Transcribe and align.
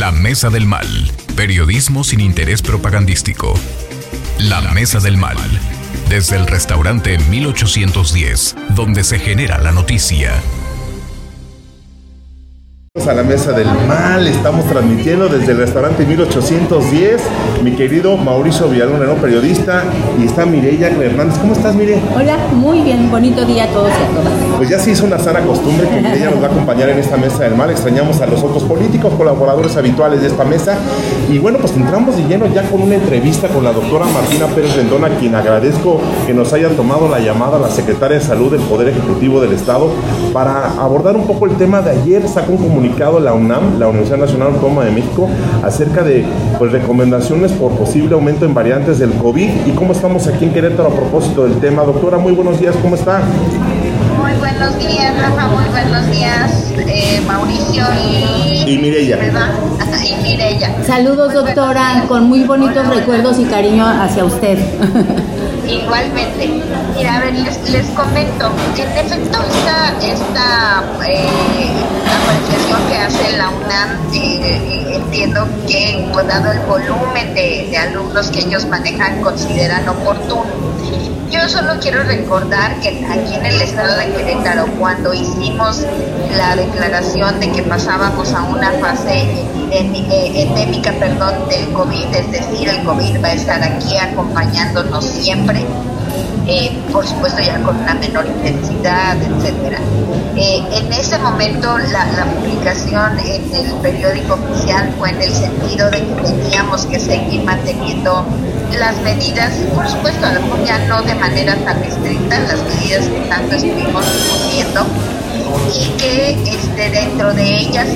La 0.00 0.12
Mesa 0.12 0.48
del 0.48 0.64
Mal. 0.64 0.86
Periodismo 1.36 2.04
sin 2.04 2.20
interés 2.20 2.62
propagandístico. 2.62 3.52
La 4.38 4.62
Mesa 4.72 4.98
del 4.98 5.18
Mal. 5.18 5.36
Desde 6.08 6.36
el 6.36 6.46
restaurante 6.46 7.18
1810, 7.18 8.56
donde 8.70 9.04
se 9.04 9.18
genera 9.18 9.58
la 9.58 9.72
noticia 9.72 10.32
a 13.06 13.14
la 13.14 13.22
mesa 13.22 13.52
del 13.52 13.66
mal, 13.88 14.26
estamos 14.26 14.66
transmitiendo 14.66 15.26
desde 15.26 15.52
el 15.52 15.58
restaurante 15.58 16.04
1810, 16.04 17.22
mi 17.64 17.72
querido 17.72 18.16
Mauricio 18.18 18.68
Villalona, 18.68 19.14
periodista, 19.14 19.84
y 20.20 20.26
está 20.26 20.44
Mireya 20.44 20.88
Hernández. 20.88 21.38
¿Cómo 21.38 21.54
estás, 21.54 21.74
Mire? 21.74 21.98
Hola, 22.14 22.36
muy 22.52 22.82
bien, 22.82 23.10
bonito 23.10 23.46
día 23.46 23.64
a 23.64 23.68
todos 23.68 23.88
y 23.88 23.92
a 23.92 24.20
todas. 24.20 24.32
Pues 24.58 24.68
ya 24.68 24.78
se 24.78 24.90
hizo 24.90 25.06
una 25.06 25.18
sana 25.18 25.40
costumbre 25.40 25.88
que 25.88 25.96
Mireya 25.96 26.30
nos 26.30 26.42
va 26.42 26.48
a 26.48 26.50
acompañar 26.50 26.90
en 26.90 26.98
esta 26.98 27.16
mesa 27.16 27.44
del 27.44 27.54
mal. 27.54 27.70
Extrañamos 27.70 28.20
a 28.20 28.26
los 28.26 28.42
otros 28.42 28.64
políticos, 28.64 29.14
colaboradores 29.16 29.74
habituales 29.76 30.20
de 30.20 30.26
esta 30.26 30.44
mesa. 30.44 30.76
Y 31.30 31.38
bueno, 31.38 31.58
pues 31.58 31.74
entramos 31.74 32.16
de 32.16 32.24
lleno 32.24 32.46
ya 32.52 32.62
con 32.64 32.82
una 32.82 32.96
entrevista 32.96 33.48
con 33.48 33.64
la 33.64 33.72
doctora 33.72 34.04
Martina 34.06 34.46
Pérez 34.46 34.76
Rendón, 34.76 35.04
a 35.04 35.08
quien 35.10 35.34
agradezco 35.34 36.00
que 36.26 36.34
nos 36.34 36.52
haya 36.52 36.68
tomado 36.76 37.08
la 37.08 37.18
llamada 37.18 37.56
a 37.56 37.60
la 37.60 37.70
secretaria 37.70 38.18
de 38.18 38.24
Salud 38.24 38.50
del 38.50 38.60
Poder 38.62 38.88
Ejecutivo 38.88 39.40
del 39.40 39.52
Estado 39.52 39.90
para 40.34 40.72
abordar 40.72 41.16
un 41.16 41.26
poco 41.26 41.46
el 41.46 41.56
tema 41.56 41.80
de 41.80 41.92
ayer. 41.92 42.28
Sacó 42.28 42.52
un 42.52 42.58
comunicado 42.58 42.89
la 42.98 43.32
UNAM, 43.32 43.78
la 43.78 43.88
Universidad 43.88 44.18
Nacional 44.18 44.48
Autónoma 44.54 44.84
de 44.84 44.90
México, 44.90 45.28
acerca 45.62 46.02
de 46.02 46.24
pues, 46.58 46.72
recomendaciones 46.72 47.52
por 47.52 47.72
posible 47.72 48.14
aumento 48.14 48.44
en 48.44 48.52
variantes 48.52 48.98
del 48.98 49.12
COVID 49.14 49.66
y 49.66 49.70
cómo 49.72 49.92
estamos 49.92 50.26
aquí 50.26 50.44
en 50.44 50.52
Querétaro 50.52 50.88
a 50.88 50.94
propósito 50.94 51.44
del 51.44 51.58
tema. 51.60 51.82
Doctora, 51.82 52.18
muy 52.18 52.32
buenos 52.32 52.60
días, 52.60 52.74
¿cómo 52.82 52.94
está? 52.94 53.22
Muy 54.20 54.32
buenos 54.38 54.78
días, 54.78 55.14
Rafa, 55.18 55.48
muy 55.48 55.64
buenos 55.70 56.10
días, 56.10 56.72
eh, 56.76 57.22
Mauricio 57.26 57.84
y, 58.04 58.70
y 58.70 58.78
Mireya. 58.78 59.18
y 60.04 60.22
Mireya. 60.22 60.84
Saludos, 60.84 61.32
doctora, 61.32 62.04
con 62.06 62.24
muy 62.28 62.44
bonitos 62.44 62.86
recuerdos 62.88 63.38
y 63.38 63.44
cariño 63.44 63.86
hacia 63.86 64.24
usted. 64.24 64.58
Igualmente. 65.70 66.62
Mira, 66.96 67.16
a 67.16 67.20
ver, 67.20 67.34
les, 67.34 67.70
les 67.70 67.86
comento. 67.90 68.50
En 68.76 68.88
efecto, 68.98 69.38
esta, 69.38 69.96
esta 70.02 70.82
eh, 71.06 71.70
apreciación 72.06 72.88
que 72.88 72.96
hace 72.98 73.36
la 73.36 73.50
UNAM, 73.50 74.12
eh, 74.12 74.96
entiendo 74.96 75.46
que, 75.68 76.08
pues, 76.12 76.26
dado 76.26 76.50
el 76.50 76.60
volumen 76.60 77.34
de, 77.34 77.68
de 77.70 77.76
alumnos 77.78 78.28
que 78.30 78.40
ellos 78.40 78.66
manejan, 78.66 79.22
consideran 79.22 79.88
oportuno 79.88 80.44
yo 81.30 81.48
solo 81.48 81.74
quiero 81.80 82.02
recordar 82.02 82.80
que 82.80 82.88
aquí 83.06 83.34
en 83.34 83.46
el 83.46 83.60
estado 83.62 83.96
de 83.98 84.12
Querétaro, 84.12 84.66
cuando 84.78 85.14
hicimos 85.14 85.86
la 86.36 86.56
declaración 86.56 87.38
de 87.38 87.52
que 87.52 87.62
pasábamos 87.62 88.32
a 88.34 88.42
una 88.42 88.72
fase 88.72 89.46
endémica 89.70 90.92
perdón, 90.92 91.48
del 91.48 91.72
COVID, 91.72 92.14
es 92.14 92.32
decir, 92.32 92.68
el 92.68 92.82
COVID 92.84 93.22
va 93.22 93.28
a 93.28 93.32
estar 93.32 93.62
aquí 93.62 93.96
acompañándonos 93.96 95.04
siempre, 95.04 95.64
eh, 96.46 96.76
por 96.92 97.06
supuesto 97.06 97.40
ya 97.40 97.60
con 97.62 97.76
una 97.76 97.94
menor 97.94 98.26
intensidad, 98.26 99.16
etcétera. 99.22 99.78
Eh, 100.36 100.64
en 100.72 100.92
ese 100.92 101.18
momento 101.18 101.76
la, 101.78 102.24
publicación 102.24 103.18
en 103.18 103.54
el 103.54 103.72
periódico 103.82 104.34
oficial 104.34 104.92
fue 104.98 105.10
en 105.10 105.22
el 105.22 105.32
sentido 105.32 105.90
de 105.90 105.98
que 105.98 106.22
teníamos 106.22 106.86
que 106.86 106.98
seguir 106.98 107.42
manteniendo 107.42 108.24
las 108.78 108.96
medidas, 109.02 109.52
por 109.74 109.88
supuesto, 109.88 110.26
a 110.26 110.32
lo 110.32 110.42
mejor 110.42 110.64
ya 110.64 110.78
no 110.86 111.02
de 111.02 111.14
manera 111.14 111.56
tan 111.56 111.82
estricta, 111.82 112.38
las 112.38 112.62
medidas 112.62 113.06
que 113.06 113.20
tanto 113.28 113.56
estuvimos 113.56 114.04
cumpliendo 114.30 114.86
y 115.74 115.88
que 115.98 116.30
este, 116.54 116.90
dentro 116.90 117.34
de 117.34 117.58
ellas 117.58 117.88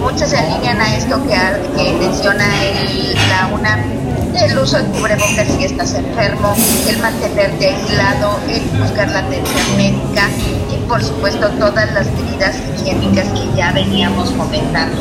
muchas 0.00 0.30
se 0.30 0.36
alinean 0.36 0.80
a 0.80 0.96
esto 0.96 1.22
que, 1.26 1.36
que 1.76 1.92
menciona 1.94 2.44
el, 2.64 3.14
la 3.28 3.48
UNAM 3.54 4.05
el 4.42 4.58
uso 4.58 4.78
de 4.78 4.84
cubrebocas 4.84 5.48
si 5.56 5.64
estás 5.64 5.94
enfermo, 5.94 6.54
el 6.88 6.98
mantenerte 6.98 7.68
aislado, 7.68 8.38
el 8.48 8.62
buscar 8.78 9.10
la 9.10 9.20
atención 9.20 9.76
médica 9.76 10.28
y 10.70 10.76
por 10.88 11.02
supuesto 11.02 11.48
todas 11.58 11.92
las 11.94 12.06
medidas 12.12 12.56
higiénicas 12.78 13.28
que 13.28 13.56
ya 13.56 13.72
veníamos 13.72 14.30
comentando. 14.32 15.00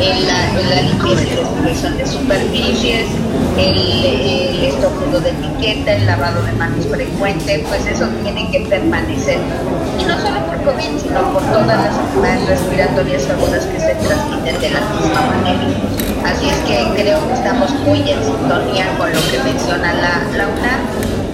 En 0.00 0.26
la, 0.28 0.82
limpieza 0.82 1.22
y 1.22 1.36
desinfección 1.36 1.96
de 1.96 2.06
superficies, 2.06 3.06
el, 3.56 4.04
el 4.04 5.22
de 5.22 5.30
etiqueta, 5.30 5.94
el 5.94 6.06
lavado 6.06 6.42
de 6.42 6.52
manos 6.52 6.86
frecuente, 6.86 7.64
pues 7.68 7.86
eso 7.86 8.06
tiene 8.22 8.50
que 8.50 8.60
permanecer. 8.60 9.38
Y 9.98 10.04
no 10.04 10.18
solo 10.20 10.40
por 10.46 10.56
COVID, 10.62 10.98
sino 10.98 11.20
por 11.32 11.42
todas 11.42 11.66
las 11.66 11.98
enfermedades 11.98 12.48
respiratorias 12.48 13.28
agudas 13.30 13.66
que 13.66 13.80
se 13.80 13.94
transmiten 13.94 14.60
de 14.60 14.70
la 14.70 14.80
misma 14.80 15.20
manera. 15.22 15.98
Así 16.24 16.48
es 16.48 16.56
que 16.68 17.02
creo 17.02 17.26
que 17.26 17.34
estamos 17.34 17.70
muy 17.86 18.00
en 18.00 18.22
sintonía 18.22 18.86
con 18.98 19.12
lo 19.12 19.20
que 19.30 19.38
menciona 19.44 19.94
la, 19.94 20.22
la 20.36 20.46
UNAM. 20.46 20.80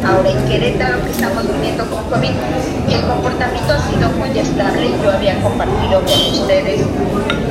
Ahora 0.05 0.31
en 0.31 0.45
Querétaro 0.47 1.03
que 1.03 1.11
estamos 1.11 1.51
viviendo 1.51 1.85
con 1.89 2.05
COVID, 2.05 2.31
el 2.91 3.01
comportamiento 3.07 3.73
ha 3.73 3.79
sido 3.89 4.11
muy 4.11 4.39
estable. 4.39 4.91
Yo 5.03 5.11
había 5.11 5.41
compartido 5.41 6.01
con 6.01 6.41
ustedes 6.41 6.83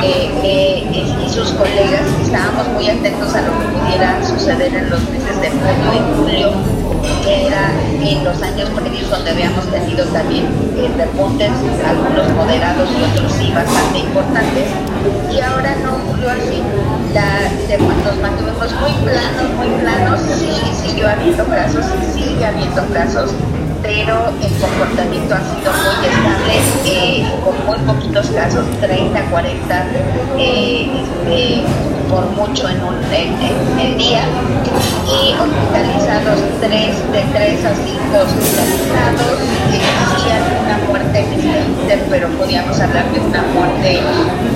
eh, 0.04 0.32
eh, 0.44 0.84
y 0.94 1.30
sus 1.30 1.50
colegas 1.52 2.02
que 2.18 2.24
estábamos 2.24 2.68
muy 2.70 2.88
atentos 2.90 3.34
a 3.34 3.42
lo 3.42 3.52
que 3.60 3.66
pudiera 3.80 4.24
suceder 4.24 4.74
en 4.74 4.90
los 4.90 5.02
meses 5.10 5.42
de 5.42 5.50
junio 5.50 5.94
y 5.94 6.18
julio, 6.18 6.52
en 7.54 8.24
los 8.24 8.42
años 8.42 8.70
previos 8.70 9.10
donde 9.10 9.32
habíamos 9.32 9.66
tenido 9.72 10.06
también 10.06 10.46
eh, 10.78 10.90
algunos 11.88 12.30
moderados 12.36 12.90
y 12.90 13.04
otros 13.12 13.32
sí 13.34 13.52
bastante 13.54 14.00
importantes. 14.00 14.68
Y 15.32 15.40
ahora 15.40 15.76
no 15.84 15.96
ocurrió 15.96 16.32
así 16.32 16.64
nos 18.04 18.18
mantuvimos 18.18 18.74
muy 18.82 18.92
planos, 19.04 19.50
muy 19.58 19.70
planos, 19.82 20.20
sí 20.22 20.88
siguió 20.88 21.10
habiendo 21.10 21.46
casos, 21.46 21.86
sigue 22.14 22.46
habiendo 22.46 22.86
casos, 22.94 23.32
pero 23.82 24.30
el 24.42 24.52
comportamiento 24.60 25.36
ha 25.36 25.40
sido 25.40 25.72
muy 25.74 26.06
estable, 26.08 26.56
eh, 26.86 27.26
con 27.44 27.66
muy 27.66 27.94
poquitos 27.94 28.28
casos, 28.32 28.66
30, 28.82 29.22
40 29.30 29.86
eh, 30.38 30.90
este, 31.02 31.93
por 32.14 32.26
mucho 32.38 32.70
en, 32.70 32.78
un, 32.84 33.02
día, 33.98 34.22
y 35.10 35.34
hospitalizados 35.34 36.40
3, 36.62 37.12
de 37.12 37.22
3 37.34 37.66
a 37.66 37.74
5 37.74 38.18
hospitalizados, 38.22 39.40
sí 40.22 40.30
alguna 40.30 40.78
muerte 40.88 41.20
en 41.20 41.34
este 41.34 42.06
pero 42.12 42.28
podríamos 42.38 42.80
hablar 42.80 43.12
de 43.12 43.20
una 43.20 43.42
muerte 43.54 44.00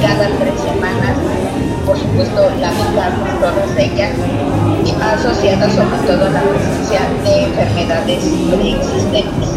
cada 0.01 0.27
tres 0.37 0.53
semanas 0.61 1.17
por 1.83 1.97
supuesto 1.97 2.41
la 2.61 2.69
mitad, 2.69 3.11
todas 3.39 3.77
ellas, 3.79 4.11
asociadas 5.01 5.73
sobre 5.73 5.97
todo 6.05 6.25
a 6.25 6.29
la 6.29 6.41
presencia 6.41 6.99
de 7.23 7.43
enfermedades 7.45 8.23
preexistentes. 8.51 9.49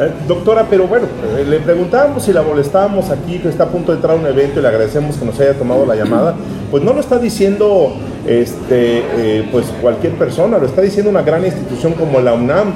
Eh, 0.00 0.12
doctora, 0.28 0.64
pero 0.70 0.86
bueno, 0.86 1.08
eh, 1.36 1.44
le 1.44 1.58
preguntábamos 1.58 2.22
si 2.22 2.32
la 2.32 2.42
molestábamos 2.42 3.10
aquí, 3.10 3.40
que 3.40 3.48
está 3.48 3.64
a 3.64 3.68
punto 3.68 3.90
de 3.90 3.96
entrar 3.96 4.16
a 4.16 4.20
un 4.20 4.26
evento 4.26 4.60
y 4.60 4.62
le 4.62 4.68
agradecemos 4.68 5.16
que 5.16 5.24
nos 5.24 5.40
haya 5.40 5.54
tomado 5.54 5.84
la 5.84 5.96
llamada. 5.96 6.36
Pues 6.70 6.82
no 6.82 6.92
lo 6.92 7.00
está 7.00 7.18
diciendo 7.18 7.94
este, 8.26 8.98
eh, 9.16 9.48
pues 9.50 9.66
cualquier 9.80 10.14
persona, 10.14 10.58
lo 10.58 10.66
está 10.66 10.82
diciendo 10.82 11.10
una 11.10 11.22
gran 11.22 11.44
institución 11.44 11.94
como 11.94 12.20
la 12.20 12.34
UNAM, 12.34 12.74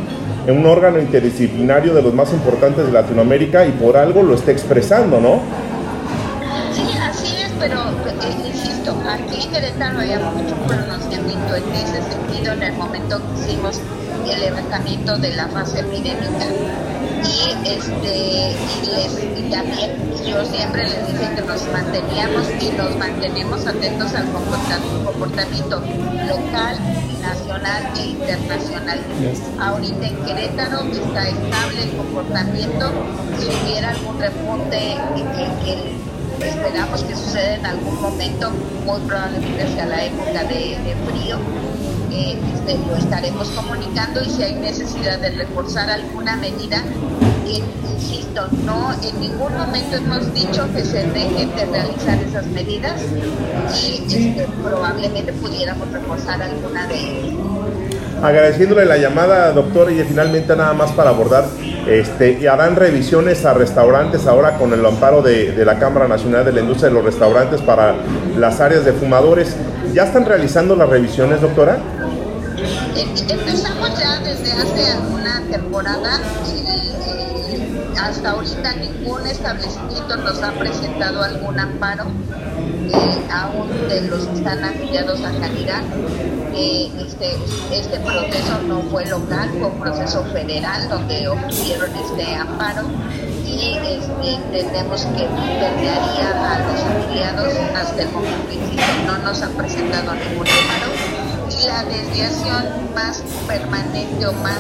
un 0.49 0.67
órgano 0.67 0.99
interdisciplinario 0.99 1.95
de 1.95 2.03
los 2.03 2.15
más 2.15 2.33
importantes 2.33 2.87
de 2.87 2.93
Latinoamérica 2.93 3.67
y 3.67 3.73
por 3.73 3.97
algo 3.97 4.23
lo 4.23 4.35
está 4.35 4.51
expresando, 4.51 5.21
¿no? 5.21 5.41
pero 7.63 7.79
eh, 7.79 8.49
insisto, 8.49 8.93
aquí 9.09 9.45
en 9.45 9.51
Querétaro 9.53 10.01
había 10.01 10.19
mucho 10.19 10.57
pronunciamiento 10.67 11.55
en 11.55 11.73
ese 11.75 12.03
sentido 12.03 12.53
en 12.55 12.63
el 12.65 12.73
momento 12.73 13.21
que 13.21 13.41
hicimos 13.41 13.81
el 14.29 14.41
levantamiento 14.41 15.17
de 15.19 15.37
la 15.37 15.47
fase 15.47 15.81
epidémica. 15.81 16.47
Y, 17.25 17.69
este, 17.69 18.53
y, 18.53 18.87
les, 18.87 19.51
también 19.51 20.13
yo 20.27 20.45
siempre 20.45 20.89
les 20.89 21.07
dije 21.07 21.35
que 21.35 21.43
nos 21.43 21.63
manteníamos 21.69 22.49
y 22.61 22.71
nos 22.71 22.97
mantenemos 22.97 23.67
atentos 23.67 24.15
al 24.15 24.27
comportamiento 24.33 25.81
local, 25.81 26.79
nacional 27.21 27.93
e 27.97 28.07
internacional. 28.07 29.01
Ahorita 29.61 30.07
en 30.07 30.17
Querétaro 30.25 30.83
está 30.83 31.29
estable 31.29 31.83
el 31.83 31.97
comportamiento. 31.97 32.93
Si 33.39 33.47
hubiera 33.47 33.91
algún 33.91 34.19
repunte 34.19 34.97
que, 35.25 35.65
que 35.65 36.49
esperamos 36.49 37.03
que 37.05 37.15
suceda 37.15 37.55
en 37.55 37.67
algún 37.67 38.01
momento, 38.01 38.51
muy 38.85 39.01
probablemente 39.03 39.69
sea 39.75 39.87
la 39.87 40.05
época 40.05 40.45
de, 40.45 40.97
frío. 41.07 41.39
Eh, 42.15 42.37
este, 42.55 42.79
lo 42.87 42.95
estaremos 42.95 43.49
comunicando 43.51 44.21
y 44.23 44.29
si 44.29 44.43
hay 44.43 44.55
necesidad 44.57 45.19
de 45.19 45.31
reforzar 45.31 45.89
alguna 45.89 46.37
medida, 46.37 46.83
insisto, 47.47 48.49
no 48.67 48.93
en 49.03 49.19
ningún 49.19 49.57
momento 49.57 49.97
hemos 49.97 50.35
dicho 50.35 50.69
que 50.75 50.85
se 50.85 51.07
dejen 51.07 51.57
de 51.57 51.65
realizar 51.65 52.19
esas 52.19 52.47
medidas 52.49 53.01
y 53.83 54.05
este, 54.15 54.47
probablemente 54.63 55.33
pudiéramos 55.33 55.91
reforzar 55.91 56.43
alguna 56.43 56.87
de 56.87 56.95
ellas. 56.97 57.35
Agradeciéndole 58.23 58.85
la 58.85 58.99
llamada, 58.99 59.51
doctora, 59.53 59.91
y 59.91 60.03
finalmente 60.05 60.55
nada 60.55 60.75
más 60.75 60.93
para 60.93 61.11
abordar 61.11 61.45
Este, 61.87 62.39
y 62.41 62.47
harán 62.47 62.77
revisiones 62.77 63.45
a 63.45 63.55
restaurantes 63.55 64.29
ahora 64.29 64.57
con 64.57 64.73
el 64.73 64.87
amparo 64.87 65.21
de, 65.21 65.51
de 65.51 65.65
la 65.65 65.81
Cámara 65.81 66.07
Nacional 66.07 66.45
de 66.45 66.53
la 66.53 66.61
Industria 66.61 66.91
de 66.91 66.95
los 66.95 67.05
Restaurantes 67.05 67.61
para 67.61 67.95
las 68.39 68.61
áreas 68.61 68.85
de 68.85 68.93
fumadores. 68.93 69.57
¿Ya 69.93 70.05
están 70.05 70.25
realizando 70.25 70.77
las 70.77 70.89
revisiones, 70.89 71.41
doctora? 71.41 71.79
Empezamos 72.95 73.99
ya 73.99 74.21
desde 74.21 74.53
hace 74.53 74.93
alguna 74.93 75.43
temporada 75.51 76.21
hasta 78.01 78.31
ahorita 78.31 78.75
ningún 78.75 79.27
establecimiento 79.27 80.17
nos 80.17 80.43
ha 80.43 80.53
presentado 80.53 81.23
algún 81.23 81.59
amparo, 81.59 82.05
eh, 82.05 83.27
aún 83.33 83.89
de 83.89 84.03
los 84.03 84.27
que 84.27 84.35
están 84.39 84.65
afiliados 84.65 85.21
a 85.25 85.31
Calidad. 85.41 85.83
Eh, 86.55 86.91
este, 87.01 87.37
este 87.73 88.01
proceso 88.01 88.61
no 88.67 88.83
fue 88.91 89.07
local, 89.07 89.49
fue 89.59 89.69
un 89.69 89.81
proceso 89.81 90.25
federal 90.33 90.89
donde 90.89 91.29
obtuvieron 91.29 91.91
este 91.97 92.35
amparo 92.35 92.83
y 93.47 93.79
este, 93.79 94.35
entendemos 94.35 95.07
que 95.07 95.25
permearía 95.25 96.53
a 96.53 96.59
los 96.59 96.81
afiliados 96.83 97.55
hasta 97.75 98.03
el 98.03 98.11
momento, 98.11 98.83
no 99.07 99.19
nos 99.19 99.43
han 99.43 99.53
presentado 99.53 100.13
ningún 100.15 100.47
amparo 100.47 100.92
la 101.65 101.85
desviación 101.85 102.93
más 102.95 103.23
permanente 103.47 104.27
o 104.27 104.33
más 104.33 104.59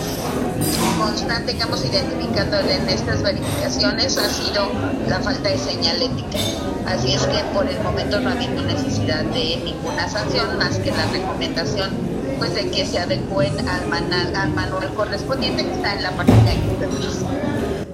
constante 0.99 1.57
que 1.57 1.63
hemos 1.63 1.85
identificado 1.85 2.61
en 2.61 2.89
estas 2.89 3.23
verificaciones 3.23 4.17
ha 4.19 4.29
sido 4.29 4.69
la 5.09 5.19
falta 5.21 5.49
de 5.49 5.59
señalética. 5.59 6.39
Así 6.87 7.15
es 7.15 7.23
que 7.23 7.43
por 7.55 7.67
el 7.67 7.81
momento 7.81 8.21
no 8.21 8.31
ha 8.31 8.33
habido 8.33 8.63
necesidad 8.63 9.25
de 9.25 9.63
ninguna 9.65 10.09
sanción 10.09 10.57
más 10.59 10.79
que 10.79 10.91
la 10.91 11.07
recomendación 11.07 11.91
pues 12.39 12.55
de 12.55 12.71
que 12.71 12.87
se 12.87 12.99
adecúen 12.99 13.55
al, 13.69 14.35
al 14.37 14.51
manual 14.51 14.93
correspondiente 14.95 15.65
que 15.65 15.73
está 15.73 15.95
en 15.95 16.03
la 16.03 16.11
página 16.13 16.51
de 16.51 17.52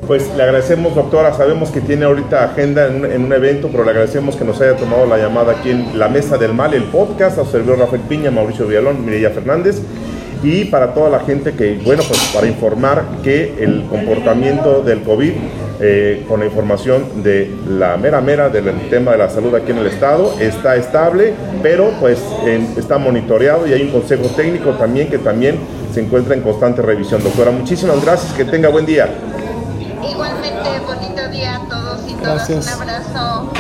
pues 0.09 0.35
le 0.35 0.43
agradecemos, 0.43 0.95
doctora. 0.95 1.35
Sabemos 1.35 1.71
que 1.71 1.83
tiene 1.83 2.07
ahorita 2.07 2.43
agenda 2.43 2.87
en 2.87 3.25
un, 3.25 3.33
evento, 3.33 3.69
pero 3.71 3.85
le 3.85 3.91
agradecemos 3.91 4.37
que 4.37 4.45
nos 4.45 4.59
haya 4.63 4.75
tomado 4.75 5.07
la 5.07 5.19
llamada 5.19 5.53
aquí 5.53 5.71
en 5.71 5.99
La 5.99 6.09
Mesa 6.09 6.39
del 6.39 6.55
Mal, 6.55 6.73
el 6.73 6.85
podcast. 6.85 7.39
A 7.39 7.45
su 7.45 7.59
Rafael 7.59 8.01
Piña, 8.09 8.31
Mauricio 8.31 8.67
Villalón, 8.67 9.05
Mireya 9.05 9.31
Fernández. 9.31 9.83
Y 10.43 10.65
para 10.65 10.95
toda 10.95 11.11
la 11.11 11.21
gente 11.21 11.53
que, 11.53 11.79
bueno, 11.85 12.03
pues 12.09 12.19
para 12.33 12.47
informar 12.47 13.05
que 13.23 13.63
el 13.63 13.85
comportamiento 13.91 14.83
del 14.83 15.03
COVID, 15.03 15.33
eh, 15.81 16.25
con 16.27 16.41
la 16.41 16.47
información 16.47 17.23
de 17.23 17.55
la 17.69 17.97
mera 17.99 18.21
mera 18.23 18.49
del 18.49 18.89
tema 18.89 19.13
de 19.13 19.19
la 19.19 19.29
salud 19.29 19.55
aquí 19.55 19.73
en 19.73 19.79
el 19.79 19.89
estado, 19.89 20.35
está 20.41 20.77
estable, 20.77 21.35
pero 21.63 21.91
pues 22.01 22.19
está 22.79 22.97
monitoreado 22.97 23.67
y 23.67 23.75
hay 23.75 23.83
un 23.83 23.91
consejo 23.91 24.25
técnico 24.35 24.71
también 24.71 25.09
que 25.09 25.19
también 25.19 25.57
se 25.93 26.01
encuentra 26.01 26.35
en 26.35 26.41
constante 26.41 26.81
revisión. 26.81 27.23
Doctora, 27.23 27.51
muchísimas 27.51 28.03
gracias, 28.03 28.33
que 28.33 28.45
tenga 28.45 28.69
buen 28.69 28.87
día. 28.87 29.09
Día 31.49 31.57
a 31.57 31.69
todos 31.69 32.01
y 32.07 32.15
todas. 32.15 32.51
Un 32.51 32.69
abrazo. 32.69 33.51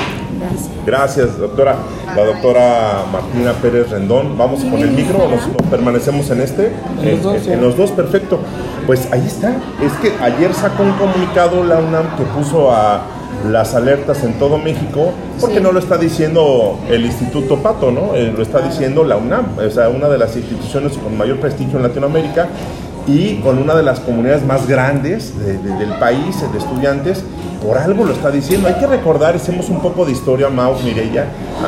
Gracias. 0.84 1.38
doctora. 1.38 1.76
La 2.14 2.24
doctora 2.24 3.04
Martina 3.10 3.52
Pérez 3.52 3.90
Rendón. 3.90 4.36
Vamos 4.36 4.62
con 4.64 4.80
el 4.80 4.90
micro 4.90 5.24
o 5.24 5.28
nos, 5.28 5.40
permanecemos 5.70 6.28
en 6.30 6.42
este. 6.42 6.72
En 7.02 7.10
los, 7.10 7.22
dos, 7.22 7.46
en 7.46 7.60
los 7.62 7.76
dos, 7.76 7.90
perfecto. 7.92 8.40
Pues 8.86 9.08
ahí 9.10 9.24
está. 9.26 9.56
Es 9.82 9.92
que 10.02 10.12
ayer 10.22 10.52
sacó 10.52 10.82
un 10.82 10.92
comunicado 10.92 11.64
la 11.64 11.78
UNAM 11.78 12.16
que 12.16 12.24
puso 12.24 12.70
a 12.70 13.02
las 13.50 13.74
alertas 13.74 14.22
en 14.24 14.34
todo 14.34 14.58
México, 14.58 15.12
porque 15.40 15.60
no 15.60 15.72
lo 15.72 15.78
está 15.78 15.96
diciendo 15.96 16.78
el 16.90 17.06
Instituto 17.06 17.56
Pato, 17.58 17.90
¿no? 17.90 18.14
Eh, 18.14 18.32
lo 18.36 18.42
está 18.42 18.60
diciendo 18.60 19.04
la 19.04 19.16
UNAM, 19.16 19.56
o 19.58 19.70
sea, 19.70 19.88
una 19.88 20.08
de 20.08 20.18
las 20.18 20.36
instituciones 20.36 20.98
con 20.98 21.16
mayor 21.16 21.38
prestigio 21.38 21.76
en 21.76 21.84
Latinoamérica 21.84 22.48
y 23.08 23.36
con 23.36 23.58
una 23.58 23.74
de 23.74 23.82
las 23.82 24.00
comunidades 24.00 24.44
más 24.44 24.68
grandes 24.68 25.32
del 25.38 25.94
país, 25.98 26.36
de 26.52 26.58
estudiantes, 26.58 27.24
por 27.62 27.78
algo 27.78 28.04
lo 28.04 28.12
está 28.12 28.30
diciendo. 28.30 28.68
Hay 28.68 28.74
que 28.74 28.86
recordar, 28.86 29.36
hacemos 29.36 29.68
un 29.68 29.80
poco 29.80 30.04
de 30.04 30.12
historia, 30.12 30.48
Mau, 30.48 30.74
Mireya, 30.82 31.26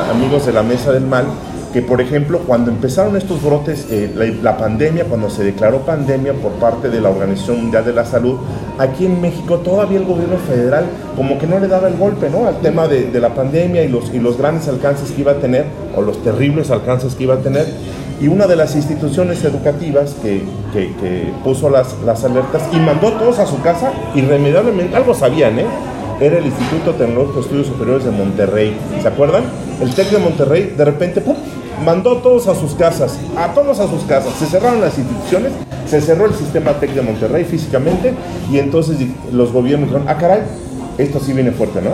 amigos 0.09 0.45
de 0.45 0.53
la 0.53 0.63
Mesa 0.63 0.91
del 0.91 1.05
Mal, 1.05 1.25
que 1.73 1.81
por 1.81 2.01
ejemplo 2.01 2.39
cuando 2.39 2.69
empezaron 2.69 3.15
estos 3.15 3.41
brotes, 3.41 3.87
eh, 3.89 4.11
la, 4.41 4.57
pandemia, 4.57 5.05
cuando 5.05 5.29
se 5.29 5.43
declaró 5.43 5.79
pandemia 5.79 6.33
por 6.33 6.51
parte 6.53 6.89
de 6.89 6.99
la 6.99 7.09
Organización 7.09 7.61
Mundial 7.61 7.85
de 7.85 7.93
la 7.93 8.05
Salud, 8.05 8.37
aquí 8.77 9.05
en 9.05 9.21
México 9.21 9.59
todavía 9.59 9.99
el 9.99 10.05
gobierno 10.05 10.37
federal 10.37 10.85
como 11.15 11.37
que 11.37 11.47
no 11.47 11.59
le 11.59 11.67
daba 11.67 11.87
el 11.87 11.97
golpe 11.97 12.29
¿no? 12.29 12.47
al 12.47 12.59
tema 12.59 12.87
de, 12.87 13.09
de 13.11 13.19
la 13.19 13.33
pandemia 13.33 13.83
y 13.83 13.87
los, 13.87 14.13
y 14.13 14.19
los 14.19 14.37
grandes 14.37 14.67
alcances 14.67 15.11
que 15.11 15.21
iba 15.21 15.33
a 15.33 15.35
tener, 15.35 15.65
o 15.95 16.01
los 16.01 16.21
terribles 16.23 16.71
alcances 16.71 17.15
que 17.15 17.23
iba 17.23 17.35
a 17.35 17.39
tener. 17.39 17.67
Y 18.21 18.27
una 18.27 18.45
de 18.45 18.55
las 18.55 18.75
instituciones 18.75 19.43
educativas 19.43 20.15
que, 20.21 20.43
puso 21.43 21.69
las, 21.69 21.95
las 22.05 22.23
alertas 22.23 22.61
y 22.71 22.77
mandó 22.77 23.07
a 23.07 23.19
todos 23.19 23.39
a 23.39 23.47
su 23.47 23.59
casa, 23.61 23.91
irremediablemente, 24.13 24.95
algo 24.95 25.15
sabían, 25.15 25.57
¿eh? 25.57 25.65
Era 26.19 26.37
el 26.37 26.45
Instituto 26.45 26.93
Tecnológico 26.93 27.37
de 27.37 27.41
Estudios 27.41 27.67
Superiores 27.67 28.05
de 28.05 28.11
Monterrey. 28.11 28.77
¿Se 29.01 29.07
acuerdan? 29.07 29.43
El 29.81 29.91
TEC 29.95 30.11
de 30.11 30.19
Monterrey, 30.19 30.75
de 30.77 30.85
repente, 30.85 31.19
¡pum! 31.21 31.35
mandó 31.83 32.19
a 32.19 32.21
todos 32.21 32.47
a 32.47 32.53
sus 32.53 32.75
casas, 32.75 33.17
a 33.35 33.53
todos 33.53 33.79
a 33.79 33.87
sus 33.87 34.03
casas. 34.03 34.33
Se 34.35 34.45
cerraron 34.45 34.81
las 34.81 34.97
instituciones, 34.97 35.51
se 35.87 35.99
cerró 35.99 36.25
el 36.25 36.35
sistema 36.35 36.73
TEC 36.73 36.91
de 36.91 37.01
Monterrey 37.01 37.43
físicamente 37.43 38.13
y 38.51 38.59
entonces 38.59 38.97
los 39.31 39.51
gobiernos 39.51 39.89
dijeron, 39.89 40.07
ah, 40.07 40.17
caray, 40.17 40.41
esto 40.97 41.19
sí 41.19 41.33
viene 41.33 41.51
fuerte, 41.51 41.81
¿no? 41.81 41.91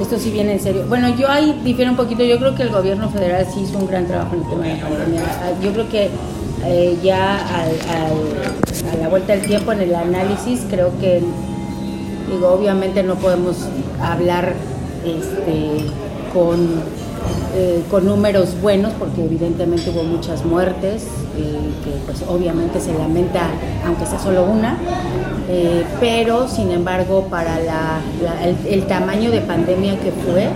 Esto 0.00 0.18
sí 0.18 0.30
viene 0.30 0.52
en 0.52 0.60
serio. 0.60 0.84
Bueno, 0.88 1.08
yo 1.16 1.28
ahí 1.28 1.60
difiero 1.64 1.90
un 1.90 1.96
poquito. 1.96 2.22
Yo 2.24 2.38
creo 2.38 2.54
que 2.54 2.62
el 2.62 2.70
gobierno 2.70 3.08
federal 3.10 3.46
sí 3.52 3.60
hizo 3.60 3.78
un 3.78 3.86
gran 3.86 4.06
trabajo 4.06 4.34
en 4.34 4.42
el 4.42 4.48
tema 4.48 4.64
de 4.64 4.76
la 4.76 4.88
pandemia. 4.88 5.22
Yo 5.62 5.72
creo 5.72 5.88
que 5.88 6.10
eh, 6.66 6.98
ya 7.02 7.38
a 7.38 8.96
la 9.00 9.08
vuelta 9.08 9.34
del 9.34 9.46
tiempo 9.46 9.72
en 9.72 9.80
el 9.82 9.94
análisis, 9.94 10.62
creo 10.68 10.90
que, 10.98 11.22
digo, 12.30 12.48
obviamente 12.48 13.02
no 13.02 13.16
podemos 13.16 13.56
hablar 14.00 14.54
este, 15.04 15.90
con, 16.32 16.82
eh, 17.56 17.82
con 17.90 18.06
números 18.06 18.60
buenos, 18.60 18.92
porque 18.98 19.24
evidentemente 19.24 19.90
hubo 19.90 20.04
muchas 20.04 20.44
muertes, 20.44 21.06
eh, 21.36 21.58
que 21.84 21.90
pues 22.06 22.22
obviamente 22.28 22.80
se 22.80 22.92
lamenta, 22.94 23.48
aunque 23.86 24.06
sea 24.06 24.18
solo 24.18 24.44
una, 24.44 24.78
eh, 25.48 25.84
pero 26.00 26.48
sin 26.48 26.70
embargo 26.70 27.26
para 27.28 27.58
el, 28.66 28.84
tamaño 28.84 29.30
de 29.30 29.40
pandemia 29.40 29.98
que 29.98 30.10
fue, 30.10 30.48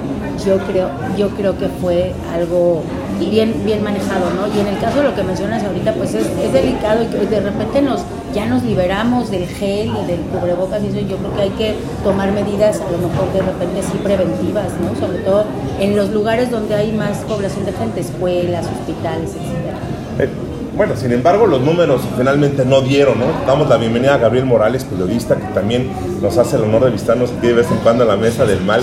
yo 0.47 0.59
creo, 0.67 0.89
yo 1.17 1.29
creo 1.31 1.59
que 1.59 1.69
fue 1.69 2.13
algo 2.33 2.83
bien, 3.19 3.63
bien 3.65 3.83
manejado, 3.83 4.31
¿no? 4.31 4.47
Y 4.55 4.61
en 4.61 4.69
el 4.69 4.79
caso 4.79 4.99
de 4.99 5.05
lo 5.05 5.15
que 5.15 5.23
mencionas 5.23 5.63
ahorita, 5.65 5.93
pues 5.95 6.15
es, 6.15 6.53
delicado 6.53 7.03
y 7.03 7.27
de 7.27 7.41
repente 7.41 7.83
nos 7.83 8.03
ya 8.35 8.47
nos 8.47 8.63
liberamos 8.63 9.31
del 9.31 9.47
gel 9.47 9.89
y 9.89 10.07
del 10.07 10.21
cubrebocas 10.21 10.83
y 10.83 10.89
eso, 10.89 11.01
yo 11.01 11.17
creo 11.17 11.35
que 11.35 11.43
hay 11.43 11.51
que 11.51 11.75
tomar 12.05 12.31
medidas 12.33 12.81
a 12.81 12.91
lo 12.91 12.99
mejor 12.99 13.33
de 13.33 13.43
repente 13.43 13.83
sí 13.83 13.99
preventivas, 14.03 14.73
¿no? 14.81 14.99
Sobre 14.99 15.19
todo 15.21 15.45
en 15.81 15.97
los 15.97 16.11
lugares 16.11 16.51
donde 16.51 16.75
hay 16.75 16.93
más 16.93 17.19
población 17.19 17.65
de 17.65 17.73
gente, 17.73 18.01
escuelas, 18.01 18.67
hospitales, 18.67 19.31
etcétera. 19.31 20.48
Eh, 20.79 20.81
bueno, 20.81 20.97
sin 20.97 21.11
embargo, 21.11 21.47
los 21.47 21.61
números 21.61 22.03
finalmente 22.17 22.65
no 22.65 22.83
dieron, 22.83 23.19
¿no? 23.19 23.27
Damos 23.47 23.69
la 23.69 23.79
bienvenida 23.79 24.15
a 24.15 24.19
Gabriel 24.19 24.47
Morales, 24.47 24.85
periodista, 24.85 25.35
que 25.35 25.47
también 25.53 25.91
nos 26.23 26.39
hace 26.39 26.55
el 26.55 26.63
honor 26.63 26.85
de 26.85 26.91
visitarnos 26.93 27.31
de 27.43 27.53
vez 27.53 27.69
en 27.71 27.79
cuando 27.79 28.05
a 28.05 28.07
la 28.07 28.17
mesa 28.17 28.47
del 28.47 28.61
mal. 28.61 28.83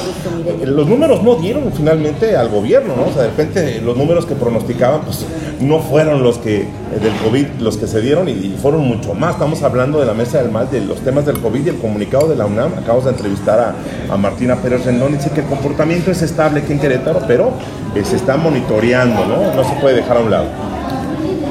Los 0.66 0.88
números 0.88 1.24
no 1.24 1.36
dieron 1.36 1.72
finalmente 1.72 2.36
al 2.36 2.50
gobierno, 2.50 2.96
¿no? 2.98 3.06
O 3.06 3.14
sea, 3.14 3.24
de 3.24 3.30
repente 3.30 3.82
los 3.82 3.96
números 3.96 4.26
que 4.26 4.36
pronosticaban, 4.36 5.02
pues 5.02 5.26
no 5.62 5.80
fueron 5.80 6.22
los 6.22 6.38
que 6.38 6.64
eh, 6.64 6.68
del 7.02 7.14
COVID, 7.24 7.62
los 7.62 7.78
que 7.78 7.88
se 7.88 8.02
dieron 8.02 8.28
y, 8.28 8.56
fueron 8.62 8.82
mucho 8.82 9.14
más. 9.14 9.36
Estamos 9.36 9.64
hablando 9.64 10.00
de 10.00 10.06
la 10.06 10.14
mesa 10.14 10.42
del 10.42 10.52
mal, 10.52 10.70
de 10.70 10.82
los 10.82 11.00
temas 11.00 11.26
del 11.26 11.40
COVID 11.40 11.66
y 11.66 11.70
el 11.70 11.78
comunicado 11.78 12.28
de 12.28 12.36
la 12.36 12.46
UNAM. 12.46 12.74
Acabamos 12.74 13.06
de 13.06 13.12
entrevistar 13.12 13.76
a, 14.10 14.18
Martina 14.18 14.56
Pérez 14.58 14.86
Rendón 14.86 15.14
y 15.14 15.18
dice 15.18 15.30
que 15.30 15.42
el 15.42 15.48
comportamiento 15.48 16.12
es 16.12 16.22
estable 16.22 16.60
aquí 16.60 16.74
en 16.74 16.80
Querétaro, 16.80 17.22
pero 17.26 17.52
eh, 17.96 18.04
se 18.04 18.18
está 18.18 18.36
monitoreando, 18.36 19.26
¿no? 19.26 19.54
No 19.54 19.64
se 19.64 19.76
puede 19.80 19.96
dejar 19.96 20.18
a 20.18 20.20
un 20.20 20.32
lado. 20.32 20.75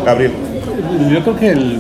Gabriel. 0.05 0.33
Yo 1.11 1.23
creo 1.23 1.37
que 1.37 1.79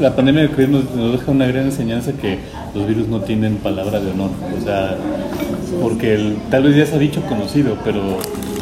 la 0.00 0.16
pandemia 0.16 0.42
de 0.42 0.48
COVID 0.48 0.68
nos, 0.68 1.12
deja 1.12 1.30
una 1.30 1.46
gran 1.46 1.66
enseñanza 1.66 2.12
que 2.12 2.38
los 2.74 2.86
virus 2.86 3.08
no 3.08 3.20
tienen 3.20 3.56
palabra 3.56 4.00
de 4.00 4.10
honor. 4.10 4.30
O 4.58 4.64
sea, 4.64 4.96
porque 5.82 6.36
tal 6.50 6.64
vez 6.64 6.76
ya 6.76 6.86
se 6.86 6.96
ha 6.96 6.98
dicho 6.98 7.22
conocido, 7.22 7.76
pero 7.84 8.00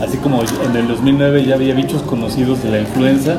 así 0.01 0.19
como 0.19 0.43
en 0.43 0.77
el 0.77 0.89
2009 0.89 1.45
ya 1.45 1.55
había 1.55 1.75
bichos 1.75 2.03
conocidos 2.03 2.63
de 2.63 2.71
la 2.71 2.81
influenza, 2.81 3.37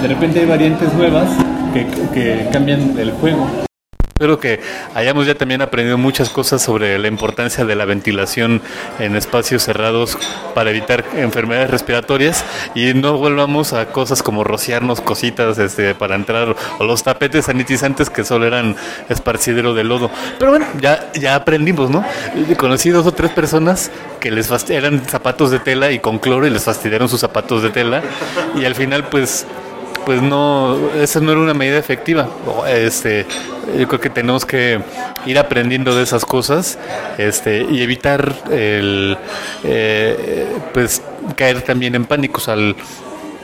de 0.00 0.08
repente 0.08 0.40
hay 0.40 0.46
variantes 0.46 0.92
nuevas 0.94 1.28
que 1.72 2.48
cambian 2.52 2.98
el 2.98 3.10
juego. 3.12 3.46
Espero 4.14 4.38
que 4.38 4.60
hayamos 4.94 5.26
ya 5.26 5.34
también 5.34 5.60
aprendido 5.60 5.98
muchas 5.98 6.30
cosas 6.30 6.62
sobre 6.62 7.00
la 7.00 7.08
importancia 7.08 7.64
de 7.64 7.74
la 7.74 7.84
ventilación 7.84 8.62
en 9.00 9.16
espacios 9.16 9.64
cerrados 9.64 10.16
para 10.54 10.70
evitar 10.70 11.04
enfermedades 11.16 11.68
respiratorias 11.68 12.44
y 12.76 12.94
no 12.94 13.18
volvamos 13.18 13.72
a 13.72 13.86
cosas 13.86 14.22
como 14.22 14.44
rociarnos 14.44 15.00
cositas 15.00 15.58
este, 15.58 15.96
para 15.96 16.14
entrar 16.14 16.54
o 16.78 16.84
los 16.84 17.02
tapetes 17.02 17.46
sanitizantes 17.46 18.08
que 18.08 18.22
solo 18.22 18.46
eran 18.46 18.76
esparcidero 19.08 19.74
de 19.74 19.82
lodo. 19.82 20.12
Pero 20.38 20.52
bueno, 20.52 20.66
ya, 20.80 21.10
ya 21.14 21.34
aprendimos, 21.34 21.90
¿no? 21.90 22.04
Conocí 22.56 22.90
dos 22.90 23.08
o 23.08 23.12
tres 23.12 23.32
personas 23.32 23.90
que 24.20 24.30
les 24.30 24.48
eran 24.70 25.04
zapatos 25.08 25.50
de 25.50 25.58
tela 25.58 25.90
y 25.90 25.98
con 25.98 26.20
cloro 26.20 26.46
y 26.46 26.50
les 26.50 26.62
fastidiaron 26.62 27.08
sus 27.08 27.18
zapatos 27.18 27.64
de 27.64 27.70
tela 27.70 28.00
y 28.54 28.64
al 28.64 28.76
final 28.76 29.08
pues 29.08 29.44
pues 30.04 30.22
no, 30.22 30.78
esa 30.94 31.20
no 31.20 31.32
era 31.32 31.40
una 31.40 31.54
medida 31.54 31.78
efectiva. 31.78 32.28
Este, 32.68 33.26
yo 33.78 33.88
creo 33.88 34.00
que 34.00 34.10
tenemos 34.10 34.44
que 34.44 34.80
ir 35.26 35.38
aprendiendo 35.38 35.94
de 35.94 36.02
esas 36.02 36.24
cosas 36.24 36.78
este, 37.18 37.66
y 37.70 37.82
evitar 37.82 38.34
el, 38.50 39.16
eh, 39.62 40.48
pues 40.72 41.02
caer 41.36 41.62
también 41.62 41.94
en 41.94 42.04
pánicos. 42.04 42.48
Al, 42.48 42.76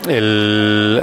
el, 0.09 1.03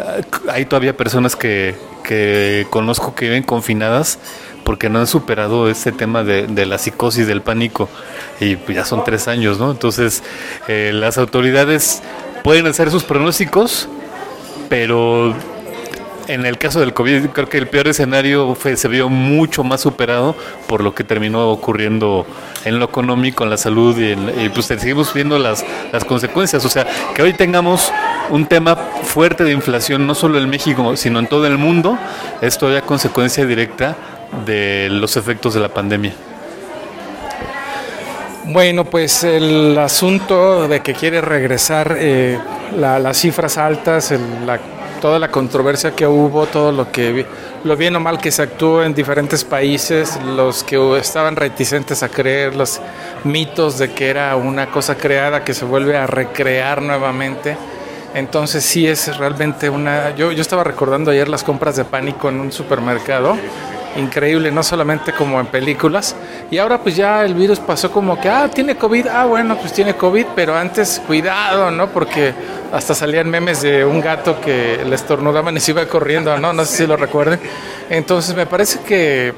hay 0.49 0.65
todavía 0.65 0.95
personas 0.95 1.35
que, 1.35 1.75
que 2.03 2.67
conozco 2.69 3.13
que 3.13 3.25
viven 3.25 3.43
confinadas 3.43 4.19
porque 4.67 4.89
no 4.89 4.99
han 4.99 5.07
superado 5.07 5.69
ese 5.69 5.93
tema 5.93 6.25
de, 6.25 6.65
la 6.65 6.77
psicosis, 6.77 7.25
del 7.25 7.41
pánico, 7.41 7.87
y 8.41 8.57
pues 8.57 8.75
ya 8.75 8.83
son 8.83 9.01
tres 9.05 9.29
años, 9.29 9.59
¿no? 9.59 9.71
Entonces, 9.71 10.23
eh, 10.67 10.91
las 10.93 11.17
autoridades 11.17 12.03
pueden 12.43 12.67
hacer 12.67 12.91
sus 12.91 13.05
pronósticos, 13.05 13.87
pero 14.69 15.35
en 16.27 16.45
el 16.45 16.57
caso 16.57 16.79
del 16.79 16.93
COVID, 16.93 17.27
creo 17.27 17.47
que 17.47 17.57
el 17.57 17.67
peor 17.67 17.87
escenario 17.87 18.53
fue, 18.55 18.75
se 18.75 18.87
vio 18.87 19.09
mucho 19.09 19.63
más 19.63 19.81
superado 19.81 20.35
por 20.67 20.83
lo 20.83 20.93
que 20.93 21.03
terminó 21.03 21.49
ocurriendo 21.49 22.25
en 22.65 22.79
lo 22.79 22.85
económico, 22.85 23.43
en 23.43 23.49
la 23.49 23.57
salud 23.57 23.97
y, 23.97 24.49
pues 24.49 24.65
seguimos 24.65 25.13
viendo 25.13 25.39
las, 25.39 25.65
las 25.91 26.03
consecuencias. 26.03 26.65
O 26.65 26.69
sea, 26.69 26.85
que 27.15 27.21
hoy 27.21 27.33
tengamos 27.33 27.91
un 28.29 28.45
tema 28.45 28.75
fuerte 28.75 29.43
de 29.43 29.53
inflación, 29.53 30.05
no 30.05 30.15
solo 30.15 30.37
en 30.37 30.49
México, 30.49 30.97
sino 30.97 31.19
en 31.19 31.27
todo 31.27 31.47
el 31.47 31.57
mundo, 31.57 31.97
es 32.41 32.57
todavía 32.57 32.81
consecuencia 32.81 33.45
directa 33.45 33.95
de 34.45 34.89
los 34.91 35.15
efectos 35.15 35.53
de 35.53 35.61
la 35.61 35.69
pandemia. 35.69 36.13
Bueno, 38.49 38.85
pues 38.85 39.23
el 39.25 39.77
asunto 39.77 40.69
de 40.69 40.79
que 40.79 40.93
quiere 40.93 41.19
regresar 41.19 41.97
eh, 41.99 42.39
las 42.75 43.17
cifras 43.17 43.57
altas, 43.57 44.13
la 44.45 44.59
toda 44.97 45.19
la 45.19 45.29
controversia 45.29 45.91
que 45.91 46.07
hubo, 46.07 46.45
todo 46.47 46.71
lo 46.71 46.91
que 46.91 47.25
lo 47.63 47.75
bien 47.75 47.95
o 47.95 47.99
mal 47.99 48.19
que 48.19 48.31
se 48.31 48.41
actuó 48.41 48.83
en 48.83 48.93
diferentes 48.93 49.43
países, 49.43 50.19
los 50.23 50.63
que 50.63 50.97
estaban 50.97 51.35
reticentes 51.35 52.03
a 52.03 52.09
creer, 52.09 52.55
los 52.55 52.79
mitos 53.23 53.77
de 53.77 53.91
que 53.91 54.09
era 54.09 54.35
una 54.35 54.67
cosa 54.67 54.95
creada 54.95 55.43
que 55.43 55.53
se 55.53 55.65
vuelve 55.65 55.97
a 55.97 56.07
recrear 56.07 56.81
nuevamente. 56.81 57.57
Entonces 58.13 58.63
sí 58.63 58.87
es 58.87 59.15
realmente 59.17 59.69
una... 59.69 60.15
Yo, 60.15 60.31
yo 60.31 60.41
estaba 60.41 60.63
recordando 60.63 61.11
ayer 61.11 61.27
las 61.27 61.43
compras 61.43 61.75
de 61.75 61.85
pánico 61.85 62.29
en 62.29 62.39
un 62.39 62.51
supermercado 62.51 63.37
increíble, 63.95 64.51
no 64.51 64.63
solamente 64.63 65.13
como 65.13 65.39
en 65.39 65.47
películas. 65.47 66.15
Y 66.51 66.57
ahora 66.57 66.79
pues 66.79 66.95
ya 66.95 67.23
el 67.23 67.33
virus 67.33 67.59
pasó 67.59 67.91
como 67.91 68.19
que, 68.19 68.29
ah, 68.29 68.49
tiene 68.53 68.75
COVID, 68.75 69.07
ah, 69.07 69.25
bueno, 69.25 69.57
pues 69.57 69.73
tiene 69.73 69.95
COVID, 69.95 70.27
pero 70.35 70.55
antes 70.55 71.01
cuidado, 71.05 71.71
¿no? 71.71 71.87
Porque 71.87 72.33
hasta 72.71 72.93
salían 72.93 73.29
memes 73.29 73.61
de 73.61 73.85
un 73.85 74.01
gato 74.01 74.39
que 74.41 74.83
le 74.85 74.95
estornudaban 74.95 75.55
y 75.57 75.59
se 75.59 75.71
iba 75.71 75.85
corriendo, 75.85 76.37
¿no? 76.37 76.53
No 76.53 76.65
sé 76.65 76.77
si 76.77 76.87
lo 76.87 76.97
recuerden. 76.97 77.39
Entonces 77.89 78.35
me 78.35 78.45
parece 78.45 78.79
que, 78.81 79.33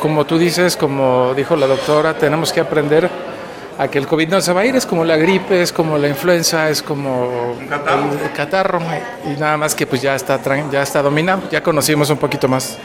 como 0.00 0.24
tú 0.26 0.38
dices, 0.38 0.76
como 0.76 1.32
dijo 1.34 1.56
la 1.56 1.66
doctora, 1.66 2.14
tenemos 2.14 2.52
que 2.52 2.60
aprender 2.60 3.31
a 3.78 3.88
que 3.88 3.98
el 3.98 4.06
COVID 4.06 4.28
no 4.28 4.40
se 4.40 4.52
va 4.52 4.62
a 4.62 4.66
ir, 4.66 4.76
es 4.76 4.86
como 4.86 5.04
la 5.04 5.16
gripe, 5.16 5.62
es 5.62 5.72
como 5.72 5.98
la 5.98 6.08
influenza, 6.08 6.68
es 6.70 6.82
como 6.82 7.56
el 7.60 8.32
catarro, 8.32 8.80
y 9.24 9.38
nada 9.40 9.56
más 9.56 9.74
que 9.74 9.86
pues 9.86 10.02
ya 10.02 10.14
está, 10.14 10.40
ya 10.70 10.82
está 10.82 11.02
dominado, 11.02 11.42
ya 11.50 11.62
conocimos 11.62 12.10
un 12.10 12.18
poquito 12.18 12.48
más. 12.48 12.78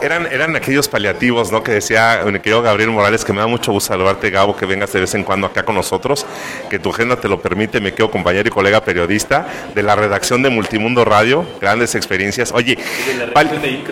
Eran, 0.00 0.26
eran 0.26 0.54
aquellos 0.56 0.88
paliativos, 0.88 1.50
¿no? 1.52 1.62
Que 1.62 1.72
decía 1.72 2.20
mi 2.26 2.38
querido 2.40 2.62
Gabriel 2.62 2.90
Morales, 2.90 3.24
que 3.24 3.32
me 3.32 3.40
da 3.40 3.46
mucho 3.46 3.72
gusto 3.72 3.88
saludarte, 3.88 4.30
Gabo, 4.30 4.56
que 4.56 4.66
vengas 4.66 4.92
de 4.92 5.00
vez 5.00 5.14
en 5.14 5.24
cuando 5.24 5.46
acá 5.46 5.62
con 5.64 5.74
nosotros, 5.74 6.26
que 6.68 6.78
tu 6.78 6.90
agenda 6.90 7.16
te 7.16 7.28
lo 7.28 7.40
permite, 7.40 7.80
me 7.80 7.94
quedo 7.94 8.10
compañero 8.10 8.48
y 8.48 8.50
colega 8.50 8.84
periodista 8.84 9.46
de 9.74 9.82
la 9.82 9.96
redacción 9.96 10.42
de 10.42 10.50
Multimundo 10.50 11.04
Radio, 11.04 11.44
grandes 11.60 11.94
experiencias. 11.94 12.52
Oye, 12.52 12.78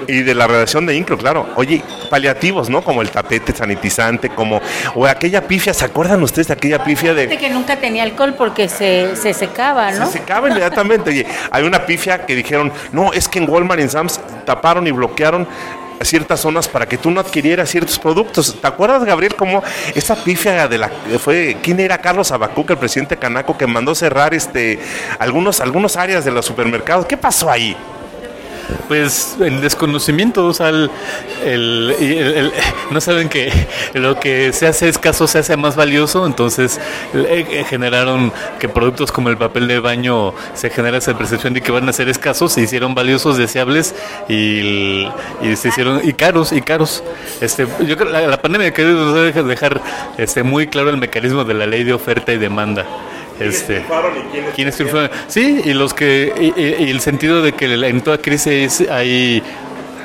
y 0.09 0.23
de 0.23 0.35
la 0.35 0.47
redacción 0.47 0.87
de 0.87 0.97
Incro, 0.97 1.17
claro. 1.17 1.49
Oye, 1.57 1.83
paliativos, 2.11 2.69
¿no? 2.69 2.83
Como 2.83 3.03
el 3.03 3.11
tapete 3.11 3.53
sanitizante, 3.53 4.29
como, 4.29 4.61
o 4.95 5.07
aquella 5.07 5.47
pifia, 5.47 5.73
¿se 5.73 5.85
acuerdan 5.85 6.23
ustedes 6.23 6.42
de 6.49 6.55
aquella 6.55 6.83
pifia 6.85 7.15
de... 7.15 7.29
que 7.29 7.51
nunca 7.51 7.77
tenía 7.77 8.03
alcohol 8.03 8.35
porque 8.37 8.69
se, 8.69 9.17
se 9.17 9.35
secaba, 9.35 9.91
¿no? 9.93 10.07
Se 10.07 10.19
secaba 10.19 10.49
inmediatamente. 10.49 11.11
Oye, 11.11 11.27
hay 11.51 11.65
una 11.65 11.85
pifia 11.87 12.27
que 12.27 12.35
dijeron, 12.35 12.73
no, 12.93 13.13
es 13.13 13.29
que 13.29 13.39
en 13.39 13.49
Walmart 13.49 13.81
y 13.81 13.85
en 13.85 13.91
Sams 13.91 14.21
taparon 14.45 14.87
y 14.87 14.91
bloquearon 14.91 15.47
ciertas 16.05 16.41
zonas 16.41 16.69
para 16.69 16.87
que 16.87 16.99
tú 16.99 17.11
no 17.11 17.21
adquirieras 17.21 17.71
ciertos 17.71 17.99
productos. 17.99 18.61
¿Te 18.61 18.67
acuerdas, 18.67 19.05
Gabriel, 19.05 19.35
cómo 19.35 19.63
esa 19.95 20.17
pifia 20.17 20.69
de 20.69 20.79
la 20.79 20.91
fue 21.19 21.57
quién 21.63 21.81
era 21.81 21.99
Carlos 21.99 22.33
Abacuc, 22.33 22.71
el 22.71 22.79
presidente 22.79 23.17
Canaco, 23.17 23.57
que 23.57 23.67
mandó 23.67 23.95
cerrar 23.95 24.35
este 24.35 24.79
algunos 25.19 25.61
algunos 25.61 25.97
áreas 25.97 26.25
de 26.25 26.31
los 26.31 26.45
supermercados? 26.45 27.07
¿Qué 27.07 27.17
pasó 27.17 27.51
ahí? 27.51 27.77
Pues 28.89 29.37
el 29.41 29.61
desconocimiento, 29.61 30.53
no 32.91 33.01
saben 33.01 33.29
que 33.29 33.53
lo 33.95 34.19
que 34.19 34.53
se 34.53 34.67
hace 34.67 34.89
escaso 34.89 35.27
se 35.27 35.39
hace 35.39 35.57
más 35.57 35.77
valioso, 35.77 36.27
entonces 36.27 36.81
eh, 37.15 37.47
eh, 37.51 37.65
generaron 37.65 38.33
que 38.59 38.69
productos 38.69 39.13
como 39.13 39.29
el 39.29 39.37
papel 39.37 39.69
de 39.69 39.79
baño 39.81 40.35
se 40.55 40.71
genera 40.71 40.99
esa 40.99 41.17
percepción 41.17 41.55
de 41.55 41.61
que 41.61 41.73
van 41.73 41.89
a 41.89 41.93
ser 41.93 42.09
escasos, 42.09 42.53
se 42.53 42.61
hicieron 42.63 42.95
valiosos, 42.95 43.37
deseables 43.37 43.95
y, 44.29 45.07
se 45.57 45.69
hicieron 45.69 46.01
y 46.05 46.13
caros 46.13 46.53
y 46.53 46.63
caros. 46.63 47.03
Este, 47.41 47.67
yo 47.87 47.97
creo 47.97 48.11
la, 48.11 48.23
la 48.27 48.41
pandemia 48.43 48.73
que 48.73 48.85
dejar 48.85 49.81
este, 50.19 50.43
muy 50.43 50.67
claro 50.67 50.91
el 50.91 50.97
mecanismo 50.99 51.45
de 51.45 51.55
la 51.55 51.67
ley 51.67 51.85
de 51.85 51.95
oferta 51.95 52.33
y 52.33 52.39
demanda. 52.39 52.87
Este, 53.41 53.85
¿Quiénes 54.55 54.77
triunfaron? 54.77 55.11
Sí, 55.29 55.63
y 55.65 55.73
los 55.73 55.95
que 55.95 56.53
y, 56.57 56.91
el 56.91 57.01
sentido 57.01 57.43
de 57.43 57.53
que 57.53 57.73
en 57.73 58.01
toda 58.01 58.19
crisis 58.19 58.85
hay 58.91 59.43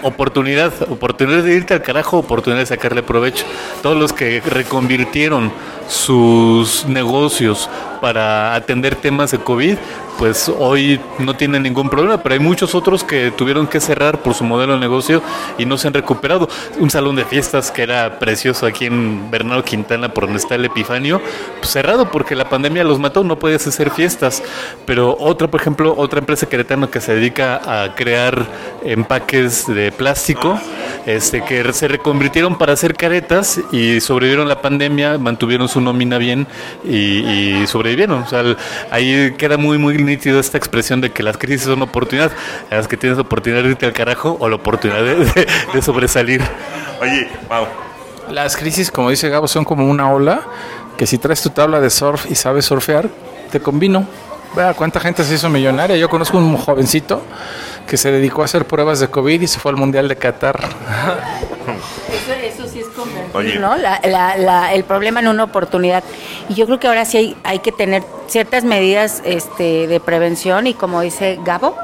oportunidad, 0.04 0.74
oportunidad 0.90 1.44
de 1.44 1.56
irte 1.56 1.74
al 1.74 1.82
carajo, 1.82 2.18
oportunidad 2.18 2.62
de 2.62 2.66
sacarle 2.66 3.04
provecho. 3.04 3.46
Todos 3.82 3.98
los 3.98 4.14
que 4.14 4.42
reconvirtieron 4.42 5.52
sus 5.88 6.86
negocios 6.86 7.70
para 8.00 8.56
atender 8.56 8.96
temas 8.96 9.32
de 9.32 9.40
COVID, 9.40 9.78
pues 10.18 10.52
hoy 10.58 11.00
no 11.20 11.36
tienen 11.36 11.64
ningún 11.64 11.90
problema, 11.90 12.18
pero 12.24 12.34
hay 12.34 12.40
muchos 12.40 12.74
otros 12.74 13.04
que 13.04 13.32
tuvieron 13.32 13.68
que 13.68 13.80
cerrar 13.80 14.20
por 14.20 14.34
su 14.34 14.44
modelo 14.44 14.74
de 14.74 14.80
negocio 14.80 15.22
y 15.58 15.66
no 15.66 15.78
se 15.78 15.88
han 15.88 15.94
recuperado. 15.94 16.50
Un 16.80 16.90
salón 16.90 17.16
de 17.16 17.26
fiestas 17.26 17.72
que 17.72 17.84
era 17.84 18.18
precioso 18.20 18.66
aquí 18.66 18.86
en 18.86 19.30
Bernardo 19.30 19.64
Quintana, 19.64 20.10
por 20.10 20.26
donde 20.26 20.40
está 20.40 20.56
el 20.56 20.66
Epifanio, 20.66 21.22
pues 21.60 21.70
cerrado 21.70 22.10
porque 22.12 22.36
la 22.36 22.50
pandemia 22.50 22.84
los 22.84 23.00
mató, 23.00 23.24
no 23.24 23.38
podías 23.38 23.68
hacer 23.68 23.92
fiestas. 23.92 24.42
Pero 24.86 25.16
otra, 25.20 25.48
por 25.48 25.62
ejemplo, 25.62 25.94
otra 25.96 26.20
empresa 26.20 26.48
queretana 26.48 26.88
que 26.88 27.00
se 27.00 27.14
dedica 27.14 27.62
a 27.66 27.96
crear 27.96 28.46
empaques 28.84 29.68
de 29.68 29.92
plástico, 29.92 30.60
este, 31.06 31.44
que 31.44 31.72
se 31.74 31.88
reconvirtieron 31.88 32.58
para 32.58 32.74
hacer 32.74 32.96
caretas 32.96 33.60
y 33.72 34.02
sobrevivieron 34.02 34.48
la 34.48 34.62
pandemia, 34.62 35.18
mantuvieron 35.18 35.68
su 35.68 35.82
nómina 35.82 36.18
bien 36.18 36.48
y, 36.84 37.66
sobrevivieron. 37.88 38.24
O 38.24 38.28
sea, 38.28 38.44
ahí 38.92 39.34
queda 39.38 39.58
muy, 39.58 39.78
muy 39.78 39.98
nítido 39.98 40.40
esta 40.40 40.58
expresión 40.58 41.02
de 41.02 41.12
que 41.12 41.24
las 41.24 41.38
crisis 41.38 41.64
son 41.64 41.82
oportunidad, 41.82 42.32
las 42.70 42.88
que 42.88 42.98
tienes 42.98 43.18
oportunidad 43.18 43.64
de 43.64 43.70
irte 43.70 43.86
al 43.86 43.94
carajo 43.94 44.38
o 44.40 44.50
la 44.50 44.56
oportunidad 44.56 45.04
de, 45.04 45.82
sobresalir. 45.82 46.42
Oye, 47.02 47.28
wow. 47.48 47.66
Las 48.30 48.58
crisis, 48.58 48.92
como 48.92 49.10
dice 49.10 49.30
Gabo, 49.30 49.48
son 49.48 49.64
como 49.64 49.86
una 49.88 50.12
ola 50.12 50.42
que 50.98 51.06
si 51.06 51.18
traes 51.18 51.42
tu 51.42 51.52
tabla 51.52 51.80
de 51.80 51.90
surf 51.90 52.30
y 52.30 52.36
sabes 52.36 52.66
surfear, 52.66 53.08
te 53.52 53.60
combino. 53.60 54.06
Vea 54.56 54.74
cuánta 54.74 55.00
gente 55.00 55.24
se 55.24 55.36
hizo 55.36 55.50
millonaria. 55.50 55.96
Yo 55.98 56.10
conozco 56.10 56.38
un 56.38 56.58
jovencito 56.58 57.22
que 57.88 57.96
se 57.96 58.12
dedicó 58.12 58.42
a 58.42 58.46
hacer 58.46 58.66
pruebas 58.66 59.00
de 59.00 59.08
COVID 59.08 59.42
y 59.42 59.48
se 59.48 59.60
fue 59.60 59.72
al 59.72 59.78
Mundial 59.78 60.08
de 60.08 60.16
Qatar. 60.16 60.60
Eso, 63.40 63.50
sí 63.50 63.58
es 63.58 63.62
convertir, 63.62 63.62
¿no? 63.62 64.68
el 64.74 64.84
problema 64.84 65.20
en 65.20 65.28
una 65.28 65.44
oportunidad. 65.44 66.04
Y 66.50 66.54
yo 66.54 66.66
creo 66.66 66.80
que 66.80 66.88
ahora 66.88 67.06
sí 67.06 67.18
hay, 67.18 67.38
hay 67.44 67.60
que 67.60 67.72
tener 67.72 68.04
ciertas 68.28 68.64
medidas 68.64 69.22
este, 69.26 69.88
de 69.88 70.00
prevención 70.00 70.68
y 70.68 70.74
como 70.74 71.02
dice 71.02 71.40
Gabo, 71.44 71.76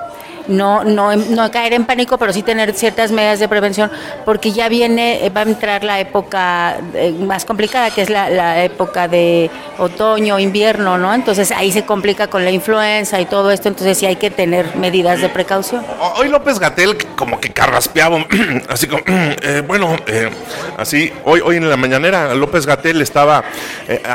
no, 0.48 0.84
no, 0.84 1.16
no 1.16 1.52
caer 1.52 1.74
en 1.74 1.86
pánico, 1.86 2.18
pero 2.18 2.34
sí 2.34 2.44
tener 2.44 2.74
ciertas 2.74 3.12
medidas 3.12 3.40
de 3.40 3.48
prevención, 3.48 3.92
porque 4.26 4.52
ya 4.52 4.70
viene, 4.70 5.32
va 5.36 5.42
a 5.42 5.44
entrar 5.44 5.84
la 5.84 6.00
época 6.00 6.78
eh, 6.94 7.12
más 7.12 7.46
complicada, 7.46 7.92
que 7.92 8.02
es 8.02 8.10
la, 8.10 8.64
época 8.64 9.08
de 9.08 9.50
otoño, 9.78 10.40
invierno, 10.40 10.98
¿no? 10.98 11.14
Entonces 11.14 11.52
ahí 11.52 11.72
se 11.72 11.86
complica 11.86 12.28
con 12.28 12.46
la 12.46 12.52
influenza 12.52 13.20
y 13.20 13.26
todo 13.26 13.52
esto, 13.52 13.68
entonces 13.70 13.98
sí 13.98 14.06
hay 14.06 14.16
que 14.16 14.30
tener 14.30 14.76
medidas 14.76 15.22
de 15.22 15.30
precaución. 15.30 15.84
Hoy 16.18 16.30
López 16.30 16.60
Gatel 16.60 16.98
como 17.16 17.40
que 17.40 17.52
carraspeaba, 17.52 18.26
así 18.70 18.88
como, 18.88 19.04
eh, 19.08 19.64
bueno, 19.66 19.96
eh, 20.08 20.30
así, 20.78 21.12
hoy, 21.26 21.42
hoy 21.42 21.58
en 21.58 21.70
la 21.70 21.78
mañanera 21.78 22.34
López 22.34 22.66
Gatel 22.66 23.02
estaba 23.02 23.44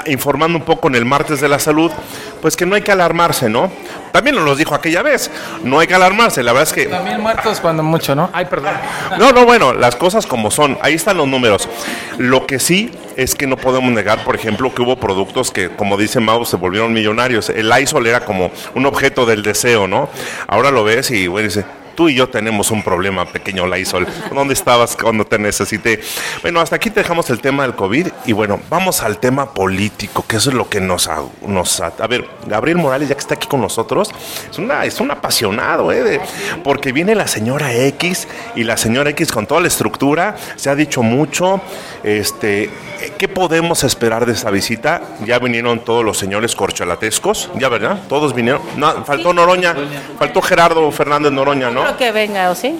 informando 0.06 0.58
un 0.58 0.64
poco 0.64 0.88
en 0.88 0.94
el 0.94 1.04
martes 1.04 1.40
de 1.40 1.48
la 1.48 1.58
salud, 1.58 1.90
pues 2.40 2.56
que 2.56 2.66
no 2.66 2.74
hay 2.74 2.82
que 2.82 2.92
alarmarse, 2.92 3.48
¿no? 3.48 3.70
También 4.12 4.36
nos 4.36 4.44
lo 4.44 4.56
dijo 4.56 4.74
aquella 4.74 5.02
vez, 5.02 5.30
no 5.62 5.78
hay 5.78 5.86
que 5.86 5.94
alarmarse, 5.94 6.42
la 6.42 6.52
verdad 6.52 6.68
es 6.68 6.74
que... 6.74 6.86
También 6.86 7.20
muertos 7.20 7.60
cuando 7.60 7.82
mucho, 7.82 8.14
¿no? 8.14 8.30
Ay, 8.32 8.46
perdón. 8.46 8.74
No, 9.18 9.32
no, 9.32 9.44
bueno, 9.44 9.72
las 9.72 9.96
cosas 9.96 10.26
como 10.26 10.50
son, 10.50 10.78
ahí 10.82 10.94
están 10.94 11.16
los 11.16 11.28
números. 11.28 11.68
Lo 12.16 12.46
que 12.46 12.58
sí 12.58 12.90
es 13.16 13.34
que 13.34 13.46
no 13.46 13.56
podemos 13.56 13.90
negar, 13.92 14.24
por 14.24 14.34
ejemplo, 14.34 14.72
que 14.74 14.82
hubo 14.82 14.96
productos 14.96 15.50
que, 15.50 15.70
como 15.70 15.96
dice 15.96 16.20
Mau, 16.20 16.44
se 16.44 16.56
volvieron 16.56 16.92
millonarios. 16.92 17.50
El 17.50 17.72
ISOL 17.80 18.06
era 18.06 18.20
como 18.20 18.50
un 18.74 18.86
objeto 18.86 19.26
del 19.26 19.42
deseo, 19.42 19.86
¿no? 19.86 20.08
Ahora 20.46 20.70
lo 20.70 20.84
ves 20.84 21.10
y, 21.10 21.26
bueno, 21.26 21.48
dice, 21.48 21.64
tú 21.98 22.08
y 22.08 22.14
yo 22.14 22.28
tenemos 22.28 22.70
un 22.70 22.84
problema, 22.84 23.24
pequeño 23.24 23.66
Laisol. 23.66 24.06
¿Dónde 24.32 24.54
estabas 24.54 24.94
cuando 24.94 25.24
te 25.24 25.36
necesité? 25.36 26.00
Bueno, 26.42 26.60
hasta 26.60 26.76
aquí 26.76 26.90
te 26.90 27.00
dejamos 27.00 27.28
el 27.28 27.40
tema 27.40 27.64
del 27.64 27.74
COVID 27.74 28.06
y 28.24 28.32
bueno, 28.32 28.60
vamos 28.70 29.02
al 29.02 29.18
tema 29.18 29.52
político, 29.52 30.24
que 30.24 30.36
eso 30.36 30.50
es 30.50 30.54
lo 30.54 30.68
que 30.68 30.80
nos... 30.80 31.10
nos 31.44 31.80
a 31.80 32.06
ver, 32.06 32.24
Gabriel 32.46 32.78
Morales, 32.78 33.08
ya 33.08 33.16
que 33.16 33.20
está 33.20 33.34
aquí 33.34 33.48
con 33.48 33.60
nosotros, 33.60 34.10
es, 34.48 34.58
una, 34.58 34.84
es 34.84 35.00
un 35.00 35.10
apasionado, 35.10 35.90
¿eh? 35.90 36.20
porque 36.62 36.92
viene 36.92 37.16
la 37.16 37.26
señora 37.26 37.74
X 37.74 38.28
y 38.54 38.62
la 38.62 38.76
señora 38.76 39.10
X 39.10 39.32
con 39.32 39.48
toda 39.48 39.60
la 39.60 39.66
estructura, 39.66 40.36
se 40.54 40.70
ha 40.70 40.76
dicho 40.76 41.02
mucho, 41.02 41.60
este, 42.04 42.70
¿qué 43.18 43.26
podemos 43.26 43.82
esperar 43.82 44.24
de 44.24 44.34
esa 44.34 44.52
visita? 44.52 45.02
Ya 45.26 45.40
vinieron 45.40 45.80
todos 45.80 46.04
los 46.04 46.16
señores 46.16 46.54
corcholatescos, 46.54 47.50
ya 47.56 47.68
verdad, 47.68 48.02
todos 48.08 48.36
vinieron, 48.36 48.62
no, 48.76 49.04
faltó 49.04 49.32
Noroña, 49.32 49.74
faltó 50.16 50.40
Gerardo 50.42 50.88
Fernández 50.92 51.32
Noroña, 51.32 51.70
¿no? 51.70 51.87
Creo 51.96 51.96
que 51.96 52.12
venga, 52.12 52.50
¿o 52.50 52.54
sí? 52.54 52.78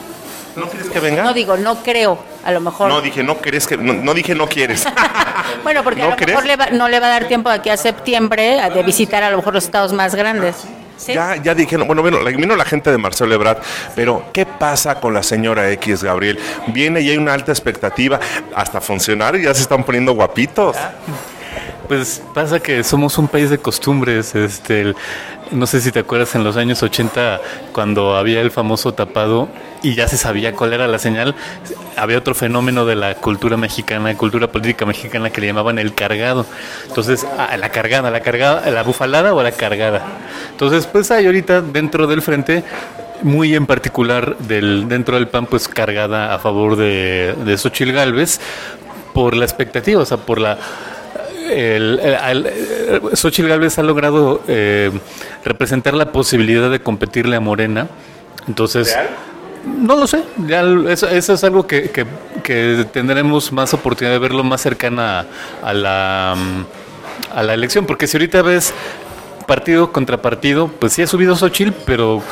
¿No 0.56 0.66
quieres 0.68 0.88
que 0.90 1.00
venga? 1.00 1.22
No 1.22 1.32
digo, 1.32 1.56
no 1.56 1.76
creo, 1.82 2.18
a 2.44 2.50
lo 2.50 2.60
mejor. 2.60 2.88
No 2.88 3.00
dije, 3.00 3.22
no 3.22 3.36
quieres 3.36 3.66
que, 3.66 3.76
no, 3.76 4.12
dije, 4.14 4.34
no 4.34 4.48
quieres. 4.48 4.84
bueno, 5.62 5.84
porque 5.84 6.02
a 6.02 6.08
lo 6.10 6.16
mejor 6.16 6.44
le 6.46 6.56
va- 6.56 6.70
no 6.70 6.88
le 6.88 6.98
va 7.00 7.06
a 7.06 7.10
dar 7.10 7.28
tiempo 7.28 7.48
de 7.48 7.56
aquí 7.56 7.70
a 7.70 7.76
septiembre 7.76 8.60
a- 8.60 8.68
de 8.70 8.82
visitar 8.82 9.22
a 9.22 9.30
lo 9.30 9.36
mejor 9.36 9.54
los 9.54 9.64
estados 9.64 9.92
más 9.92 10.14
grandes. 10.14 10.56
¿Sí? 10.96 11.14
Ya, 11.14 11.36
ya 11.36 11.54
dijeron, 11.54 11.86
bueno, 11.86 12.02
vino, 12.02 12.18
vino 12.24 12.56
la 12.56 12.64
gente 12.64 12.90
de 12.90 12.98
Marcelo 12.98 13.32
Ebrard, 13.32 13.58
pero 13.94 14.24
¿qué 14.32 14.44
pasa 14.46 14.96
con 14.96 15.14
la 15.14 15.22
señora 15.22 15.70
X, 15.70 16.02
Gabriel? 16.02 16.40
Viene 16.68 17.00
y 17.02 17.10
hay 17.10 17.16
una 17.16 17.34
alta 17.34 17.52
expectativa, 17.52 18.18
hasta 18.52 18.80
funcionarios 18.80 19.44
ya 19.44 19.54
se 19.54 19.62
están 19.62 19.84
poniendo 19.84 20.12
guapitos. 20.14 20.76
Pues 21.88 22.22
pasa 22.34 22.60
que 22.60 22.84
somos 22.84 23.16
un 23.16 23.28
país 23.28 23.48
de 23.48 23.56
costumbres. 23.56 24.34
Este, 24.34 24.94
no 25.50 25.66
sé 25.66 25.80
si 25.80 25.90
te 25.90 26.00
acuerdas 26.00 26.34
en 26.34 26.44
los 26.44 26.58
años 26.58 26.82
80 26.82 27.40
cuando 27.72 28.14
había 28.14 28.42
el 28.42 28.50
famoso 28.50 28.92
tapado 28.92 29.48
y 29.82 29.94
ya 29.94 30.06
se 30.06 30.18
sabía 30.18 30.52
cuál 30.52 30.74
era 30.74 30.86
la 30.86 30.98
señal. 30.98 31.34
Había 31.96 32.18
otro 32.18 32.34
fenómeno 32.34 32.84
de 32.84 32.94
la 32.94 33.14
cultura 33.14 33.56
mexicana, 33.56 34.14
cultura 34.18 34.48
política 34.52 34.84
mexicana 34.84 35.30
que 35.30 35.40
le 35.40 35.46
llamaban 35.46 35.78
el 35.78 35.94
cargado. 35.94 36.44
Entonces, 36.86 37.24
a 37.24 37.56
la 37.56 37.70
cargada, 37.70 38.10
la 38.10 38.20
cargada, 38.20 38.70
la 38.70 38.82
bufalada 38.82 39.32
o 39.32 39.42
la 39.42 39.52
cargada. 39.52 40.04
Entonces, 40.50 40.86
pues 40.86 41.10
hay 41.10 41.24
ahorita 41.24 41.62
dentro 41.62 42.06
del 42.06 42.20
frente 42.20 42.64
muy 43.22 43.54
en 43.54 43.66
particular 43.66 44.36
del 44.38 44.88
dentro 44.88 45.16
del 45.16 45.26
PAN 45.26 45.46
pues 45.46 45.66
cargada 45.66 46.34
a 46.34 46.38
favor 46.38 46.76
de, 46.76 47.34
de 47.44 47.92
Gálvez 47.92 48.40
por 49.12 49.34
la 49.34 49.44
expectativa, 49.44 50.02
o 50.02 50.06
sea, 50.06 50.18
por 50.18 50.38
la 50.38 50.58
el, 51.50 52.00
eh, 52.02 53.00
Xochitl 53.14 53.48
Gálvez 53.48 53.78
ha 53.78 53.82
logrado 53.82 54.42
eh, 54.48 54.90
representar 55.44 55.94
la 55.94 56.12
posibilidad 56.12 56.70
de 56.70 56.80
competirle 56.80 57.36
a 57.36 57.40
Morena. 57.40 57.88
Entonces, 58.46 58.96
no 59.66 59.96
lo 59.96 60.06
sé. 60.06 60.22
Ya 60.46 60.62
eso, 60.88 61.08
eso 61.08 61.32
es 61.34 61.44
algo 61.44 61.66
que, 61.66 61.90
que- 61.90 62.06
que 62.42 62.86
tendremos 62.92 63.52
más 63.52 63.74
oportunidad 63.74 64.14
de 64.14 64.18
verlo 64.18 64.42
más 64.44 64.60
cercana 64.62 65.26
a 65.62 65.72
la, 65.74 66.34
mm, 66.36 67.36
a 67.36 67.42
la 67.42 67.54
elección. 67.54 67.84
Porque 67.86 68.06
si 68.06 68.16
ahorita 68.16 68.40
ves 68.42 68.72
partido 69.46 69.92
contra 69.92 70.16
partido, 70.22 70.68
pues 70.68 70.92
sí 70.92 71.02
ha 71.02 71.06
subido 71.06 71.34
Xochitl, 71.36 71.72
pero 71.84 72.22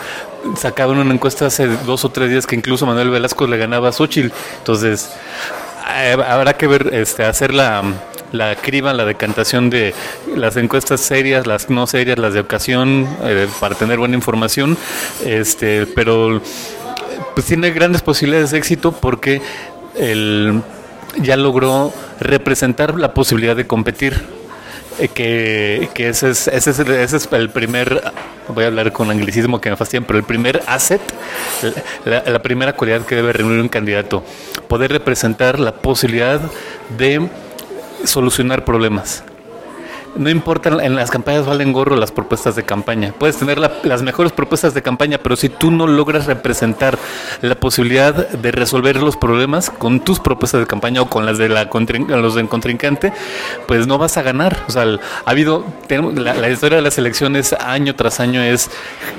sacaban 0.57 0.99
una 0.99 1.13
encuesta 1.15 1.47
hace 1.47 1.67
dos 1.67 2.05
o 2.05 2.11
tres 2.11 2.31
días 2.31 2.47
que 2.47 2.55
incluso 2.55 2.87
Manuel 2.87 3.11
Velasco 3.11 3.47
le 3.47 3.57
ganaba 3.57 3.89
a 3.89 3.93
Xochitl. 3.93 4.33
Entonces, 4.59 5.11
eh, 5.99 6.17
habrá 6.29 6.55
que 6.55 6.67
ver, 6.67 6.91
este, 6.95 7.25
hacer 7.25 7.53
la, 7.55 7.83
la 8.33 8.55
criba, 8.57 8.93
la 8.93 9.05
decantación 9.05 9.71
de 9.71 9.95
las 10.35 10.57
encuestas 10.57 11.01
serias, 11.01 11.47
las 11.47 11.71
no 11.71 11.87
serias, 11.87 12.19
las 12.19 12.35
de 12.35 12.41
ocasión, 12.41 13.09
eh, 13.23 13.49
para 13.61 13.75
tener 13.75 13.99
buena 13.99 14.15
información. 14.15 14.77
Este, 15.25 15.87
pero 15.87 16.41
pues 17.35 17.47
tiene 17.47 17.71
grandes 17.71 18.03
posibilidades 18.03 18.51
de 18.51 18.59
éxito 18.59 18.93
porque 18.93 19.41
el, 19.97 20.63
ya 21.21 21.37
logró 21.37 21.93
representar 22.21 22.99
la 22.99 23.15
posibilidad 23.15 23.57
de 23.57 23.67
competir. 23.67 24.37
Eh, 24.99 25.09
que, 25.09 25.91
que 25.93 26.09
ese, 26.09 26.31
es, 26.31 26.49
ese, 26.49 26.71
es 26.71 26.79
ese 26.81 27.17
es 27.19 27.29
el 27.33 27.51
primer, 27.51 28.03
voy 28.49 28.65
a 28.65 28.69
hablar 28.69 28.93
con 28.93 29.11
anglicismo 29.11 29.61
que 29.61 29.69
me 29.69 29.77
fastidian, 29.77 30.05
pero 30.05 30.19
el 30.19 30.25
primer 30.25 30.63
asset, 30.67 31.03
la 32.07 32.41
primera 32.41 32.73
cualidad 32.73 33.03
que 33.05 33.15
debe 33.15 33.35
reunir 33.35 33.61
un 33.61 33.69
candidato, 33.69 34.25
poder 34.69 34.93
representar 34.93 35.61
la 35.61 35.73
posibilidad 35.73 36.41
de 36.97 37.29
solucionar 38.05 38.65
problemas. 38.65 39.25
No 40.17 40.31
importa, 40.31 40.71
en 40.83 40.95
las 40.97 41.11
campañas 41.11 41.47
valen 41.47 41.73
gorro 41.73 41.95
las 41.97 42.11
propuestas 42.11 42.57
de 42.57 42.65
campaña. 42.65 43.13
Puedes 43.19 43.37
tener 43.37 43.59
la- 43.59 43.73
las 43.83 44.03
mejores 44.03 44.33
propuestas 44.33 44.73
de 44.73 44.83
campaña, 44.83 45.19
pero 45.19 45.37
si 45.37 45.49
tú 45.49 45.71
no 45.71 45.87
logras 45.87 46.27
representar 46.27 46.99
la 47.43 47.55
posibilidad 47.55 48.15
de 48.31 48.53
resolver 48.53 48.97
los 48.97 49.17
problemas 49.17 49.69
con 49.71 50.01
tus 50.01 50.19
propuestas 50.19 50.61
de 50.61 50.67
campaña 50.67 51.03
o 51.03 51.11
con 51.11 51.27
las 51.27 51.39
de 51.39 51.49
la 51.49 51.69
los 52.09 52.35
del 52.35 52.49
contrincante, 52.49 53.13
pues 53.67 53.87
no 53.87 53.99
vas 53.99 54.17
a 54.17 54.23
ganar. 54.23 54.65
O 54.69 54.73
sea, 54.73 54.83
ha 54.85 55.31
habido, 55.31 55.65
la 55.89 56.49
historia 56.51 56.77
de 56.77 56.83
las 56.83 56.97
elecciones 56.99 57.53
año 57.53 57.95
tras 57.95 58.19
año 58.21 58.43
es 58.43 58.71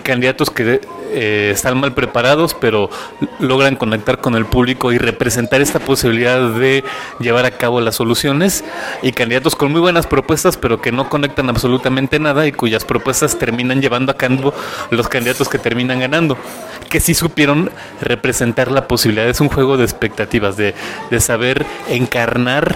candidatos 0.04 0.50
que 0.50 0.82
eh, 1.12 1.52
están 1.54 1.80
mal 1.80 1.94
preparados, 1.94 2.54
pero 2.54 2.90
logran 3.40 3.76
conectar 3.76 4.20
con 4.20 4.36
el 4.36 4.46
público 4.46 4.92
y 4.92 4.98
representar 4.98 5.62
esta 5.62 5.80
posibilidad 5.80 6.50
de 6.50 6.84
llevar 7.20 7.46
a 7.46 7.52
cabo 7.52 7.80
las 7.82 7.96
soluciones 7.96 8.64
y 9.02 9.12
candidatos 9.14 9.56
con 9.56 9.72
muy 9.72 9.80
buenas 9.80 10.06
propuestas, 10.08 10.58
pero 10.58 10.82
que 10.82 10.87
no 10.92 11.10
conectan 11.10 11.50
absolutamente 11.50 12.20
nada 12.20 12.46
y 12.48 12.52
cuyas 12.52 12.84
propuestas 12.86 13.38
terminan 13.38 13.82
llevando 13.82 14.12
a 14.12 14.16
cabo 14.16 14.54
los 14.92 15.08
candidatos 15.08 15.50
que 15.50 15.58
terminan 15.58 16.00
ganando, 16.00 16.38
que 16.90 17.00
sí 17.00 17.14
supieron 17.14 17.72
representar 18.02 18.72
la 18.72 18.88
posibilidad. 18.88 19.28
Es 19.28 19.42
un 19.42 19.50
juego 19.50 19.78
de 19.78 19.84
expectativas, 19.84 20.58
de, 20.58 20.74
de 21.10 21.20
saber 21.20 21.66
encarnar 21.90 22.76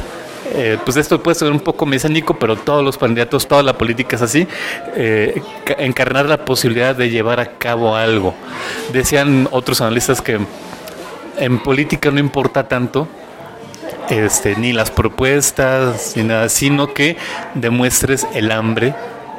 eh, 0.53 0.77
pues 0.83 0.97
esto 0.97 1.23
puede 1.23 1.35
ser 1.35 1.49
un 1.49 1.61
poco 1.61 1.85
mecánico, 1.85 2.37
pero 2.37 2.57
todos 2.57 2.83
los 2.83 2.97
candidatos, 2.97 3.47
toda 3.47 3.63
la 3.63 3.77
política 3.77 4.17
es 4.17 4.21
así, 4.21 4.45
eh, 4.97 5.41
ca- 5.63 5.75
encarnar 5.79 6.27
la 6.27 6.43
posibilidad 6.43 6.93
de 6.93 7.09
llevar 7.09 7.39
a 7.39 7.57
cabo 7.57 7.95
algo. 7.95 8.33
Decían 8.91 9.47
otros 9.51 9.79
analistas 9.79 10.21
que 10.21 10.39
en 11.37 11.59
política 11.59 12.11
no 12.11 12.19
importa 12.19 12.67
tanto 12.67 13.07
este, 14.09 14.55
ni 14.55 14.73
las 14.73 14.91
propuestas, 14.91 16.13
ni 16.15 16.23
nada, 16.23 16.49
sino 16.49 16.93
que 16.93 17.17
demuestres 17.53 18.27
el 18.33 18.51
hambre, 18.51 18.95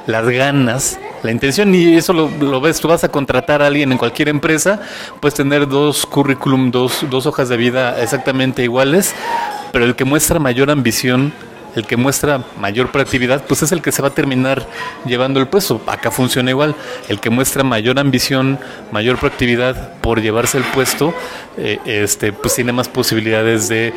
las 0.06 0.28
ganas, 0.28 0.98
la 1.22 1.30
intención, 1.30 1.74
y 1.74 1.96
eso 1.96 2.12
lo, 2.12 2.28
lo 2.28 2.60
ves, 2.60 2.80
tú 2.80 2.88
vas 2.88 3.04
a 3.04 3.08
contratar 3.08 3.62
a 3.62 3.66
alguien 3.66 3.92
en 3.92 3.98
cualquier 3.98 4.28
empresa, 4.28 4.80
puedes 5.20 5.34
tener 5.34 5.68
dos 5.68 6.06
currículum, 6.06 6.70
dos, 6.70 7.04
dos 7.08 7.26
hojas 7.26 7.48
de 7.48 7.56
vida 7.56 8.00
exactamente 8.02 8.62
iguales, 8.62 9.14
pero 9.72 9.84
el 9.84 9.94
que 9.94 10.04
muestra 10.04 10.38
mayor 10.38 10.70
ambición, 10.70 11.32
el 11.74 11.86
que 11.86 11.96
muestra 11.96 12.44
mayor 12.58 12.90
proactividad, 12.90 13.44
pues 13.44 13.62
es 13.62 13.72
el 13.72 13.82
que 13.82 13.92
se 13.92 14.02
va 14.02 14.08
a 14.08 14.14
terminar 14.14 14.66
llevando 15.04 15.40
el 15.40 15.46
puesto. 15.48 15.80
Acá 15.86 16.10
funciona 16.10 16.50
igual. 16.50 16.74
El 17.08 17.20
que 17.20 17.30
muestra 17.30 17.64
mayor 17.64 17.98
ambición, 17.98 18.58
mayor 18.90 19.18
proactividad 19.18 19.94
por 20.00 20.20
llevarse 20.20 20.58
el 20.58 20.64
puesto, 20.64 21.14
eh, 21.56 21.78
este, 21.84 22.32
pues 22.32 22.54
tiene 22.54 22.72
más 22.72 22.88
posibilidades 22.88 23.68
de, 23.68 23.92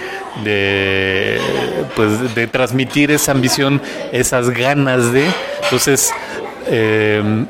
pues, 1.95 2.35
de 2.35 2.47
transmitir 2.47 3.11
esa 3.11 3.31
ambición, 3.31 3.81
esas 4.11 4.49
ganas 4.49 5.11
de. 5.11 5.25
Entonces, 5.63 6.11
eh, 6.67 7.45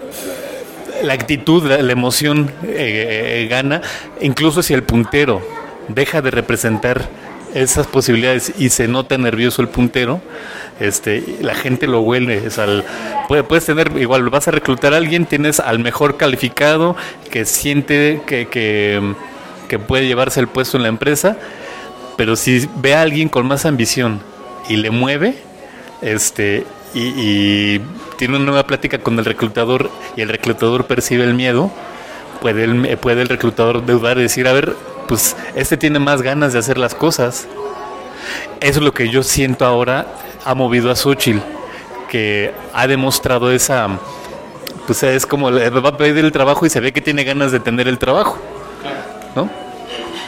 la 1.04 1.14
actitud, 1.14 1.64
la, 1.64 1.92
emoción 1.92 2.52
eh, 2.64 3.48
gana, 3.50 3.82
incluso 4.22 4.64
si 4.64 4.74
el 4.74 4.84
puntero 4.84 5.42
deja 5.88 6.22
de 6.22 6.32
representar 6.32 7.08
esas 7.56 7.88
posibilidades 7.88 8.54
y 8.60 8.70
se 8.70 8.88
nota 8.88 9.18
nervioso 9.18 9.62
el 9.64 9.70
puntero, 9.70 10.22
este, 10.80 11.24
la 11.42 11.56
gente 11.56 11.88
lo 11.88 12.02
huele. 12.02 12.38
el- 12.46 12.84
puede- 13.28 13.44
puedes 13.44 13.66
tener, 13.66 13.92
igual 13.98 14.30
vas 14.30 14.48
a 14.48 14.52
reclutar 14.52 14.94
a 14.94 14.98
alguien, 14.98 15.26
tienes 15.26 15.60
al 15.60 15.80
mejor 15.80 16.18
calificado 16.18 16.96
que 17.32 17.46
siente 17.46 18.22
que, 18.28 18.48
que, 18.48 19.14
que 19.68 19.80
puede 19.80 20.06
llevarse 20.06 20.40
el 20.40 20.48
puesto 20.48 20.78
en 20.78 20.84
la 20.84 20.90
empresa, 20.90 21.38
pero 22.18 22.36
si 22.36 22.70
ve 22.78 22.94
a 22.94 23.02
alguien 23.02 23.30
con 23.30 23.48
más 23.48 23.66
ambición 23.66 24.20
y 24.70 24.76
le 24.78 24.90
mueve, 24.92 25.36
este, 26.02 26.66
y, 26.94 27.02
y 27.16 27.82
tiene 28.18 28.36
una 28.36 28.46
nueva 28.46 28.68
plática 28.68 29.00
con 29.00 29.18
el 29.20 29.26
reclutador 29.26 29.90
y 30.16 30.22
el 30.22 30.30
reclutador 30.30 30.86
percibe 30.88 31.24
el 31.24 31.34
miedo, 31.34 31.72
puede 32.42 32.66
el, 32.66 32.98
puede 32.98 33.22
el 33.22 33.30
reclutador 33.30 33.86
dudar 33.86 34.18
y 34.18 34.22
decir, 34.24 34.48
a 34.48 34.54
ver, 34.54 34.76
pues 35.08 35.36
este 35.56 35.78
tiene 35.78 36.00
más 36.00 36.22
ganas 36.22 36.54
de 36.54 36.60
hacer 36.60 36.78
las 36.78 36.96
cosas. 36.96 37.48
Eso 38.60 38.80
es 38.80 38.86
lo 38.86 38.94
que 38.94 39.10
yo 39.10 39.24
siento 39.24 39.66
ahora 39.66 40.08
ha 40.46 40.54
movido 40.54 40.92
a 40.92 40.96
Xochitl, 40.96 41.40
que 42.10 42.54
ha 42.74 42.88
demostrado 42.88 43.52
esa, 43.52 43.90
pues 44.86 45.02
es 45.04 45.26
como 45.26 45.52
va 45.52 45.90
a 45.90 45.98
pedir 45.98 46.24
el 46.24 46.32
trabajo 46.32 46.66
y 46.66 46.70
se 46.70 46.80
ve 46.80 46.94
que 46.94 47.02
tiene 47.02 47.24
ganas 47.24 47.52
de 47.52 47.60
tener 47.60 47.88
el 47.88 47.98
trabajo, 47.98 48.38
¿no? 49.36 49.50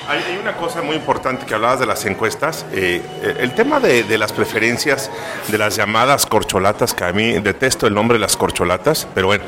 Hay 0.10 0.40
una 0.42 0.54
cosa 0.56 0.82
muy 0.82 0.96
importante 0.96 1.46
que 1.46 1.54
hablabas 1.54 1.82
de 1.82 1.86
las 1.86 2.06
encuestas, 2.06 2.66
eh, 2.72 3.02
el 3.40 3.54
tema 3.54 3.82
de, 3.82 4.04
de, 4.04 4.18
las 4.18 4.32
preferencias 4.32 5.12
de 5.50 5.58
las 5.58 5.76
llamadas 5.76 6.26
corcholatas, 6.26 6.94
que 6.94 7.04
a 7.04 7.12
mí 7.12 7.34
detesto 7.40 7.88
el 7.88 7.94
nombre 7.94 8.18
de 8.18 8.22
las 8.22 8.38
corcholatas, 8.38 9.06
pero 9.13 9.28
bueno, 9.28 9.44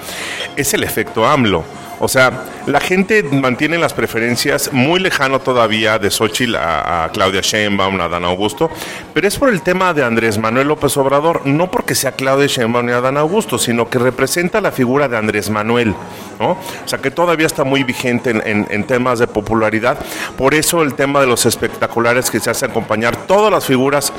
es 0.57 0.73
el 0.73 0.83
efecto 0.83 1.25
AMLO. 1.25 1.63
O 1.99 2.07
sea, 2.07 2.45
la 2.65 2.79
gente 2.79 3.23
mantiene 3.23 3.77
las 3.77 3.93
preferencias 3.93 4.71
muy 4.71 4.99
lejano 4.99 5.39
todavía 5.39 5.99
de 5.99 6.09
Xochitl 6.09 6.55
a, 6.55 7.09
Claudia 7.13 7.41
Sheinbaum, 7.41 7.99
a 7.99 8.07
Dan 8.07 8.23
Augusto, 8.23 8.69
pero 9.13 9.27
es 9.27 9.37
por 9.37 9.49
el 9.49 9.61
tema 9.61 9.93
de 9.93 10.03
Andrés 10.03 10.37
Manuel 10.37 10.67
López 10.67 10.95
Obrador, 10.97 11.45
no 11.45 11.69
porque 11.69 11.95
sea 11.95 12.13
Claudia 12.13 12.47
Sheinbaum 12.47 12.85
ni 12.85 12.91
a 12.93 13.01
Dan 13.01 13.17
Augusto, 13.17 13.57
sino 13.57 13.89
que 13.89 13.99
representa 13.99 14.61
la 14.61 14.71
figura 14.71 15.09
de 15.09 15.17
Andrés 15.17 15.49
Manuel, 15.49 15.93
¿no? 16.39 16.51
O 16.51 16.87
sea, 16.87 16.99
que 16.99 17.11
todavía 17.11 17.47
está 17.47 17.63
muy 17.63 17.83
vigente 17.83 18.29
en, 18.29 18.83
temas 18.85 19.19
de 19.19 19.27
popularidad. 19.27 19.97
Por 20.37 20.53
eso 20.53 20.81
el 20.81 20.93
tema 20.93 21.19
de 21.19 21.27
los 21.27 21.45
espectaculares 21.45 22.31
que 22.31 22.39
se 22.39 22.49
hace 22.49 22.65
acompañar 22.65 23.15
todas 23.27 23.51
las 23.51 23.65
figuras 23.65 24.13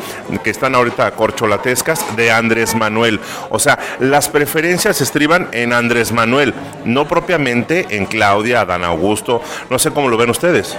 que 0.44 0.50
están 0.50 0.74
ahorita 0.74 1.10
corcholatescas 1.12 2.16
de 2.16 2.30
Andrés 2.30 2.74
Manuel. 2.74 3.20
O 3.48 3.58
sea, 3.58 3.78
las 3.98 4.28
preferencias 4.28 5.00
estriban 5.00 5.48
en 5.52 5.72
Andrés 5.72 6.12
Manuel, 6.12 6.54
no 6.84 7.08
propiamente 7.08 7.69
en 7.70 8.06
Claudia, 8.06 8.64
Dan 8.64 8.84
Augusto. 8.84 9.42
No 9.68 9.78
sé 9.78 9.90
cómo 9.90 10.08
lo 10.08 10.16
ven 10.16 10.30
ustedes. 10.30 10.76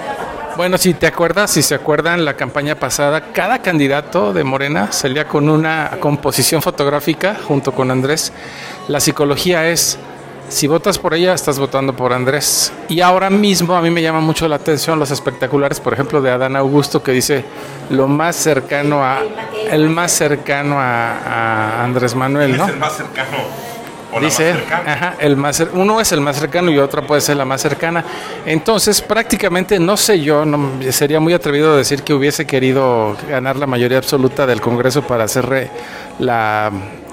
Bueno, 0.58 0.78
si 0.78 0.94
te 0.94 1.08
acuerdas, 1.08 1.52
si 1.52 1.62
se 1.62 1.76
acuerdan 1.76 2.26
la 2.26 2.36
campaña 2.36 2.76
pasada, 2.76 3.32
cada 3.32 3.60
candidato 3.62 4.34
de 4.34 4.44
Morena 4.44 4.92
salía 4.92 5.26
con 5.26 5.50
una 5.50 5.92
composición 6.00 6.62
fotográfica 6.62 7.38
junto 7.48 7.72
con 7.72 7.90
Andrés. 7.90 8.34
La 8.90 9.00
psicología 9.00 9.70
es, 9.70 9.98
si 10.50 10.68
votas 10.68 11.00
por 11.00 11.14
ella, 11.14 11.34
estás 11.34 11.58
votando 11.58 11.96
por 11.96 12.12
Andrés. 12.12 12.74
Y 12.90 13.00
ahora 13.00 13.30
mismo 13.30 13.74
a 13.76 13.82
mí 13.82 13.90
me 13.90 14.02
llama 14.02 14.20
mucho 14.20 14.48
la 14.50 14.58
atención 14.58 15.00
los 15.00 15.10
espectaculares, 15.12 15.80
por 15.80 15.94
ejemplo, 15.94 16.22
de 16.22 16.32
Adán 16.32 16.58
Augusto, 16.58 17.02
que 17.02 17.14
dice 17.14 17.46
lo 17.90 18.08
más 18.08 18.36
cercano 18.36 19.04
a, 19.04 19.22
el 19.72 19.90
más 19.90 20.12
cercano 20.12 20.76
a, 20.78 21.82
Andrés 21.82 22.14
Manuel, 22.14 22.58
¿no? 22.58 22.66
Es 22.66 22.74
el 22.74 22.78
más 22.78 22.98
cercano 22.98 23.38
Dice, 24.20 24.54
ajá, 24.70 25.16
el 25.20 25.38
más, 25.38 25.64
uno 25.74 26.02
es 26.02 26.12
el 26.12 26.22
más 26.22 26.38
cercano 26.38 26.70
y 26.70 26.78
otro 26.78 27.06
puede 27.06 27.22
ser 27.22 27.38
la 27.38 27.46
más 27.46 27.62
cercana. 27.62 28.04
Entonces, 28.46 29.02
prácticamente, 29.02 29.80
no 29.80 29.96
sé 29.96 30.20
yo, 30.20 30.46
no, 30.46 30.72
sería 30.92 31.20
muy 31.20 31.34
atrevido 31.34 31.78
decir 31.78 32.04
que 32.04 32.14
hubiese 32.14 32.46
querido 32.46 33.16
ganar 33.30 33.56
la 33.56 33.68
mayoría 33.68 33.98
absoluta 33.98 34.46
del 34.46 34.62
Congreso 34.62 35.02
para 35.04 35.24
hacer 35.24 35.70
la 36.20 36.72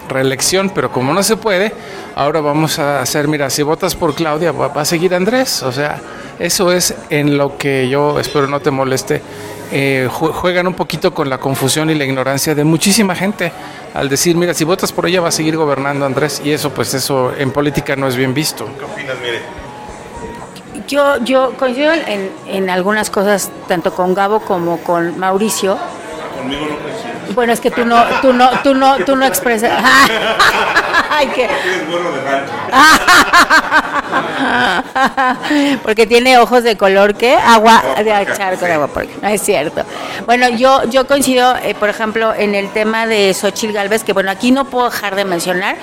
reelección, 0.09 0.71
pero 0.71 0.91
como 0.91 1.13
no 1.13 1.23
se 1.23 1.37
puede, 1.37 1.73
ahora 2.17 2.41
vamos 2.41 2.79
a 2.79 3.01
hacer, 3.01 3.29
mira, 3.29 3.51
si 3.51 3.63
votas 3.63 3.95
por 3.95 4.15
Claudia, 4.15 4.53
va, 4.53 4.69
va 4.69 4.83
a 4.83 4.85
seguir 4.85 5.15
Andrés. 5.15 5.63
O 5.63 5.73
sea, 5.73 6.01
eso 6.39 6.73
es 6.73 6.95
en 7.11 7.39
lo 7.39 7.57
que 7.57 7.89
yo 7.89 8.19
espero 8.19 8.47
no 8.47 8.61
te 8.61 8.71
moleste 8.71 9.23
eh, 9.71 10.09
juegan 10.11 10.67
un 10.67 10.75
poquito 10.75 11.13
con 11.13 11.29
la 11.29 11.39
confusión 11.39 11.91
y 11.91 11.95
la 11.95 12.05
ignorancia 12.05 12.55
de 12.55 12.65
muchísima 12.65 13.15
gente 13.15 13.53
al 13.95 14.09
decir, 14.09 14.37
mira, 14.37 14.55
si 14.55 14.65
votas 14.65 14.93
por 14.93 15.07
ella 15.07 15.21
va 15.21 15.29
a 15.29 15.33
seguir 15.33 15.57
gobernando 15.57 16.07
Andrés 16.07 16.41
y 16.45 16.53
eso 16.53 16.71
pues 16.71 16.95
eso 16.95 17.33
en 17.37 17.51
política 17.51 17.97
no 17.97 18.07
es 18.07 18.17
bien 18.17 18.35
visto. 18.35 18.69
¿Qué 18.79 18.85
opinas, 18.85 19.17
mire? 19.23 19.41
Yo, 20.87 21.23
yo 21.25 21.53
coincido 21.59 21.93
en, 21.93 22.31
en 22.47 22.71
algunas 22.71 23.11
cosas, 23.11 23.51
tanto 23.67 23.93
con 23.93 24.15
Gabo 24.15 24.41
como 24.41 24.79
con 24.79 25.19
Mauricio. 25.19 25.77
Conmigo 26.39 26.67
no 26.67 27.18
bueno, 27.35 27.53
es 27.53 27.61
que 27.61 27.71
tú 27.71 27.85
no, 27.85 28.03
tú 28.21 28.33
no, 28.33 28.51
tú 28.63 28.75
no, 28.75 28.97
tú 29.05 29.17
no 29.17 29.25
expresas. 29.25 29.71
Ay, 31.11 31.29
que... 31.29 31.49
Porque 35.83 36.07
tiene 36.07 36.39
ojos 36.39 36.63
de 36.63 36.77
color 36.77 37.15
que 37.15 37.35
agua 37.35 37.83
de 37.97 38.27
charco 38.37 38.65
de 38.65 38.73
agua, 38.73 38.89
porque 38.89 39.15
no 39.21 39.29
es 39.29 39.43
cierto. 39.43 39.83
Bueno, 40.27 40.49
yo 40.49 40.85
yo 40.85 41.07
coincido, 41.07 41.57
eh, 41.63 41.75
por 41.75 41.89
ejemplo, 41.89 42.35
en 42.35 42.55
el 42.55 42.71
tema 42.71 43.07
de 43.07 43.35
Xochitl 43.35 43.73
Galvez, 43.73 44.05
que 44.05 44.13
bueno, 44.13 44.31
aquí 44.31 44.51
no 44.51 44.67
puedo 44.67 44.91
dejar 44.91 45.17
de 45.17 45.25
mencionar 45.25 45.77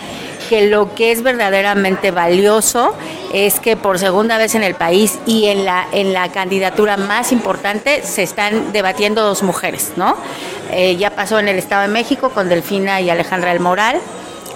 que 0.49 0.67
lo 0.67 0.93
que 0.95 1.11
es 1.11 1.23
verdaderamente 1.23 2.11
valioso 2.11 2.93
es 3.33 3.59
que 3.59 3.75
por 3.75 3.99
segunda 3.99 4.37
vez 4.37 4.55
en 4.55 4.63
el 4.63 4.75
país 4.75 5.19
y 5.25 5.45
en 5.45 5.65
la, 5.65 5.87
en 5.91 6.13
la 6.13 6.29
candidatura 6.31 6.97
más 6.97 7.31
importante 7.31 8.03
se 8.03 8.23
están 8.23 8.71
debatiendo 8.71 9.21
dos 9.23 9.43
mujeres, 9.43 9.93
¿no? 9.95 10.15
Eh, 10.71 10.95
ya 10.97 11.11
pasó 11.11 11.39
en 11.39 11.47
el 11.47 11.57
Estado 11.57 11.83
de 11.83 11.87
México 11.89 12.29
con 12.29 12.49
Delfina 12.49 13.01
y 13.01 13.09
Alejandra 13.09 13.51
del 13.51 13.59
Moral 13.59 13.99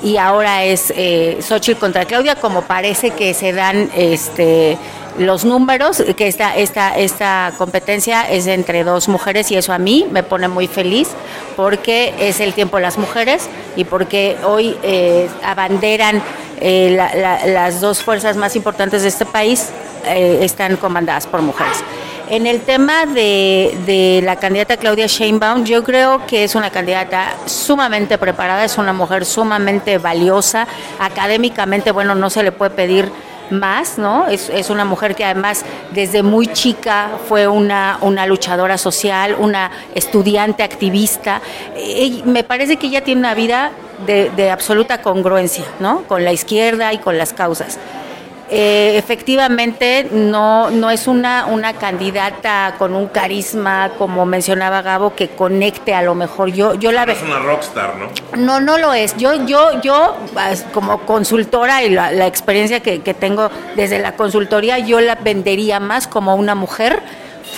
y 0.01 0.17
ahora 0.17 0.63
es 0.63 0.93
eh, 0.95 1.39
Xochitl 1.41 1.79
contra 1.79 2.05
Claudia, 2.05 2.35
como 2.35 2.61
parece 2.61 3.11
que 3.11 3.33
se 3.33 3.51
dan 3.51 3.89
este 3.95 4.77
los 5.19 5.45
números, 5.45 6.03
que 6.15 6.27
esta, 6.27 6.55
esta, 6.55 6.97
esta 6.97 7.51
competencia 7.57 8.29
es 8.29 8.47
entre 8.47 8.83
dos 8.83 9.07
mujeres 9.07 9.51
y 9.51 9.57
eso 9.57 9.73
a 9.73 9.77
mí 9.77 10.07
me 10.09 10.23
pone 10.23 10.47
muy 10.47 10.67
feliz 10.67 11.09
porque 11.55 12.13
es 12.19 12.39
el 12.39 12.53
tiempo 12.53 12.77
de 12.77 12.83
las 12.83 12.97
mujeres 12.97 13.49
y 13.75 13.83
porque 13.83 14.37
hoy 14.45 14.77
eh, 14.81 15.29
abanderan 15.43 16.23
eh, 16.61 16.91
las 16.91 17.81
dos 17.81 18.01
fuerzas 18.01 18.37
más 18.37 18.55
importantes 18.55 19.01
de 19.03 19.09
este 19.09 19.25
país, 19.25 19.69
eh, 20.05 20.39
están 20.41 20.77
comandadas 20.77 21.27
por 21.27 21.41
mujeres. 21.41 21.83
En 22.29 22.45
el 22.45 22.61
tema 22.61 23.05
de, 23.05 23.75
de, 23.85 24.21
la 24.23 24.35
candidata 24.35 24.77
Claudia 24.77 25.07
Sheinbaum, 25.07 25.65
yo 25.65 25.83
creo 25.83 26.25
que 26.27 26.43
es 26.43 26.53
una 26.55 26.69
candidata 26.69 27.33
sumamente 27.45 28.17
preparada, 28.17 28.63
es 28.63 28.77
una 28.77 28.93
mujer 28.93 29.25
sumamente 29.25 29.97
valiosa, 29.97 30.67
académicamente, 30.99 31.91
bueno, 31.91 32.13
no 32.13 32.29
se 32.29 32.43
le 32.43 32.51
puede 32.51 32.71
pedir 32.71 33.11
más, 33.51 33.97
¿no? 33.97 34.27
Es, 34.27 34.49
es, 34.49 34.69
una 34.69 34.85
mujer 34.85 35.15
que 35.15 35.25
además 35.25 35.65
desde 35.91 36.23
muy 36.23 36.47
chica 36.47 37.11
fue 37.27 37.47
una, 37.47 37.97
una 38.01 38.25
luchadora 38.25 38.77
social, 38.77 39.35
una 39.37 39.71
estudiante 39.95 40.63
activista. 40.63 41.41
Y 41.77 42.21
me 42.25 42.43
parece 42.43 42.77
que 42.77 42.87
ella 42.87 43.03
tiene 43.03 43.19
una 43.19 43.33
vida 43.33 43.71
de, 44.05 44.29
de 44.35 44.51
absoluta 44.51 45.01
congruencia, 45.01 45.65
¿no? 45.79 46.03
Con 46.03 46.23
la 46.23 46.31
izquierda 46.31 46.93
y 46.93 46.99
con 46.99 47.17
las 47.17 47.33
causas. 47.33 47.77
Eh, 48.51 48.97
efectivamente 48.97 50.07
no, 50.11 50.71
no 50.71 50.89
es 50.89 51.07
una, 51.07 51.45
una 51.45 51.73
candidata 51.73 52.75
con 52.79 52.95
un 52.95 53.07
carisma, 53.07 53.91
como 53.97 54.25
mencionaba 54.25 54.81
Gabo, 54.81 55.13
que 55.13 55.29
conecte 55.29 55.93
a 55.93 56.01
lo 56.01 56.15
mejor. 56.15 56.51
Yo, 56.51 56.73
yo 56.73 56.91
la 56.91 57.05
veo. 57.05 57.15
es 57.15 57.21
una 57.21 57.39
rockstar, 57.39 57.93
¿no? 57.95 58.07
No, 58.37 58.59
no 58.59 58.79
lo 58.79 58.93
es. 58.93 59.15
Yo, 59.17 59.45
yo, 59.45 59.79
yo 59.81 60.17
como 60.73 61.05
consultora 61.05 61.83
y 61.83 61.89
la, 61.91 62.11
la 62.11 62.25
experiencia 62.25 62.79
que, 62.79 63.01
que 63.01 63.13
tengo 63.13 63.51
desde 63.75 63.99
la 63.99 64.15
consultoría, 64.15 64.79
yo 64.79 64.99
la 64.99 65.15
vendería 65.15 65.79
más 65.79 66.07
como 66.07 66.35
una 66.35 66.55
mujer 66.55 67.03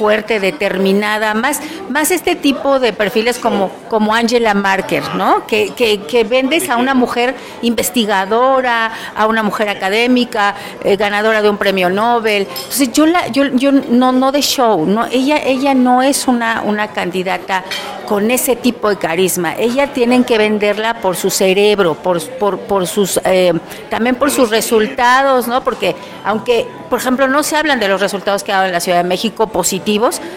fuerte, 0.02 0.40
determinada, 0.40 1.36
más, 1.36 1.62
más 1.90 2.10
este 2.10 2.36
tipo 2.36 2.80
de 2.80 2.92
perfiles 2.92 3.38
como, 3.38 3.70
como 3.88 4.16
Angela 4.16 4.56
Marker, 4.56 5.04
¿no? 5.14 5.46
Que, 5.46 5.74
que, 5.76 6.24
vendes 6.24 6.72
a 6.72 6.78
una 6.78 6.96
mujer 6.96 7.36
investigadora, 7.62 8.92
a 9.16 9.28
una 9.28 9.44
mujer 9.44 9.70
académica, 9.70 10.56
eh, 10.84 10.96
ganadora 10.96 11.44
de 11.44 11.52
un 11.52 11.58
premio 11.58 11.92
Nobel. 11.92 12.48
Entonces 12.50 12.92
yo 12.94 13.06
la, 13.06 13.28
yo, 13.28 13.46
yo 13.54 13.72
no, 13.72 14.12
no 14.12 14.32
de 14.32 14.42
show, 14.42 14.88
no, 14.88 15.06
ella, 15.06 15.38
ella 15.38 15.76
no 15.76 16.02
es 16.02 16.28
una, 16.28 16.64
una 16.66 16.88
candidata 16.88 17.64
con 18.08 18.32
ese 18.32 18.56
tipo 18.56 18.90
de 18.90 18.98
carisma. 18.98 19.56
Ella 19.56 19.94
tienen 19.94 20.24
que 20.24 20.38
venderla 20.38 20.96
por 20.96 21.16
su 21.16 21.30
cerebro, 21.30 21.94
por, 21.94 22.22
por, 22.40 22.60
por 22.60 22.88
sus, 22.88 23.20
eh, 23.24 23.54
también 23.90 24.16
por 24.16 24.32
sus 24.32 24.50
resultados, 24.50 25.48
¿no? 25.48 25.64
Porque 25.64 25.96
aunque, 26.26 26.68
por 26.90 27.00
ejemplo, 27.00 27.28
no 27.28 27.44
se 27.44 27.56
hablan 27.56 27.80
de 27.80 27.88
los 27.88 28.02
resultados 28.02 28.44
que 28.44 28.52
ha 28.52 28.56
dado 28.56 28.68
en 28.68 28.74
la 28.74 28.80
Ciudad 28.80 28.98
de 28.98 29.08
México 29.08 29.48
positivos, 29.48 29.91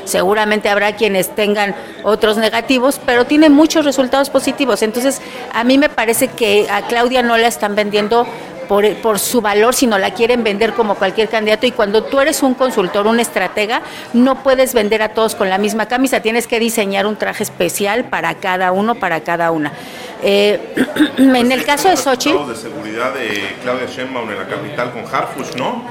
seguramente 0.04 0.68
habrá 0.68 0.96
quienes 0.96 1.34
tengan 1.34 1.74
otros 2.02 2.36
negativos, 2.36 3.00
pero 3.04 3.24
tiene 3.24 3.50
muchos 3.50 3.84
resultados 3.84 4.30
positivos. 4.30 4.82
Entonces, 4.82 5.20
a 5.52 5.64
mí 5.64 5.78
me 5.78 5.88
parece 5.88 6.28
que 6.28 6.66
a 6.70 6.82
Claudia 6.82 7.22
no 7.22 7.36
la 7.36 7.48
están 7.48 7.74
vendiendo 7.74 8.26
por, 8.68 8.94
por, 8.96 9.18
su 9.18 9.40
valor, 9.40 9.74
sino 9.74 9.98
la 9.98 10.12
quieren 10.12 10.42
vender 10.42 10.72
como 10.72 10.94
cualquier 10.94 11.28
candidato. 11.28 11.66
Y 11.66 11.72
cuando 11.72 12.04
tú 12.04 12.20
eres 12.20 12.42
un 12.42 12.54
consultor, 12.54 13.06
un 13.06 13.20
estratega, 13.20 13.82
no 14.12 14.42
puedes 14.42 14.74
vender 14.74 15.02
a 15.02 15.10
todos 15.10 15.34
con 15.34 15.50
la 15.50 15.58
misma 15.58 15.86
camisa, 15.86 16.20
tienes 16.20 16.46
que 16.46 16.58
diseñar 16.58 17.06
un 17.06 17.16
traje 17.16 17.42
especial 17.42 18.04
para 18.04 18.34
cada 18.34 18.72
uno, 18.72 18.94
para 18.94 19.20
cada 19.20 19.50
una. 19.50 19.72
Eh, 20.22 20.74
en 21.18 21.52
el 21.52 21.64
caso 21.64 21.88
de 21.88 21.96
Xochitl... 21.96 22.48
de 22.48 22.56
seguridad 22.56 23.12
de 23.12 23.56
Claudia 23.62 23.86
Sheinbaum 23.86 24.30
en 24.30 24.38
la 24.38 24.46
capital 24.46 24.92
con 24.92 25.02
Harfush, 25.04 25.54
¿no? 25.56 25.84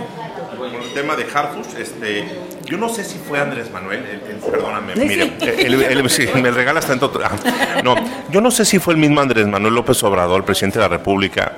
Con 0.72 0.82
el 0.82 0.94
tema 0.94 1.16
de 1.16 1.24
Harfush, 1.24 1.78
este, 1.78 2.26
yo 2.66 2.78
no 2.78 2.90
sé 2.90 3.04
si 3.04 3.18
fue 3.18 3.40
Andrés 3.40 3.72
Manuel, 3.72 4.04
perdóname, 4.50 4.96
mire, 4.96 5.34
me 6.42 6.52
regalas 6.52 6.86
tanto. 6.86 7.12
no, 7.84 7.96
yo 8.30 8.42
no 8.42 8.52
sé 8.52 8.66
si 8.66 8.80
fue 8.80 8.94
el 8.94 9.00
mismo 9.00 9.22
Andrés 9.22 9.48
Manuel 9.48 9.76
López 9.76 10.02
Obrador, 10.04 10.38
el 10.38 10.44
presidente 10.46 10.80
de 10.80 10.86
la 10.86 10.90
República, 10.90 11.54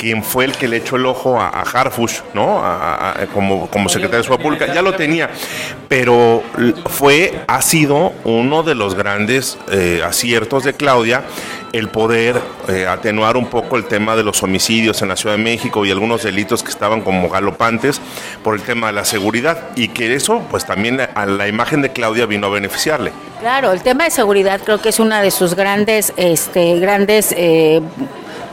quien 0.00 0.24
fue 0.24 0.46
el 0.46 0.56
que 0.56 0.66
le 0.66 0.78
echó 0.78 0.96
el 0.96 1.04
ojo 1.04 1.38
a, 1.38 1.48
a 1.48 1.60
Harfush, 1.60 2.20
¿no? 2.32 2.62
como, 3.34 3.68
como 3.68 3.90
secretario 3.90 4.30
de 4.30 4.38
Pública, 4.38 4.72
ya 4.72 4.80
lo 4.80 4.94
tenía, 4.94 5.28
pero 5.88 6.42
fue, 6.86 7.42
ha 7.46 7.60
sido 7.60 8.14
uno 8.24 8.62
de 8.62 8.74
los 8.74 8.94
grandes 8.94 9.58
eh, 9.70 10.00
aciertos 10.02 10.64
de 10.64 10.72
Claudia 10.72 11.24
el 11.72 11.88
poder 11.88 12.40
eh, 12.68 12.86
atenuar 12.86 13.36
un 13.36 13.46
poco 13.46 13.76
el 13.76 13.84
tema 13.84 14.16
de 14.16 14.24
los 14.24 14.42
homicidios 14.42 15.02
en 15.02 15.08
la 15.08 15.16
Ciudad 15.16 15.36
de 15.36 15.42
México 15.42 15.84
y 15.84 15.90
algunos 15.90 16.22
delitos 16.22 16.62
que 16.62 16.70
estaban 16.70 17.02
como 17.02 17.28
galopantes 17.28 18.00
por 18.42 18.54
el 18.54 18.62
tema 18.62 18.86
de 18.86 18.94
la 18.94 19.04
seguridad 19.04 19.68
y 19.76 19.88
que 19.88 20.14
eso 20.14 20.42
pues 20.50 20.64
también 20.64 20.98
a 21.14 21.26
la 21.26 21.46
imagen 21.46 21.82
de 21.82 21.92
Claudia 21.92 22.24
vino 22.24 22.46
a 22.46 22.50
beneficiarle. 22.50 23.12
Claro, 23.40 23.72
el 23.72 23.82
tema 23.82 24.04
de 24.04 24.10
seguridad 24.10 24.60
creo 24.64 24.80
que 24.80 24.88
es 24.88 24.98
una 24.98 25.22
de 25.22 25.30
sus 25.30 25.54
grandes, 25.54 26.12
este, 26.16 26.78
grandes 26.80 27.34
eh, 27.36 27.80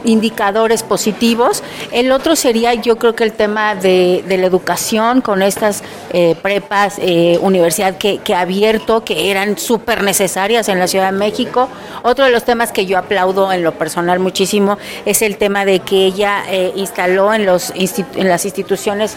indicadores 0.04 0.82
positivos. 0.82 1.62
El 1.92 2.12
otro 2.12 2.36
sería, 2.36 2.74
yo 2.74 2.96
creo 2.96 3.14
que 3.14 3.24
el 3.24 3.32
tema 3.32 3.74
de, 3.74 4.24
la 4.26 4.46
educación 4.46 5.20
con 5.20 5.42
estas 5.42 5.82
eh, 6.12 6.36
prepas, 6.40 6.98
eh, 6.98 7.38
universidad 7.42 7.96
que, 7.96 8.20
ha 8.34 8.40
abierto, 8.40 9.04
que 9.04 9.30
eran 9.30 9.58
súper 9.58 10.02
necesarias 10.02 10.68
en 10.68 10.78
la 10.78 10.86
Ciudad 10.86 11.12
de 11.12 11.18
México. 11.18 11.68
Otro 12.02 12.24
de 12.24 12.30
los 12.30 12.44
temas 12.44 12.72
que 12.72 12.86
yo 12.86 12.98
aplaudo 12.98 13.52
en 13.52 13.62
lo 13.62 13.72
personal 13.72 14.18
muchísimo 14.18 14.78
es 15.04 15.22
el 15.22 15.36
tema 15.36 15.64
de 15.64 15.80
que 15.80 16.06
ella 16.06 16.44
eh, 16.48 16.72
instaló 16.76 17.32
en, 17.34 17.46
los, 17.46 17.72
en 17.74 18.28
las 18.28 18.44
instituciones 18.44 19.16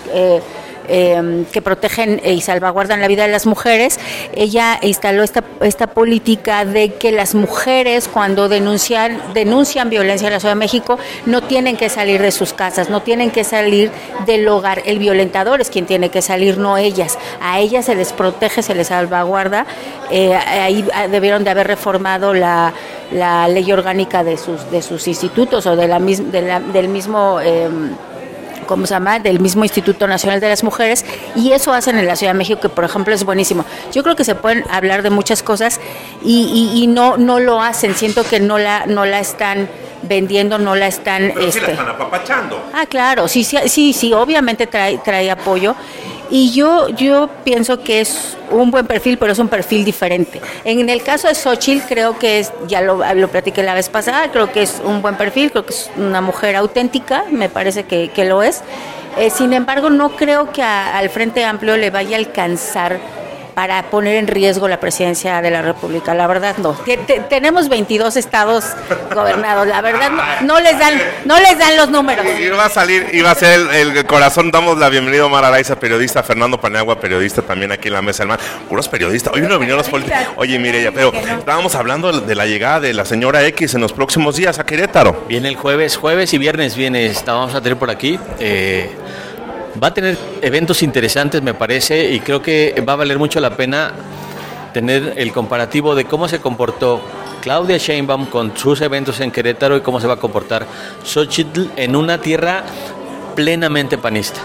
Em, 0.88 1.46
que 1.46 1.62
protegen 1.62 2.22
y 2.26 2.42
salvaguardan 2.42 3.02
la 3.02 3.08
vida 3.08 3.24
de 3.24 3.32
las 3.32 3.46
mujeres, 3.46 4.00
ella 4.36 4.80
instaló 4.82 5.24
esta, 5.24 5.44
esta 5.62 5.88
política 5.88 6.66
de 6.66 6.96
que 6.96 7.12
las 7.12 7.36
mujeres 7.36 8.08
cuando 8.08 8.50
denuncian, 8.50 9.22
denuncian 9.34 9.90
violencia 9.90 10.28
en 10.28 10.34
la 10.34 10.40
Ciudad 10.40 10.56
de 10.56 10.60
México 10.60 10.98
no 11.26 11.42
tienen 11.42 11.78
que 11.78 11.88
salir 11.88 12.22
de 12.22 12.32
sus 12.32 12.54
casas, 12.54 12.90
no 12.90 13.02
tienen 13.02 13.32
que 13.32 13.44
salir 13.44 13.92
del 14.26 14.48
hogar. 14.48 14.82
El 14.86 15.00
violentador 15.00 15.62
es 15.62 15.70
quien 15.70 15.86
tiene 15.86 16.10
que 16.10 16.22
salir, 16.22 16.58
no 16.58 16.78
ellas. 16.78 17.18
A 17.42 17.60
ellas 17.60 17.86
se 17.86 17.96
les 17.96 18.12
protege, 18.12 18.64
se 18.64 18.76
les 18.76 18.88
salvaguarda. 18.88 19.66
Eh, 20.10 20.34
ahí 20.34 20.86
debieron 21.10 21.44
de 21.44 21.52
haber 21.52 21.68
reformado 21.68 22.34
la, 22.34 22.74
ley 23.12 23.72
orgánica 23.72 24.24
de 24.24 24.38
sus, 24.38 24.70
de 24.72 24.82
sus 24.82 25.08
institutos 25.08 25.66
o 25.68 25.76
de 25.76 25.88
la, 25.88 26.00
del 26.00 26.88
mismo... 26.88 27.40
Em, 27.40 27.92
¿cómo 28.72 28.86
se 28.86 28.94
llama?, 28.94 29.20
del 29.20 29.42
mismo 29.42 29.66
Instituto 29.66 30.08
Nacional 30.08 30.40
de 30.40 30.48
las 30.48 30.64
Mujeres, 30.64 31.04
y 31.36 31.52
eso 31.52 31.74
hacen 31.74 31.98
en 31.98 32.08
la 32.08 32.16
Ciudad 32.16 32.32
de 32.32 32.38
México, 32.38 32.62
que 32.62 32.70
por 32.70 32.86
ejemplo 32.86 33.14
es 33.14 33.26
buenísimo. 33.26 33.66
Yo 33.92 34.02
creo 34.02 34.16
que 34.16 34.24
se 34.24 34.34
pueden 34.34 34.64
hablar 34.72 35.02
de 35.02 35.10
muchas 35.10 35.44
cosas 35.44 35.82
y, 36.24 36.88
no, 36.88 37.18
no 37.18 37.42
lo 37.42 37.62
hacen, 37.62 37.96
siento 37.96 38.24
que 38.24 38.40
no 38.40 38.58
la, 38.58 38.86
no 38.86 39.04
la 39.04 39.20
están 39.20 39.70
vendiendo, 40.04 40.58
no 40.58 40.76
la 40.76 40.88
están... 40.88 41.34
Pero 41.36 41.52
sí 41.52 41.60
la 41.60 41.66
este, 41.66 41.72
están 41.74 41.90
apapachando. 41.90 42.64
Ah, 42.74 42.86
claro, 42.86 43.28
sí, 43.28 43.44
sí, 43.44 43.58
sí, 43.68 43.92
sí 43.92 44.14
obviamente 44.14 44.68
trae, 44.68 45.00
trae 45.00 45.30
apoyo. 45.30 45.76
Y 46.32 46.54
yo, 46.54 46.88
yo 46.88 47.30
pienso 47.44 47.84
que 47.84 48.00
es 48.00 48.38
un 48.52 48.72
buen 48.72 48.88
perfil, 48.88 49.18
pero 49.18 49.34
es 49.34 49.40
un 49.40 49.50
perfil 49.50 49.84
diferente. 49.84 50.42
En 50.64 50.90
el 50.90 51.04
caso 51.04 51.28
de 51.28 51.36
Xochitl, 51.36 51.86
creo 51.90 52.18
que 52.18 52.40
es, 52.40 52.54
ya 52.68 52.80
lo, 52.80 53.02
lo 53.14 53.28
platiqué 53.28 53.62
la 53.64 53.74
vez 53.74 53.90
pasada, 53.90 54.32
creo 54.32 54.50
que 54.50 54.62
es 54.62 54.82
un 54.86 55.02
buen 55.02 55.16
perfil, 55.16 55.52
creo 55.52 55.66
que 55.66 55.74
es 55.74 55.92
una 55.98 56.22
mujer 56.22 56.56
auténtica, 56.56 57.26
me 57.30 57.50
parece 57.50 57.84
que, 57.84 58.10
lo 58.24 58.44
es. 58.44 58.62
Eh, 59.18 59.30
sin 59.30 59.52
embargo, 59.52 59.90
no 59.90 60.16
creo 60.16 60.54
que 60.54 60.64
al 60.64 61.10
Frente 61.10 61.44
Amplio 61.44 61.76
le 61.76 61.90
vaya 61.90 62.16
a 62.16 62.20
alcanzar 62.20 63.02
para 63.54 63.84
poner 63.90 64.16
en 64.16 64.28
riesgo 64.28 64.68
la 64.68 64.80
presidencia 64.80 65.42
de 65.42 65.52
la 65.52 65.62
República. 65.62 66.14
La 66.14 66.28
verdad 66.28 66.58
no. 66.58 66.76
tenemos 67.30 67.70
22 67.70 68.16
estados 68.18 68.66
gobernados. 69.14 69.68
La 69.68 69.82
verdad 69.82 70.12
no, 70.42 70.60
les 70.60 70.78
dan 70.80 70.94
no 71.26 71.40
les 71.40 71.58
dan 71.58 71.76
los 71.78 71.90
números. 71.90 72.26
Iba 72.40 72.66
a 72.66 72.70
salir, 72.70 73.08
iba 73.14 73.32
a 73.32 73.36
ser 73.36 73.60
el, 73.74 74.06
corazón. 74.06 74.52
Damos 74.52 74.78
la 74.78 74.90
bienvenida 74.90 75.24
a 75.24 75.26
Omar 75.26 75.46
Araiza, 75.46 75.80
periodista, 75.80 76.24
Fernando 76.24 76.60
Paniagua, 76.60 77.00
periodista 77.00 77.42
también 77.42 77.72
aquí 77.72 77.88
en 77.88 77.94
la 77.96 78.02
mesa 78.02 78.24
del 78.24 78.30
mar. 78.30 78.40
Puros 78.70 78.88
periodistas. 78.88 79.34
Hoy 79.34 79.42
no 79.42 79.60
vinieron 79.60 79.78
los 79.78 79.90
políticos. 79.90 80.22
Oye, 80.38 80.58
mire, 80.60 80.84
ya, 80.84 80.92
pero 80.92 81.12
estábamos 81.14 81.76
hablando 81.76 82.12
de 82.12 82.36
la 82.36 82.46
llegada 82.46 82.80
de 82.80 82.94
la 82.94 83.06
señora 83.06 83.44
X 83.46 83.76
en 83.76 83.82
los 83.82 83.94
próximos 83.94 84.36
días 84.36 84.60
a 84.60 84.66
Querétaro. 84.66 85.26
Viene 85.28 85.50
el 85.50 85.56
jueves, 85.56 85.98
jueves 85.98 86.34
y 86.34 86.38
viernes 86.38 86.76
viene, 86.76 87.12
vamos 87.26 87.56
a 87.56 87.62
tener 87.62 87.78
por 87.78 87.90
aquí. 87.90 88.20
Eh, 88.40 88.90
Va 89.82 89.88
a 89.88 89.94
tener 89.94 90.18
eventos 90.42 90.84
interesantes, 90.84 91.42
me 91.42 91.54
parece, 91.54 92.12
y 92.12 92.20
creo 92.20 92.42
que 92.42 92.84
va 92.88 92.94
a 92.94 92.98
valer 92.98 93.18
mucho 93.18 93.40
la 93.40 93.56
pena 93.56 93.94
tener 94.74 95.14
el 95.18 95.32
comparativo 95.32 95.96
de 95.96 96.06
cómo 96.06 96.28
se 96.28 96.40
comportó 96.40 97.02
Claudia 97.42 97.78
Sheinbaum 97.78 98.28
con 98.28 98.56
sus 98.56 98.82
eventos 98.82 99.20
en 99.20 99.32
Querétaro 99.32 99.78
y 99.78 99.82
cómo 99.82 100.00
se 100.00 100.08
va 100.08 100.16
a 100.16 100.18
comportar 100.18 100.66
Xochitl 101.04 101.68
en 101.76 101.96
una 101.96 102.20
tierra 102.20 102.64
plenamente 103.36 103.98
panista. 103.98 104.42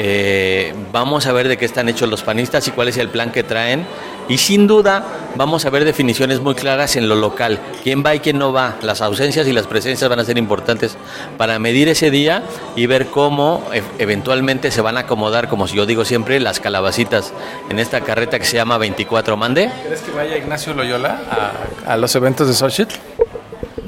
Eh, 0.00 0.72
vamos 0.92 1.26
a 1.26 1.32
ver 1.32 1.48
de 1.48 1.56
qué 1.56 1.64
están 1.64 1.88
hechos 1.88 2.08
los 2.08 2.22
panistas 2.22 2.66
y 2.68 2.70
cuál 2.70 2.88
es 2.88 2.96
el 2.96 3.08
plan 3.08 3.32
que 3.32 3.42
traen. 3.42 3.84
Y 4.28 4.38
sin 4.38 4.66
duda 4.66 5.04
vamos 5.36 5.64
a 5.64 5.70
ver 5.70 5.84
definiciones 5.84 6.40
muy 6.40 6.54
claras 6.54 6.96
en 6.96 7.08
lo 7.08 7.14
local. 7.14 7.58
¿Quién 7.82 8.04
va 8.04 8.14
y 8.14 8.20
quién 8.20 8.38
no 8.38 8.52
va? 8.52 8.76
Las 8.82 9.00
ausencias 9.00 9.48
y 9.48 9.52
las 9.52 9.66
presencias 9.66 10.08
van 10.08 10.20
a 10.20 10.24
ser 10.24 10.36
importantes 10.36 10.96
para 11.38 11.58
medir 11.58 11.88
ese 11.88 12.10
día 12.10 12.42
y 12.76 12.86
ver 12.86 13.06
cómo 13.06 13.64
e, 13.72 13.82
eventualmente 13.98 14.70
se 14.70 14.82
van 14.82 14.98
a 14.98 15.00
acomodar, 15.00 15.48
como 15.48 15.66
yo 15.66 15.86
digo 15.86 16.04
siempre, 16.04 16.38
las 16.40 16.60
calabacitas 16.60 17.32
en 17.70 17.78
esta 17.78 18.02
carreta 18.02 18.38
que 18.38 18.44
se 18.44 18.56
llama 18.56 18.76
24 18.76 19.36
Mande. 19.36 19.70
¿Crees 19.86 20.02
que 20.02 20.10
vaya 20.10 20.36
Ignacio 20.36 20.74
Loyola 20.74 21.56
a, 21.86 21.96
los 21.96 22.14
eventos 22.14 22.46
de 22.48 22.54
Xochitl? 22.54 22.94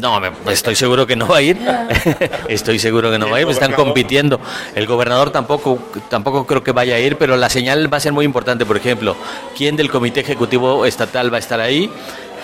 No, 0.00 0.20
estoy 0.50 0.74
seguro 0.74 1.06
que 1.06 1.16
no 1.16 1.26
va 1.26 1.38
a 1.38 1.42
ir. 1.42 1.58
estoy 2.48 2.78
seguro 2.78 3.10
que 3.10 3.18
no 3.18 3.28
va 3.28 3.36
a 3.36 3.40
ir. 3.40 3.48
Están 3.48 3.72
compitiendo. 3.72 4.40
El 4.74 4.86
gobernador 4.86 5.30
tampoco, 5.30 5.78
tampoco 6.08 6.46
creo 6.46 6.62
que 6.62 6.72
vaya 6.72 6.94
a 6.94 6.98
ir, 6.98 7.16
pero 7.16 7.36
la 7.36 7.48
señal 7.48 7.92
va 7.92 7.98
a 7.98 8.00
ser 8.00 8.12
muy 8.12 8.24
importante. 8.24 8.64
Por 8.64 8.76
ejemplo, 8.76 9.16
¿quién 9.56 9.76
del 9.76 9.90
Comité 9.90 10.20
Ejecutivo 10.20 10.86
Estatal 10.86 11.32
va 11.32 11.36
a 11.36 11.40
estar 11.40 11.60
ahí? 11.60 11.90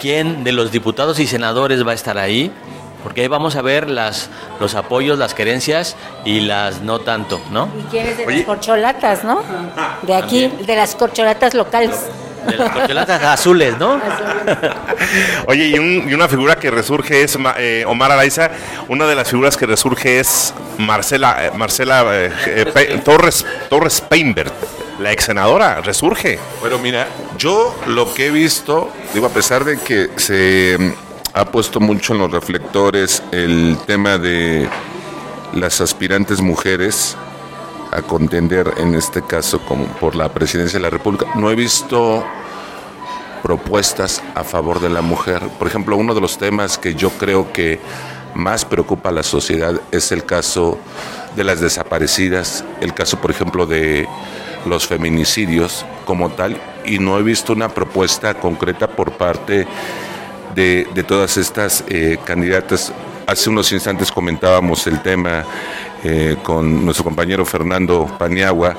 ¿Quién 0.00 0.44
de 0.44 0.52
los 0.52 0.72
diputados 0.72 1.18
y 1.20 1.26
senadores 1.26 1.86
va 1.86 1.92
a 1.92 1.94
estar 1.94 2.18
ahí? 2.18 2.52
Porque 3.02 3.22
ahí 3.22 3.28
vamos 3.28 3.56
a 3.56 3.62
ver 3.62 3.88
las, 3.88 4.30
los 4.58 4.74
apoyos, 4.74 5.18
las 5.18 5.32
querencias 5.32 5.96
y 6.24 6.40
las 6.40 6.82
no 6.82 6.98
tanto, 6.98 7.40
¿no? 7.50 7.68
¿Y 7.78 7.82
quién 7.90 8.16
de 8.16 8.26
las 8.26 8.44
corcholatas, 8.44 9.24
no? 9.24 9.42
De 10.02 10.14
aquí, 10.14 10.48
de 10.48 10.76
las 10.76 10.96
corcholatas 10.96 11.54
locales. 11.54 12.06
De 12.46 12.56
las 12.56 12.70
corcholatas 12.70 13.22
azules, 13.22 13.78
¿no? 13.78 14.00
Oye, 15.46 15.66
y, 15.66 15.78
una 15.78 16.28
figura 16.28 16.56
que 16.56 16.70
resurge 16.70 17.22
es 17.22 17.38
eh, 17.58 17.84
Omar 17.86 18.12
Araiza, 18.12 18.50
una 18.88 19.06
de 19.06 19.14
las 19.14 19.28
figuras 19.28 19.56
que 19.56 19.66
resurge 19.66 20.20
es 20.20 20.54
Marcela, 20.78 21.46
eh, 21.46 21.50
Marcela 21.54 22.04
eh, 22.08 23.00
Torres, 23.04 23.44
Torres 23.68 24.00
Peinbert, 24.00 24.52
la 24.98 25.12
ex 25.12 25.24
senadora, 25.24 25.80
resurge. 25.80 26.38
Bueno, 26.60 26.78
mira, 26.78 27.08
yo 27.36 27.78
lo 27.86 28.12
que 28.14 28.26
he 28.26 28.30
visto, 28.30 28.92
digo, 29.12 29.26
a 29.26 29.30
pesar 29.30 29.64
de 29.64 29.78
que 29.78 30.10
se 30.16 30.76
mm, 30.78 30.92
ha 31.34 31.44
puesto 31.46 31.80
mucho 31.80 32.12
en 32.12 32.20
los 32.20 32.30
reflectores 32.30 33.22
el 33.32 33.76
tema 33.86 34.18
de 34.18 34.68
las 35.52 35.80
aspirantes 35.80 36.40
mujeres, 36.40 37.16
a 37.92 38.02
contender 38.02 38.74
en 38.78 38.94
este 38.94 39.22
caso 39.22 39.60
como 39.60 39.86
por 39.86 40.16
la 40.16 40.28
presidencia 40.28 40.78
de 40.78 40.82
la 40.82 40.90
República. 40.90 41.26
No 41.34 41.50
he 41.50 41.54
visto 41.54 42.24
propuestas 43.42 44.22
a 44.34 44.44
favor 44.44 44.80
de 44.80 44.90
la 44.90 45.02
mujer. 45.02 45.42
Por 45.58 45.68
ejemplo, 45.68 45.96
uno 45.96 46.14
de 46.14 46.20
los 46.20 46.38
temas 46.38 46.78
que 46.78 46.94
yo 46.94 47.10
creo 47.10 47.52
que 47.52 47.80
más 48.34 48.64
preocupa 48.64 49.08
a 49.08 49.12
la 49.12 49.22
sociedad 49.22 49.80
es 49.92 50.12
el 50.12 50.24
caso 50.24 50.78
de 51.34 51.44
las 51.44 51.60
desaparecidas, 51.60 52.64
el 52.80 52.94
caso, 52.94 53.18
por 53.20 53.30
ejemplo, 53.30 53.66
de 53.66 54.08
los 54.66 54.86
feminicidios 54.86 55.84
como 56.04 56.30
tal, 56.30 56.60
y 56.84 56.98
no 56.98 57.18
he 57.18 57.22
visto 57.22 57.52
una 57.52 57.68
propuesta 57.68 58.34
concreta 58.34 58.88
por 58.88 59.12
parte 59.12 59.66
de, 60.54 61.04
todas 61.06 61.36
estas 61.36 61.84
eh, 61.88 62.18
candidatas. 62.24 62.92
Hace 63.26 63.50
unos 63.50 63.70
instantes 63.72 64.10
comentábamos 64.10 64.86
el 64.86 65.02
tema 65.02 65.44
eh, 66.02 66.36
con 66.42 66.84
nuestro 66.84 67.04
compañero 67.04 67.44
Fernando 67.44 68.06
Paniagua 68.18 68.74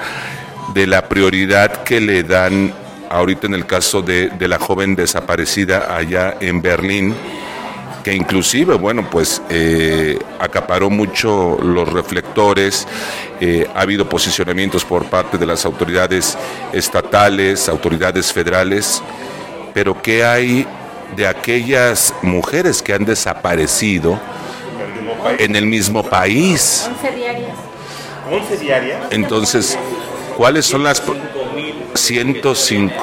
de 0.74 0.88
la 0.88 1.08
prioridad 1.08 1.84
que 1.84 2.00
le 2.00 2.24
dan 2.24 2.74
ahorita 3.10 3.48
en 3.48 3.54
el 3.54 3.65
caso 3.65 4.02
de, 4.02 4.32
la 4.39 4.60
joven 4.60 4.96
desaparecida 4.96 5.96
allá 5.96 6.38
en 6.39 6.62
Berlín, 6.62 7.15
que 8.04 8.13
inclusive, 8.13 8.76
bueno, 8.76 9.10
pues 9.10 9.41
eh, 9.50 10.17
acaparó 10.39 10.89
mucho 10.89 11.58
los 11.62 11.91
reflectores, 11.91 12.88
eh, 13.41 13.67
ha 13.76 13.82
habido 13.82 14.08
posicionamientos 14.08 14.86
por 14.86 15.06
parte 15.06 15.38
de 15.38 15.46
las 15.46 15.65
autoridades 15.65 16.38
estatales, 16.72 17.67
autoridades 17.67 18.32
federales, 18.32 19.02
pero 19.74 20.02
¿qué 20.02 20.24
hay 20.24 20.65
de 21.15 21.28
aquellas 21.28 22.13
mujeres 22.22 22.82
que 22.82 22.93
han 22.93 23.06
desaparecido? 23.06 24.20
en 25.38 25.56
el 25.56 25.65
mismo 25.65 26.04
país. 26.04 26.89
11 27.02 27.15
diarias. 27.15 27.58
11 28.32 28.58
diarias. 28.58 29.02
Entonces, 29.12 29.78
¿cuáles 30.38 30.67
son 30.67 30.84
las 30.84 31.02
105? 31.95 32.93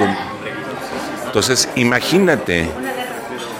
Entonces, 1.25 1.69
imagínate. 1.75 2.69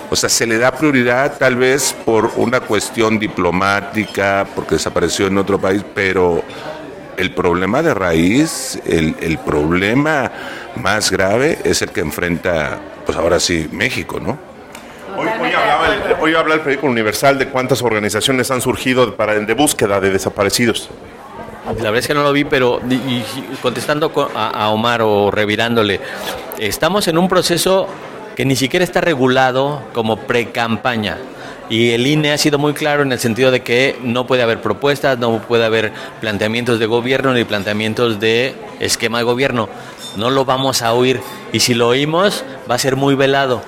O 0.09 0.15
sea, 0.15 0.29
se 0.29 0.47
le 0.47 0.57
da 0.57 0.71
prioridad 0.71 1.37
tal 1.37 1.57
vez 1.57 1.93
por 2.05 2.31
una 2.37 2.61
cuestión 2.61 3.19
diplomática, 3.19 4.47
porque 4.55 4.75
desapareció 4.75 5.27
en 5.27 5.37
otro 5.37 5.59
país, 5.59 5.83
pero 5.93 6.41
el 7.17 7.33
problema 7.33 7.81
de 7.81 7.93
raíz, 7.93 8.79
el, 8.85 9.15
el 9.19 9.39
problema 9.39 10.31
más 10.75 11.11
grave 11.11 11.59
es 11.63 11.81
el 11.81 11.89
que 11.89 12.01
enfrenta, 12.01 12.79
pues 13.05 13.17
ahora 13.17 13.39
sí, 13.39 13.67
México, 13.71 14.19
¿no? 14.19 14.37
Hoy, 15.17 15.27
hoy 15.27 15.51
hablaba 15.51 15.87
el, 15.87 16.01
hoy 16.21 16.35
habla 16.35 16.53
el 16.55 16.59
periódico 16.61 16.87
Universal 16.87 17.39
de 17.39 17.47
cuántas 17.47 17.81
organizaciones 17.81 18.51
han 18.51 18.61
surgido 18.61 19.15
para, 19.15 19.33
de 19.33 19.53
búsqueda 19.53 19.99
de 19.99 20.11
desaparecidos. 20.11 20.89
La 21.65 21.73
verdad 21.73 21.97
es 21.97 22.07
que 22.07 22.13
no 22.13 22.23
lo 22.23 22.31
vi, 22.31 22.43
pero 22.45 22.79
contestando 23.61 24.11
co- 24.13 24.29
a, 24.35 24.49
a 24.49 24.69
Omar 24.69 25.01
o 25.01 25.31
revirándole, 25.31 25.99
estamos 26.59 27.07
en 27.07 27.17
un 27.17 27.27
proceso 27.27 27.87
que 28.35 28.45
ni 28.45 28.55
siquiera 28.55 28.83
está 28.83 29.01
regulado 29.01 29.81
como 29.93 30.17
pre-campaña. 30.17 31.17
Y 31.67 31.91
el 31.91 32.05
INE 32.05 32.31
ha 32.31 32.37
sido 32.37 32.59
muy 32.59 32.73
claro 32.73 33.01
en 33.01 33.11
el 33.11 33.19
sentido 33.19 33.49
de 33.49 33.61
que 33.63 33.97
no 34.03 34.27
puede 34.27 34.43
haber 34.43 34.61
propuestas, 34.61 35.17
no 35.17 35.39
puede 35.39 35.65
haber 35.65 35.91
planteamientos 36.21 36.77
de 36.77 36.85
gobierno 36.85 37.33
ni 37.33 37.43
planteamientos 37.43 38.19
de 38.19 38.53
esquema 38.79 39.17
de 39.17 39.23
gobierno. 39.23 39.67
No 40.17 40.29
lo 40.29 40.45
vamos 40.45 40.83
a 40.83 40.93
oír. 40.93 41.19
Y 41.51 41.61
si 41.61 41.73
lo 41.73 41.87
oímos, 41.87 42.43
va 42.69 42.75
a 42.75 42.79
ser 42.79 42.95
muy 42.95 43.15
velado. 43.15 43.63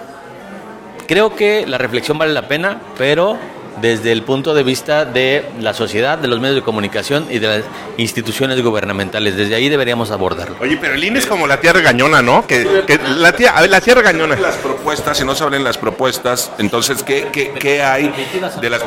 Creo 1.08 1.36
que 1.36 1.66
la 1.66 1.80
reflexión 1.80 2.20
vale 2.20 2.34
la 2.34 2.48
pena, 2.48 2.80
pero 2.98 3.38
desde 3.82 4.12
el 4.12 4.24
punto 4.24 4.54
de 4.54 4.64
vista 4.64 5.06
de 5.06 5.46
la 5.60 5.74
sociedad, 5.74 6.18
de 6.18 6.28
los 6.28 6.40
medios 6.40 6.56
de 6.56 6.62
comunicación 6.64 7.28
y 7.30 7.40
de 7.40 7.48
las 7.48 7.64
instituciones 7.98 8.62
gubernamentales. 8.62 9.36
Desde 9.36 9.56
ahí 9.56 9.70
deberíamos 9.70 10.12
abordarlo. 10.12 10.56
Oye, 10.60 10.78
pero 10.80 10.94
el 10.96 11.04
INE 11.04 11.20
es 11.20 11.26
como 11.26 11.48
la 11.48 11.60
tía 11.60 11.74
regañona, 11.74 12.22
¿no? 12.22 12.46
Que, 12.48 12.84
que 12.88 13.00
la 13.18 13.32
tía, 13.34 13.52
a 13.58 13.62
ver, 13.62 13.70
la 13.70 13.82
tía 13.82 13.96
regañona. 13.96 14.36
Las 14.36 14.56
propuestas, 14.58 15.18
si 15.18 15.24
no 15.26 15.36
se 15.36 15.44
hablan 15.44 15.64
las 15.64 15.78
propuestas, 15.78 16.52
entonces, 16.58 17.04
¿qué, 17.04 17.28
qué, 17.32 17.52
qué 17.60 17.82
hay 17.84 18.14
de 18.62 18.70
las, 18.70 18.82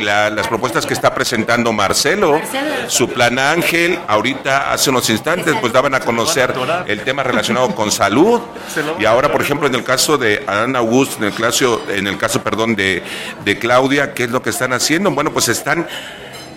la- 0.00 0.30
las 0.30 0.48
propuestas 0.48 0.86
que 0.86 0.94
está 0.94 1.14
presentando 1.14 1.72
Marcelo? 1.72 2.40
Su 2.88 3.08
plan 3.08 3.38
Ángel, 3.38 3.98
ahorita, 4.06 4.72
hace 4.72 4.90
unos 4.90 5.08
instantes, 5.10 5.54
pues 5.60 5.72
daban 5.72 5.94
a 5.94 6.00
conocer 6.00 6.54
el 6.86 7.00
tema 7.02 7.22
relacionado 7.22 7.74
con 7.74 7.90
salud. 7.90 8.40
Y 8.98 9.04
ahora, 9.04 9.30
por 9.30 9.42
ejemplo, 9.42 9.66
en 9.66 9.74
el 9.74 9.84
caso 9.84 10.18
de 10.18 10.42
Adán 10.46 10.76
Augusto, 10.76 11.16
en 11.18 11.24
el 11.24 11.34
caso, 11.34 11.82
en 11.88 12.06
el 12.06 12.16
caso 12.18 12.42
perdón, 12.42 12.74
de, 12.76 13.02
de 13.44 13.58
Claudia, 13.58 14.07
¿qué 14.14 14.24
es 14.24 14.30
lo 14.30 14.42
que 14.42 14.50
están 14.50 14.72
haciendo? 14.72 15.10
Bueno, 15.10 15.32
pues 15.32 15.48
están 15.48 15.86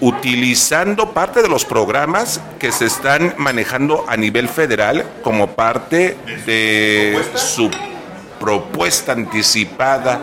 utilizando 0.02 1.12
parte 1.12 1.42
de 1.42 1.48
los 1.48 1.64
programas 1.64 2.42
que 2.60 2.72
se 2.72 2.86
están 2.86 3.36
manejando 3.38 4.04
a 4.08 4.18
nivel 4.18 4.50
federal 4.50 5.06
como 5.24 5.48
parte 5.52 6.18
de 6.46 7.22
su 7.36 7.70
propuesta 8.40 9.12
anticipada. 9.12 10.20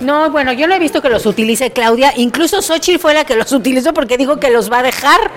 No, 0.00 0.28
bueno, 0.30 0.52
yo 0.52 0.66
no 0.66 0.74
he 0.74 0.80
visto 0.80 1.00
que 1.00 1.08
los 1.08 1.24
utilice 1.24 1.70
Claudia. 1.70 2.12
Incluso 2.16 2.60
Xochitl 2.60 2.98
fue 2.98 3.14
la 3.14 3.24
que 3.24 3.36
los 3.36 3.52
utilizó 3.52 3.94
porque 3.94 4.18
dijo 4.18 4.40
que 4.40 4.50
los 4.50 4.70
va 4.70 4.80
a 4.80 4.82
dejar. 4.82 5.30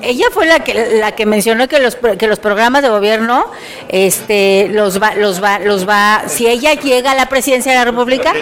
Ella 0.00 0.26
fue 0.32 0.46
la 0.46 0.60
que 0.60 0.98
la 0.98 1.12
que 1.12 1.26
mencionó 1.26 1.68
que 1.68 1.78
los 1.78 1.96
que 1.96 2.26
los 2.26 2.40
programas 2.40 2.82
de 2.82 2.88
gobierno 2.88 3.46
este 3.88 4.68
los 4.68 5.00
va 5.00 5.14
los 5.14 5.40
va 5.40 5.60
los 5.60 5.88
va 5.88 6.24
si 6.26 6.48
ella 6.48 6.74
llega 6.74 7.12
a 7.12 7.14
la 7.14 7.26
presidencia 7.26 7.70
de 7.70 7.78
la 7.78 7.84
República 7.84 8.32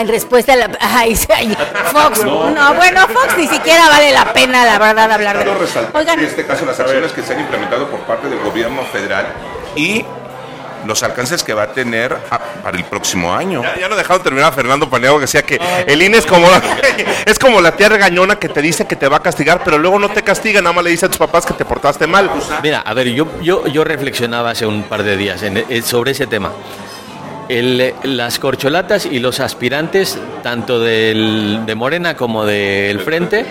en 0.00 0.08
respuesta 0.08 0.52
a 0.52 0.56
la 0.56 0.70
ay, 0.80 1.18
ay, 1.34 1.56
Fox 1.92 2.24
no, 2.24 2.74
bueno 2.74 3.06
Fox 3.08 3.36
ni 3.36 3.46
siquiera 3.48 3.88
vale 3.88 4.12
la 4.12 4.32
pena 4.32 4.64
la 4.64 4.78
verdad 4.78 5.10
hablar 5.12 5.38
de 5.44 5.54
resaltar 5.54 5.96
Oigan, 5.96 6.18
en 6.20 6.26
este 6.26 6.44
caso 6.46 6.64
las 6.66 6.78
acciones 6.80 7.12
que 7.12 7.22
se 7.22 7.32
han 7.34 7.40
implementado 7.40 7.88
por 7.88 8.00
parte 8.00 8.28
del 8.28 8.38
gobierno 8.40 8.82
federal 8.92 9.26
y 9.76 10.04
los 10.86 11.02
alcances 11.02 11.42
que 11.42 11.52
va 11.54 11.64
a 11.64 11.72
tener 11.72 12.16
a- 12.30 12.38
para 12.38 12.76
el 12.76 12.84
próximo 12.84 13.34
año. 13.34 13.62
Ya, 13.62 13.76
ya 13.80 13.88
no 13.88 13.96
dejaron 13.96 14.22
terminar 14.22 14.50
a 14.50 14.52
Fernando 14.52 14.88
Paneago 14.88 15.16
que 15.18 15.22
decía 15.22 15.42
que 15.42 15.60
el 15.86 16.00
INE 16.00 16.18
es 16.18 16.24
como, 16.24 16.48
la, 16.48 16.62
es 17.26 17.36
como 17.38 17.60
la 17.60 17.72
tía 17.72 17.88
regañona 17.88 18.36
que 18.36 18.48
te 18.48 18.62
dice 18.62 18.86
que 18.86 18.94
te 18.94 19.08
va 19.08 19.16
a 19.16 19.20
castigar, 19.22 19.60
pero 19.64 19.76
luego 19.76 19.98
no 19.98 20.08
te 20.08 20.22
castiga, 20.22 20.62
nada 20.62 20.72
más 20.72 20.84
le 20.84 20.90
dice 20.90 21.06
a 21.06 21.08
tus 21.08 21.18
papás 21.18 21.44
que 21.44 21.52
te 21.52 21.64
portaste 21.64 22.06
mal. 22.06 22.30
Mira, 22.62 22.80
a 22.80 22.94
ver, 22.94 23.08
yo, 23.08 23.26
yo, 23.42 23.66
yo 23.66 23.82
reflexionaba 23.82 24.50
hace 24.50 24.66
un 24.66 24.84
par 24.84 25.02
de 25.02 25.16
días 25.16 25.42
en- 25.42 25.64
en- 25.68 25.82
sobre 25.82 26.12
ese 26.12 26.28
tema. 26.28 26.52
Eh, 27.48 27.94
las 28.04 28.38
corcholatas 28.38 29.06
y 29.06 29.18
los 29.18 29.40
aspirantes, 29.40 30.18
tanto 30.42 30.80
de 30.80 31.74
Morena 31.76 32.16
como 32.16 32.44
del 32.44 33.00
Frente, 33.00 33.44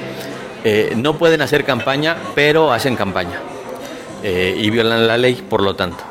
eh, 0.63 0.93
no 0.97 1.17
pueden 1.17 1.41
hacer 1.41 1.63
campaña, 1.63 2.17
pero 2.35 2.73
hacen 2.73 2.95
campaña. 2.95 3.39
Eh, 4.23 4.55
y 4.57 4.69
violan 4.69 5.07
la 5.07 5.17
ley, 5.17 5.35
por 5.35 5.61
lo 5.61 5.75
tanto. 5.75 6.03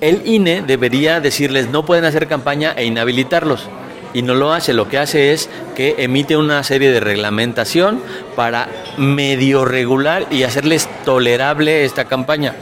El 0.00 0.26
INE 0.26 0.62
debería 0.62 1.20
decirles 1.20 1.70
no 1.70 1.84
pueden 1.84 2.04
hacer 2.04 2.28
campaña 2.28 2.72
e 2.76 2.84
inhabilitarlos. 2.84 3.68
Y 4.14 4.22
no 4.22 4.34
lo 4.34 4.52
hace, 4.52 4.72
lo 4.72 4.88
que 4.88 4.98
hace 4.98 5.32
es 5.32 5.50
que 5.74 5.96
emite 5.98 6.36
una 6.36 6.62
serie 6.62 6.90
de 6.90 7.00
reglamentación 7.00 8.00
para 8.34 8.68
medio 8.96 9.64
regular 9.64 10.26
y 10.30 10.44
hacerles 10.44 10.88
tolerable 11.04 11.84
esta 11.84 12.04
campaña. 12.04 12.54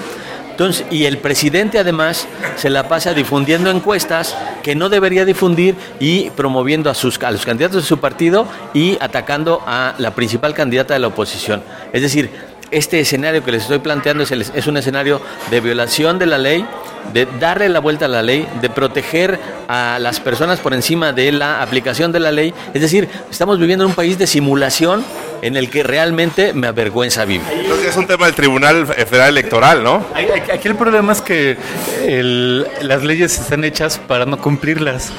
Y 0.90 1.04
el 1.04 1.18
presidente 1.18 1.78
además 1.78 2.28
se 2.56 2.70
la 2.70 2.88
pasa 2.88 3.12
difundiendo 3.12 3.70
encuestas 3.70 4.36
que 4.62 4.74
no 4.74 4.88
debería 4.88 5.24
difundir 5.24 5.74
y 5.98 6.30
promoviendo 6.30 6.90
a, 6.90 6.94
sus, 6.94 7.20
a 7.22 7.30
los 7.30 7.44
candidatos 7.44 7.82
de 7.82 7.88
su 7.88 7.98
partido 7.98 8.46
y 8.72 8.96
atacando 9.00 9.62
a 9.66 9.94
la 9.98 10.14
principal 10.14 10.54
candidata 10.54 10.94
de 10.94 11.00
la 11.00 11.08
oposición. 11.08 11.62
Es 11.92 12.02
decir, 12.02 12.30
este 12.70 13.00
escenario 13.00 13.44
que 13.44 13.52
les 13.52 13.62
estoy 13.62 13.78
planteando 13.78 14.22
es, 14.22 14.30
el- 14.32 14.42
es 14.54 14.66
un 14.66 14.76
escenario 14.76 15.20
de 15.50 15.60
violación 15.60 16.18
de 16.18 16.26
la 16.26 16.38
ley, 16.38 16.64
de 17.12 17.26
darle 17.38 17.68
la 17.68 17.80
vuelta 17.80 18.06
a 18.06 18.08
la 18.08 18.22
ley, 18.22 18.46
de 18.60 18.70
proteger 18.70 19.38
a 19.68 19.98
las 20.00 20.20
personas 20.20 20.58
por 20.60 20.72
encima 20.74 21.12
de 21.12 21.32
la 21.32 21.62
aplicación 21.62 22.12
de 22.12 22.20
la 22.20 22.32
ley. 22.32 22.54
Es 22.72 22.80
decir, 22.80 23.08
estamos 23.30 23.58
viviendo 23.58 23.84
en 23.84 23.90
un 23.90 23.96
país 23.96 24.18
de 24.18 24.26
simulación 24.26 25.04
en 25.42 25.56
el 25.56 25.68
que 25.68 25.82
realmente 25.82 26.54
me 26.54 26.66
avergüenza 26.68 27.26
vivir. 27.26 27.46
Entonces 27.52 27.88
es 27.88 27.96
un 27.98 28.06
tema 28.06 28.24
del 28.24 28.34
Tribunal 28.34 28.86
Federal 28.86 29.28
Electoral, 29.28 29.82
¿no? 29.84 30.06
Aquí 30.50 30.66
el 30.68 30.74
problema 30.76 31.12
es 31.12 31.20
que 31.20 31.58
el- 32.06 32.66
las 32.80 33.02
leyes 33.04 33.38
están 33.38 33.62
hechas 33.64 33.98
para 33.98 34.24
no 34.24 34.38
cumplirlas, 34.38 35.12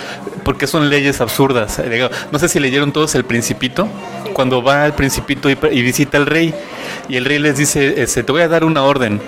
porque 0.44 0.66
son 0.66 0.90
leyes 0.90 1.22
absurdas. 1.22 1.78
Eh, 1.80 2.10
No 2.32 2.40
sé 2.40 2.50
si 2.50 2.60
leyeron 2.60 2.92
todos 2.92 3.14
El 3.14 3.24
Principito, 3.26 3.88
cuando 4.34 4.64
va 4.64 4.86
el 4.88 4.94
Principito 4.94 5.50
y, 5.50 5.58
y 5.72 5.82
visita 5.84 6.18
al 6.18 6.26
rey, 6.26 6.54
y 7.08 7.18
el 7.18 7.26
rey 7.26 7.40
les 7.40 7.58
dice, 7.58 8.02
este, 8.02 8.24
te 8.24 8.32
voy 8.32 8.42
a 8.42 8.48
dar 8.48 8.64
una 8.64 8.84
orden, 8.84 9.22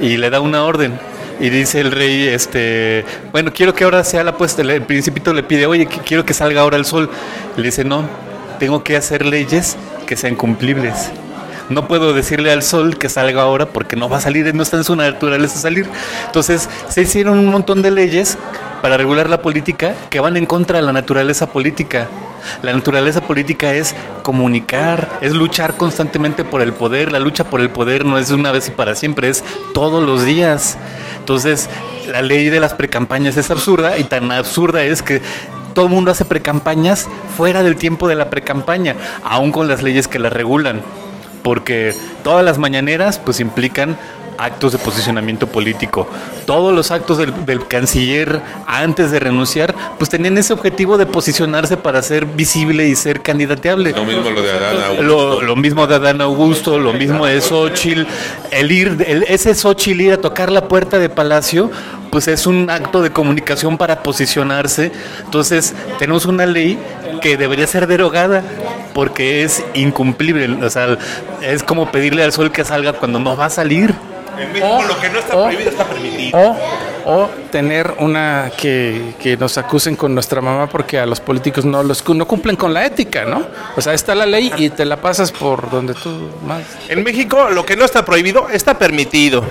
y 0.00 0.16
le 0.16 0.30
da 0.30 0.40
una 0.40 0.64
orden. 0.64 0.98
Y 1.40 1.50
dice 1.50 1.80
el 1.80 1.90
rey, 1.90 2.28
este, 2.28 3.04
bueno, 3.32 3.52
quiero 3.52 3.74
que 3.74 3.84
ahora 3.84 4.04
sea 4.04 4.22
la 4.22 4.36
puesta. 4.36 4.62
El 4.62 4.82
principito 4.82 5.32
le 5.32 5.42
pide, 5.42 5.66
oye, 5.66 5.86
quiero 5.86 6.24
que 6.24 6.32
salga 6.32 6.60
ahora 6.60 6.76
el 6.76 6.84
sol. 6.84 7.10
Le 7.56 7.64
dice, 7.64 7.84
no, 7.84 8.04
tengo 8.58 8.84
que 8.84 8.96
hacer 8.96 9.26
leyes 9.26 9.76
que 10.06 10.16
sean 10.16 10.36
cumplibles. 10.36 11.10
No 11.70 11.88
puedo 11.88 12.12
decirle 12.12 12.52
al 12.52 12.62
sol 12.62 12.98
que 12.98 13.08
salga 13.08 13.42
ahora 13.42 13.66
porque 13.66 13.96
no 13.96 14.08
va 14.08 14.18
a 14.18 14.20
salir, 14.20 14.54
no 14.54 14.62
está 14.62 14.76
en 14.76 14.84
su 14.84 14.94
naturaleza 14.94 15.58
salir. 15.58 15.88
Entonces, 16.26 16.68
se 16.88 17.02
hicieron 17.02 17.38
un 17.38 17.46
montón 17.46 17.82
de 17.82 17.90
leyes 17.90 18.38
para 18.84 18.98
regular 18.98 19.30
la 19.30 19.40
política 19.40 19.94
que 20.10 20.20
van 20.20 20.36
en 20.36 20.44
contra 20.44 20.78
de 20.78 20.84
la 20.84 20.92
naturaleza 20.92 21.46
política. 21.50 22.06
La 22.60 22.74
naturaleza 22.74 23.22
política 23.22 23.72
es 23.72 23.96
comunicar, 24.22 25.08
es 25.22 25.32
luchar 25.32 25.78
constantemente 25.78 26.44
por 26.44 26.60
el 26.60 26.74
poder. 26.74 27.10
La 27.10 27.18
lucha 27.18 27.44
por 27.44 27.62
el 27.62 27.70
poder 27.70 28.04
no 28.04 28.18
es 28.18 28.30
una 28.30 28.52
vez 28.52 28.68
y 28.68 28.72
para 28.72 28.94
siempre, 28.94 29.30
es 29.30 29.42
todos 29.72 30.04
los 30.04 30.26
días. 30.26 30.76
Entonces, 31.18 31.70
la 32.08 32.20
ley 32.20 32.50
de 32.50 32.60
las 32.60 32.74
precampañas 32.74 33.38
es 33.38 33.50
absurda 33.50 33.96
y 33.96 34.04
tan 34.04 34.30
absurda 34.30 34.84
es 34.84 35.00
que 35.00 35.22
todo 35.72 35.86
el 35.86 35.90
mundo 35.90 36.10
hace 36.10 36.26
precampañas 36.26 37.08
fuera 37.38 37.62
del 37.62 37.76
tiempo 37.76 38.06
de 38.06 38.16
la 38.16 38.28
precampaña, 38.28 38.96
aún 39.24 39.50
con 39.50 39.66
las 39.66 39.82
leyes 39.82 40.08
que 40.08 40.18
las 40.18 40.34
regulan 40.34 40.82
porque 41.44 41.94
todas 42.24 42.42
las 42.42 42.56
mañaneras 42.56 43.18
pues 43.18 43.38
implican 43.38 43.98
actos 44.38 44.72
de 44.72 44.78
posicionamiento 44.78 45.46
político. 45.46 46.08
Todos 46.46 46.74
los 46.74 46.90
actos 46.90 47.18
del, 47.18 47.46
del 47.46 47.66
canciller 47.66 48.40
antes 48.66 49.10
de 49.10 49.20
renunciar 49.20 49.74
pues 49.98 50.10
tenían 50.10 50.36
ese 50.38 50.52
objetivo 50.52 50.98
de 50.98 51.06
posicionarse 51.06 51.76
para 51.76 52.02
ser 52.02 52.26
visible 52.26 52.86
y 52.88 52.94
ser 52.96 53.22
candidateable. 53.22 53.92
Lo 53.92 54.04
mismo 54.04 54.30
lo 54.30 54.42
de 54.42 54.50
Adán 54.52 54.76
Augusto. 54.82 55.02
Lo, 55.02 55.40
lo 55.42 55.56
mismo 55.56 55.86
de 55.86 55.94
Adán 55.94 56.20
Augusto, 56.20 56.78
lo 56.78 56.92
mismo 56.92 57.26
de 57.26 57.40
Xochitl. 57.40 58.02
El 58.50 58.70
ir, 58.72 59.04
el- 59.06 59.22
ese 59.24 59.54
Xochitl 59.54 60.00
ir 60.00 60.12
a 60.12 60.18
tocar 60.20 60.50
la 60.52 60.68
puerta 60.68 60.98
de 60.98 61.08
Palacio, 61.08 61.70
pues 62.14 62.28
es 62.28 62.46
un 62.46 62.70
acto 62.70 63.02
de 63.02 63.10
comunicación 63.10 63.76
para 63.76 64.00
posicionarse. 64.04 64.92
Entonces, 65.24 65.74
tenemos 65.98 66.26
una 66.26 66.46
ley 66.46 66.78
que 67.20 67.36
debería 67.36 67.66
ser 67.66 67.88
derogada 67.88 68.40
porque 68.94 69.42
es 69.42 69.64
incumplible. 69.74 70.64
O 70.64 70.70
sea, 70.70 70.96
es 71.42 71.64
como 71.64 71.90
pedirle 71.90 72.22
al 72.22 72.30
sol 72.32 72.52
que 72.52 72.64
salga 72.64 72.92
cuando 72.92 73.18
no 73.18 73.36
va 73.36 73.46
a 73.46 73.50
salir. 73.50 73.92
En 74.38 74.52
México 74.52 74.80
lo 74.86 75.00
que 75.00 75.10
no 75.10 75.18
está 75.18 75.36
o- 75.36 75.42
prohibido 75.42 75.70
está 75.70 75.84
permitido. 75.86 76.38
O, 76.38 76.56
o 77.04 77.30
tener 77.50 77.94
una 77.98 78.52
que, 78.56 79.14
que 79.20 79.36
nos 79.36 79.58
acusen 79.58 79.96
con 79.96 80.14
nuestra 80.14 80.40
mamá 80.40 80.68
porque 80.68 81.00
a 81.00 81.06
los 81.06 81.18
políticos 81.18 81.64
no 81.64 81.82
los 81.82 82.08
no 82.08 82.28
cumplen 82.28 82.54
con 82.54 82.72
la 82.72 82.86
ética, 82.86 83.24
¿no? 83.24 83.42
O 83.76 83.80
sea, 83.80 83.92
está 83.92 84.14
la 84.14 84.24
ley 84.26 84.52
y 84.56 84.70
te 84.70 84.84
la 84.84 84.98
pasas 84.98 85.32
por 85.32 85.68
donde 85.68 85.94
tú 85.94 86.30
más. 86.46 86.62
En 86.88 87.02
México 87.02 87.50
lo 87.50 87.66
que 87.66 87.76
no 87.76 87.84
está 87.84 88.04
prohibido 88.04 88.48
está 88.50 88.78
permitido. 88.78 89.44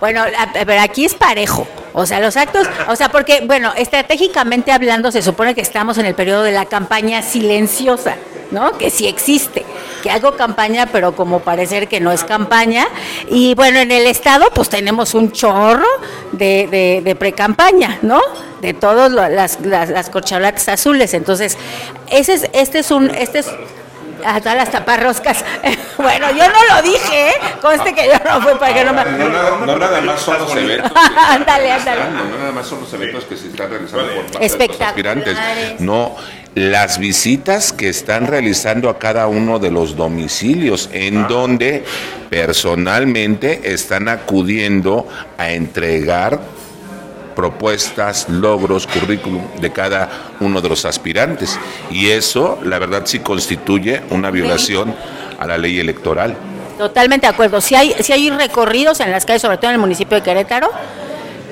Bueno, 0.00 0.22
ver, 0.66 0.78
aquí 0.80 1.06
es 1.06 1.14
parejo. 1.14 1.66
O 1.96 2.06
sea, 2.06 2.18
los 2.18 2.36
actos, 2.36 2.66
o 2.88 2.96
sea, 2.96 3.08
porque, 3.08 3.42
bueno, 3.46 3.72
estratégicamente 3.76 4.72
hablando, 4.72 5.12
se 5.12 5.22
supone 5.22 5.54
que 5.54 5.60
estamos 5.60 5.96
en 5.96 6.06
el 6.06 6.16
periodo 6.16 6.42
de 6.42 6.50
la 6.50 6.66
campaña 6.66 7.22
silenciosa, 7.22 8.16
¿no? 8.50 8.76
Que 8.76 8.90
sí 8.90 9.06
existe, 9.06 9.64
que 10.02 10.10
hago 10.10 10.32
campaña, 10.32 10.86
pero 10.86 11.14
como 11.14 11.38
parecer 11.38 11.86
que 11.86 12.00
no 12.00 12.10
es 12.10 12.24
campaña. 12.24 12.88
Y 13.30 13.54
bueno, 13.54 13.78
en 13.78 13.92
el 13.92 14.08
Estado, 14.08 14.46
pues 14.52 14.68
tenemos 14.68 15.14
un 15.14 15.30
chorro 15.30 15.86
de, 16.32 16.66
de, 16.68 17.00
de 17.04 17.14
pre-campaña, 17.14 18.00
¿no? 18.02 18.20
De 18.60 18.74
todas 18.74 19.12
las, 19.12 19.60
las, 19.60 20.68
azules. 20.68 21.14
Entonces, 21.14 21.56
ese 22.10 22.32
es, 22.32 22.50
este 22.52 22.80
es 22.80 22.90
un, 22.90 23.08
este 23.10 23.38
es 23.38 23.52
a 24.24 24.40
todas 24.40 24.56
las 24.56 24.70
taparroscas. 24.70 25.44
bueno, 25.98 26.30
yo 26.30 26.44
no 26.48 26.74
lo 26.74 26.82
dije, 26.82 27.28
¿eh? 27.28 27.34
Conste 27.60 27.94
que 27.94 28.06
yo 28.06 28.14
no 28.24 28.40
fui 28.40 28.54
para 28.58 28.74
que 28.74 28.84
no 28.84 28.92
me... 28.92 29.04
No, 29.04 29.76
nada, 29.76 30.00
más 30.00 30.20
son 30.20 30.38
los 30.38 30.56
eventos. 30.56 30.90
ándale, 31.28 31.72
ándale. 31.72 32.00
No 32.10 32.38
nada 32.38 32.52
más 32.52 32.66
son 32.66 32.80
los 32.80 32.92
eventos 32.92 33.24
que 33.24 33.36
se 33.36 33.48
están 33.48 33.70
realizando 33.70 34.06
por 34.14 34.26
parte 34.32 34.58
de 34.58 34.68
los 34.68 34.80
aspirantes. 34.80 35.38
No, 35.78 36.16
las 36.54 36.98
visitas 36.98 37.72
que 37.72 37.88
están 37.88 38.26
realizando 38.26 38.88
a 38.88 38.98
cada 38.98 39.26
uno 39.26 39.58
de 39.58 39.70
los 39.70 39.96
domicilios, 39.96 40.88
en 40.92 41.26
donde 41.26 41.84
personalmente 42.30 43.72
están 43.72 44.08
acudiendo 44.08 45.08
a 45.36 45.50
entregar 45.50 46.40
propuestas, 47.34 48.28
logros, 48.28 48.86
currículum 48.86 49.42
de 49.60 49.72
cada 49.72 50.08
uno 50.40 50.60
de 50.60 50.68
los 50.68 50.84
aspirantes. 50.84 51.58
Y 51.90 52.10
eso, 52.10 52.58
la 52.62 52.78
verdad, 52.78 53.02
sí 53.04 53.20
constituye 53.20 54.02
una 54.10 54.30
violación 54.30 54.94
a 55.38 55.46
la 55.46 55.58
ley 55.58 55.78
electoral. 55.78 56.36
Totalmente 56.78 57.26
de 57.26 57.32
acuerdo. 57.32 57.60
Si 57.60 57.74
hay, 57.74 57.94
si 58.00 58.12
hay 58.12 58.30
recorridos 58.30 59.00
en 59.00 59.10
las 59.10 59.24
calles, 59.24 59.42
sobre 59.42 59.58
todo 59.58 59.68
en 59.70 59.74
el 59.74 59.80
municipio 59.80 60.16
de 60.16 60.22
Querétaro, 60.22 60.70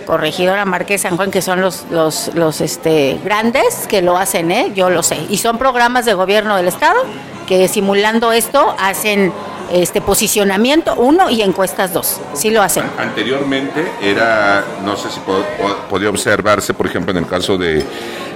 Corregidora 0.06 0.64
Marqués 0.64 1.02
San 1.02 1.16
Juan, 1.16 1.30
que 1.30 1.42
son 1.42 1.60
los, 1.60 1.84
los, 1.90 2.34
los 2.34 2.60
este, 2.60 3.18
grandes 3.24 3.86
que 3.88 4.02
lo 4.02 4.18
hacen, 4.18 4.50
¿eh? 4.50 4.72
yo 4.74 4.90
lo 4.90 5.02
sé. 5.02 5.18
Y 5.28 5.38
son 5.38 5.58
programas 5.58 6.04
de 6.04 6.14
gobierno 6.14 6.56
del 6.56 6.68
Estado 6.68 7.00
que 7.46 7.68
simulando 7.68 8.32
esto 8.32 8.74
hacen 8.78 9.32
este 9.72 10.00
posicionamiento 10.00 10.94
uno 10.96 11.30
y 11.30 11.42
encuestas 11.42 11.92
dos. 11.92 12.20
Sí 12.34 12.50
lo 12.50 12.62
hacen. 12.62 12.84
Anteriormente 12.98 13.84
era, 14.02 14.64
no 14.84 14.96
sé 14.96 15.10
si 15.10 15.20
po- 15.20 15.44
po- 15.60 15.76
podía 15.88 16.10
observarse, 16.10 16.74
por 16.74 16.86
ejemplo, 16.86 17.12
en 17.12 17.18
el 17.18 17.26
caso 17.26 17.56
de, 17.56 17.84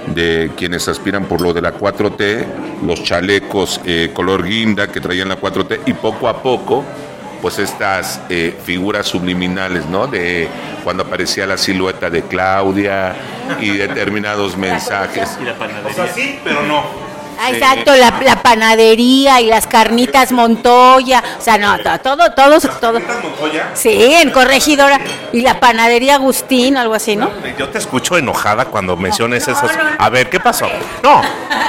de 0.07 0.51
quienes 0.57 0.87
aspiran 0.87 1.25
por 1.25 1.41
lo 1.41 1.53
de 1.53 1.61
la 1.61 1.73
4T, 1.73 2.45
los 2.85 3.03
chalecos 3.03 3.81
eh, 3.85 4.11
color 4.13 4.43
guinda 4.45 4.87
que 4.91 4.99
traían 4.99 5.29
la 5.29 5.39
4T 5.39 5.79
y 5.85 5.93
poco 5.93 6.27
a 6.27 6.41
poco, 6.41 6.83
pues 7.41 7.59
estas 7.59 8.19
eh, 8.29 8.55
figuras 8.63 9.05
subliminales, 9.05 9.85
¿no? 9.85 10.07
De 10.07 10.47
cuando 10.83 11.03
aparecía 11.03 11.45
la 11.45 11.57
silueta 11.57 12.09
de 12.09 12.23
Claudia 12.23 13.15
y 13.59 13.69
determinados 13.77 14.57
mensajes. 14.57 15.37
Y 15.39 15.45
la 15.45 15.53
panadería. 15.55 15.91
O 15.91 15.93
sea, 15.93 16.07
sí, 16.13 16.39
pero 16.43 16.63
no. 16.63 17.06
Ah, 17.39 17.51
exacto, 17.51 17.95
la, 17.95 18.13
la 18.23 18.41
panadería 18.41 19.39
y 19.41 19.47
las 19.47 19.67
carnitas 19.67 20.31
Montoya, 20.31 21.23
o 21.37 21.41
sea, 21.41 21.57
no, 21.57 21.77
to- 21.79 21.99
todo, 21.99 22.31
todos, 22.33 22.67
todo. 22.79 22.99
Montoya? 22.99 23.71
Sí, 23.73 24.13
en 24.15 24.31
Corregidora. 24.31 24.99
Y 25.33 25.41
la 25.41 25.59
panadería 25.59 26.15
Agustín, 26.15 26.77
algo 26.77 26.93
así, 26.93 27.15
¿no? 27.15 27.29
Yo 27.57 27.69
te 27.69 27.77
escucho 27.77 28.17
enojada 28.17 28.65
cuando 28.65 28.95
menciones 28.97 29.47
esas. 29.47 29.71
A 29.97 30.09
ver, 30.09 30.29
¿qué 30.29 30.39
pasó? 30.39 30.67
No, 31.03 31.21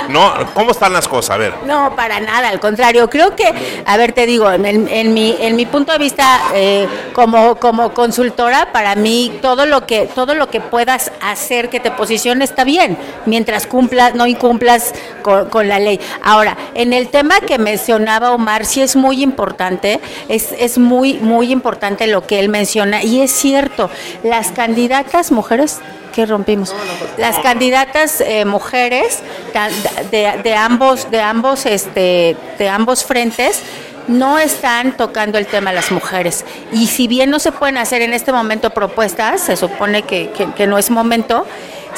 no, 0.09 0.33
¿cómo 0.55 0.71
están 0.71 0.93
las 0.93 1.07
cosas? 1.09 1.31
A 1.35 1.37
ver. 1.39 1.53
No, 1.67 1.95
para 1.97 2.21
nada, 2.21 2.49
al 2.49 2.61
contrario. 2.61 3.09
Creo 3.11 3.35
que, 3.37 3.83
a 3.85 3.97
ver, 3.97 4.13
te 4.13 4.27
digo, 4.27 4.51
en, 4.51 4.65
el- 4.65 4.89
en 4.89 5.13
mi, 5.15 5.37
en 5.41 5.57
mi 5.57 5.67
punto 5.67 5.93
de 5.93 5.99
vista 5.99 6.41
eh, 6.55 6.89
como, 7.13 7.57
como 7.57 7.93
consultora, 7.93 8.73
para 8.73 8.95
mí 8.95 9.39
todo 9.43 9.67
lo 9.67 9.87
que 9.87 10.07
todo 10.15 10.35
lo 10.35 10.49
que 10.49 10.61
puedas 10.61 11.13
hacer 11.21 11.69
que 11.69 11.81
te 11.81 11.91
posicione 11.91 12.45
está 12.45 12.65
bien, 12.65 12.97
mientras 13.27 13.67
cumplas, 13.67 14.15
no 14.15 14.27
incumplas 14.27 14.95
con, 15.23 15.49
con 15.51 15.58
la 15.63 15.79
ley. 15.79 16.01
Ahora, 16.23 16.57
en 16.75 16.93
el 16.93 17.09
tema 17.09 17.41
que 17.41 17.59
mencionaba 17.59 18.33
Omar, 18.33 18.65
sí 18.65 18.81
es 18.83 18.97
muy 18.97 19.23
importante, 19.23 20.01
es, 20.29 20.53
es 20.59 20.79
muy, 20.79 21.15
muy 21.15 21.53
importante 21.53 22.07
lo 22.07 22.27
que 22.27 22.39
él 22.41 22.49
menciona, 22.49 23.03
y 23.03 23.21
es 23.21 23.31
cierto, 23.33 23.91
las 24.23 24.51
candidatas 24.53 25.31
mujeres 25.33 25.79
que 26.15 26.27
rompimos. 26.27 26.75
Las 27.17 27.39
candidatas 27.39 28.21
eh, 28.21 28.45
mujeres 28.45 29.21
de, 30.11 30.41
de 30.43 30.55
ambos, 30.55 31.11
de 31.11 31.21
ambos, 31.21 31.65
este, 31.67 32.37
de 32.59 32.69
ambos 32.69 33.05
frentes 33.05 33.63
no 34.09 34.39
están 34.39 34.97
tocando 34.97 35.37
el 35.39 35.47
tema 35.47 35.69
de 35.71 35.77
las 35.77 35.91
mujeres. 35.93 36.45
Y 36.73 36.87
si 36.87 37.07
bien 37.09 37.29
no 37.29 37.39
se 37.39 37.53
pueden 37.53 37.77
hacer 37.77 38.01
en 38.01 38.15
este 38.15 38.33
momento 38.33 38.71
propuestas, 38.71 39.43
se 39.43 39.55
supone 39.55 40.03
que, 40.03 40.31
que- 40.31 40.51
que 40.53 40.67
no 40.67 40.79
es 40.79 40.91
momento, 40.91 41.47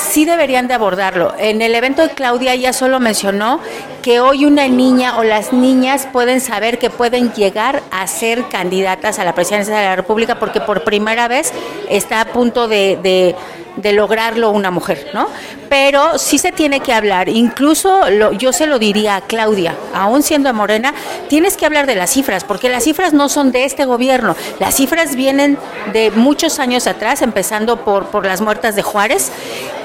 sí 0.01 0.25
deberían 0.25 0.69
de 0.69 0.75
abordarlo. 0.75 1.35
En 1.39 1.63
el 1.63 1.75
evento 1.75 2.03
de 2.03 2.11
Claudia 2.11 2.53
ella 2.55 2.73
solo 2.73 3.01
mencionó 3.01 3.61
que 4.03 4.21
hoy 4.21 4.45
una 4.45 4.67
niña 4.69 5.19
o 5.19 5.25
las 5.25 5.53
niñas 5.53 6.09
pueden 6.13 6.41
saber 6.41 6.79
que 6.79 6.91
pueden 6.91 7.33
llegar 7.33 7.83
a 7.91 8.07
ser 8.07 8.49
candidatas 8.49 9.19
a 9.19 9.25
la 9.25 9.35
presidencia 9.35 9.77
de 9.77 9.85
la 9.85 9.97
República 9.97 10.39
porque 10.39 10.61
por 10.61 10.85
primera 10.85 11.29
vez 11.29 11.53
está 11.89 12.21
a 12.23 12.25
punto 12.27 12.67
de, 12.69 12.99
de- 13.03 13.37
de 13.77 13.93
lograrlo 13.93 14.51
una 14.51 14.71
mujer, 14.71 15.11
¿no? 15.15 15.29
Pero 15.69 16.19
sí 16.19 16.39
se 16.39 16.53
tiene 16.53 16.81
que 16.81 16.93
hablar, 16.93 17.29
incluso 17.29 18.09
yo 18.33 18.53
se 18.53 18.67
lo 18.67 18.79
diría 18.79 19.17
a 19.17 19.21
Claudia, 19.21 19.77
aún 19.95 20.23
siendo 20.23 20.53
morena, 20.53 20.95
tienes 21.29 21.57
que 21.57 21.67
hablar 21.67 21.87
de 21.87 21.95
las 21.95 22.11
cifras, 22.11 22.45
porque 22.45 22.69
las 22.69 22.85
cifras 22.85 23.13
no 23.13 23.29
son 23.29 23.53
de 23.53 23.65
este 23.65 23.85
gobierno, 23.85 24.37
las 24.59 24.75
cifras 24.75 25.15
vienen 25.15 25.59
de 25.93 26.11
muchos 26.11 26.59
años 26.59 26.87
atrás, 26.87 27.23
empezando 27.23 27.85
por, 27.85 28.07
por 28.07 28.27
las 28.27 28.41
muertas 28.41 28.75
de 28.75 28.83
Juárez, 28.83 29.31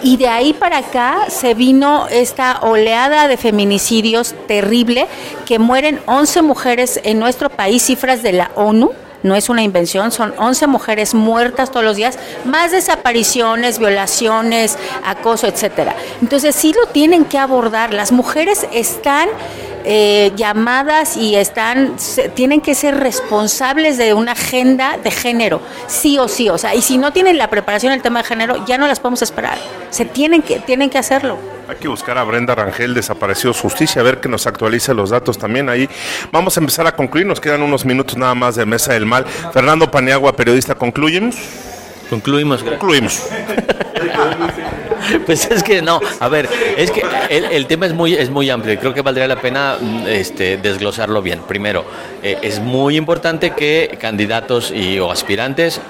y 0.02 0.18
de 0.18 0.28
ahí 0.28 0.54
para 0.54 0.80
acá 0.80 1.26
se 1.30 1.54
vino 1.54 2.08
esta 2.10 2.60
oleada 2.62 3.28
de 3.28 3.38
feminicidios 3.38 4.36
terrible, 4.48 5.08
que 5.46 5.60
mueren 5.60 6.00
11 6.06 6.42
mujeres 6.42 7.00
en 7.04 7.20
nuestro 7.20 7.50
país, 7.50 7.84
cifras 7.84 8.24
de 8.24 8.34
la 8.34 8.52
ONU, 8.56 8.92
no 9.26 9.36
es 9.36 9.50
una 9.50 9.64
invención, 9.64 10.12
son 10.12 10.34
11 10.38 10.68
mujeres 10.68 11.14
muertas 11.16 11.72
todos 11.72 11.84
los 11.84 11.96
días, 11.96 12.20
más 12.46 12.72
desapariciones, 12.72 13.80
violaciones, 13.80 14.78
acoso, 15.04 15.48
etcétera. 15.48 15.96
Entonces 16.22 16.56
sí 16.56 16.74
lo 16.74 16.88
tienen 16.88 17.26
que 17.26 17.40
abordar. 17.40 17.94
Las 17.94 18.12
mujeres 18.12 18.68
están 18.72 19.28
eh, 19.86 20.32
llamadas 20.36 21.16
y 21.16 21.36
están 21.36 21.98
se- 22.00 22.30
tienen 22.30 22.60
que 22.62 22.76
ser 22.76 22.98
responsables 22.98 23.98
de 23.98 24.14
una 24.14 24.32
agenda 24.34 24.98
de 24.98 25.12
género, 25.12 25.62
sí 25.88 26.18
o 26.18 26.28
sí. 26.28 26.50
O 26.50 26.58
sea, 26.58 26.74
y 26.76 26.82
si 26.82 26.98
no 26.98 27.14
tienen 27.14 27.38
la 27.38 27.50
preparación 27.50 27.92
en 27.94 27.98
el 27.98 28.04
tema 28.04 28.22
de 28.22 28.28
género, 28.28 28.66
ya 28.66 28.78
no 28.78 28.88
las 28.88 29.00
podemos 29.00 29.22
esperar. 29.22 29.58
Se 29.92 30.06
tienen 30.06 30.42
que 30.42 30.60
tienen 30.60 30.90
que 30.90 30.98
hacerlo. 30.98 31.38
Hay 31.68 31.78
que 31.78 31.88
buscar 31.88 32.18
a 32.18 32.24
Brenda 32.24 32.54
Rangel, 32.54 32.94
desapareció 32.94 33.52
justicia, 33.54 34.02
a 34.02 34.04
ver 34.04 34.20
que 34.20 34.30
nos 34.30 34.46
actualice 34.46 34.94
los 34.94 35.10
datos 35.10 35.38
también 35.38 35.68
ahí. 35.70 35.90
Vamos 36.32 36.56
a 36.58 36.60
empezar 36.60 36.86
a 36.86 36.96
concluir, 36.96 37.26
nos 37.26 37.40
quedan 37.40 37.64
unos 37.64 37.86
minutos 37.86 38.18
nada 38.18 38.36
más 38.36 38.56
de 38.56 38.66
Mesa 38.68 38.94
del 38.94 39.06
Mal. 39.08 39.26
Fernando 39.52 39.90
Paniagua, 39.90 40.36
periodista, 40.36 40.76
¿concluyemos? 40.76 41.36
Concluimos. 42.10 42.62
gracias. 42.62 42.80
Concluimos. 42.80 43.22
Pues 45.26 45.50
es 45.50 45.64
que 45.64 45.82
no, 45.82 46.00
a 46.20 46.28
ver, 46.28 46.48
es 46.78 46.92
que 46.92 47.04
el, 47.30 47.66
tema 47.68 47.86
es 47.86 47.94
muy, 47.94 48.14
es 48.14 48.30
muy 48.30 48.50
amplio 48.50 48.74
y 48.74 48.78
creo 48.78 48.94
que 48.94 49.02
valdría 49.02 49.28
la 49.28 49.42
pena 49.42 49.78
mm, 49.80 50.08
este, 50.08 50.58
desglosarlo 50.58 51.22
bien. 51.22 51.42
Primero, 51.48 51.86
eh, 52.22 52.38
es 52.42 52.60
muy 52.60 52.98
importante 52.98 53.52
que 53.52 53.98
candidatos 54.00 54.72
y, 54.72 55.00
o 55.00 55.12
aspirantes 55.12 55.82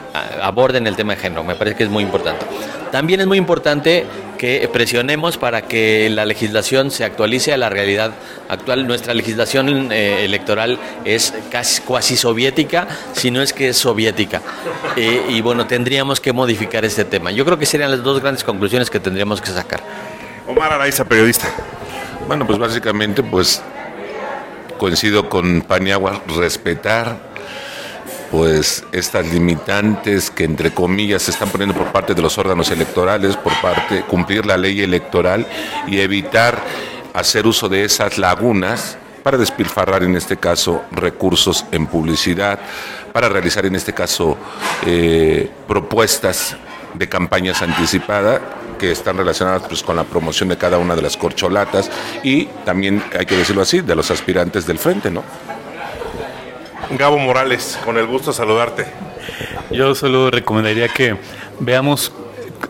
aborden 0.42 0.88
el 0.88 0.96
tema 0.96 1.16
de 1.16 1.22
género, 1.22 1.44
me 1.44 1.56
parece 1.56 1.78
que 1.78 1.84
es 1.84 1.90
muy 1.90 2.04
importante. 2.04 2.46
También 2.92 3.20
es 3.20 3.28
muy 3.28 3.38
importante 3.38 4.06
que 4.38 4.68
presionemos 4.72 5.38
para 5.38 5.64
que 5.64 6.10
la 6.10 6.26
legislación 6.26 6.92
se 6.92 7.04
actualice 7.04 7.54
a 7.54 7.58
la 7.58 7.70
realidad 7.70 8.14
actual. 8.50 8.88
Nuestra 8.88 9.14
legislación 9.14 9.92
eh, 9.92 10.26
electoral 10.26 10.80
es 11.06 11.34
casi 11.52 11.82
cuasi 11.82 12.18
soviética, 12.18 12.88
si 13.14 13.32
no 13.32 13.42
es 13.42 13.54
que 13.54 13.70
es 13.70 13.78
soviética. 13.78 14.42
Eh, 14.96 15.26
y 15.30 15.42
bueno, 15.42 15.68
tendríamos 15.68 16.20
que 16.20 16.34
modificar 16.34 16.86
este 16.86 17.06
tema. 17.06 17.32
Yo 17.32 17.46
creo 17.46 17.58
que 17.58 17.66
serían 17.66 17.92
las 17.92 18.04
dos 18.04 18.22
grandes 18.22 18.44
conclusiones 18.44 18.90
que 18.90 19.00
tendríamos 19.00 19.42
que 19.42 19.50
sacar. 19.50 19.82
Omar 20.48 20.74
Araiza, 20.74 21.06
periodista. 21.06 21.48
Bueno, 22.28 22.46
pues 22.46 22.60
básicamente, 22.60 23.24
pues 23.24 23.62
coincido 24.78 25.30
con 25.30 25.62
Paniagua, 25.62 26.22
respetar 26.36 27.35
pues 28.32 28.84
estas 28.92 29.28
limitantes 29.32 30.30
que 30.30 30.44
entre 30.44 30.72
comillas 30.72 31.24
se 31.24 31.32
están 31.32 31.50
poniendo 31.50 31.76
por 31.76 31.92
parte 31.92 32.14
de 32.14 32.22
los 32.22 32.38
órganos 32.38 32.70
electorales, 32.72 33.38
por 33.38 33.54
parte 33.62 34.02
cumplir 34.04 34.46
la 34.46 34.58
ley 34.58 34.82
electoral 34.82 35.48
y 35.88 36.00
evitar 36.00 36.62
hacer 37.14 37.48
uso 37.48 37.70
de 37.70 37.86
esas 37.86 38.18
lagunas 38.18 38.98
para 39.24 39.38
despilfarrar 39.38 40.04
en 40.04 40.16
este 40.16 40.38
caso 40.38 40.84
recursos 40.92 41.66
en 41.72 41.88
publicidad, 41.88 42.60
para 43.12 43.30
realizar 43.30 43.66
en 43.66 43.76
este 43.76 43.94
caso 43.94 44.38
eh, 44.86 45.50
propuestas 45.68 46.56
de 46.94 47.10
campañas 47.10 47.62
anticipadas 47.62 48.42
que 48.78 48.92
están 48.92 49.18
relacionadas 49.18 49.64
pues, 49.68 49.82
con 49.82 49.96
la 49.96 50.04
promoción 50.04 50.50
de 50.50 50.58
cada 50.58 50.78
una 50.78 50.96
de 50.96 51.02
las 51.02 51.18
corcholatas 51.18 51.90
y 52.24 52.46
también, 52.66 53.04
hay 53.18 53.26
que 53.26 53.38
decirlo 53.38 53.62
así, 53.62 53.82
de 53.82 53.96
los 53.96 54.12
aspirantes 54.12 54.68
del 54.68 54.78
frente, 54.78 55.10
¿no? 55.10 55.24
Gabo 56.92 57.18
Morales, 57.18 57.80
con 57.84 57.98
el 57.98 58.06
gusto 58.06 58.32
de 58.32 58.38
saludarte. 58.38 58.86
Yo 59.72 59.96
solo 59.96 60.30
recomendaría 60.32 60.88
que 60.88 61.18
veamos 61.60 62.12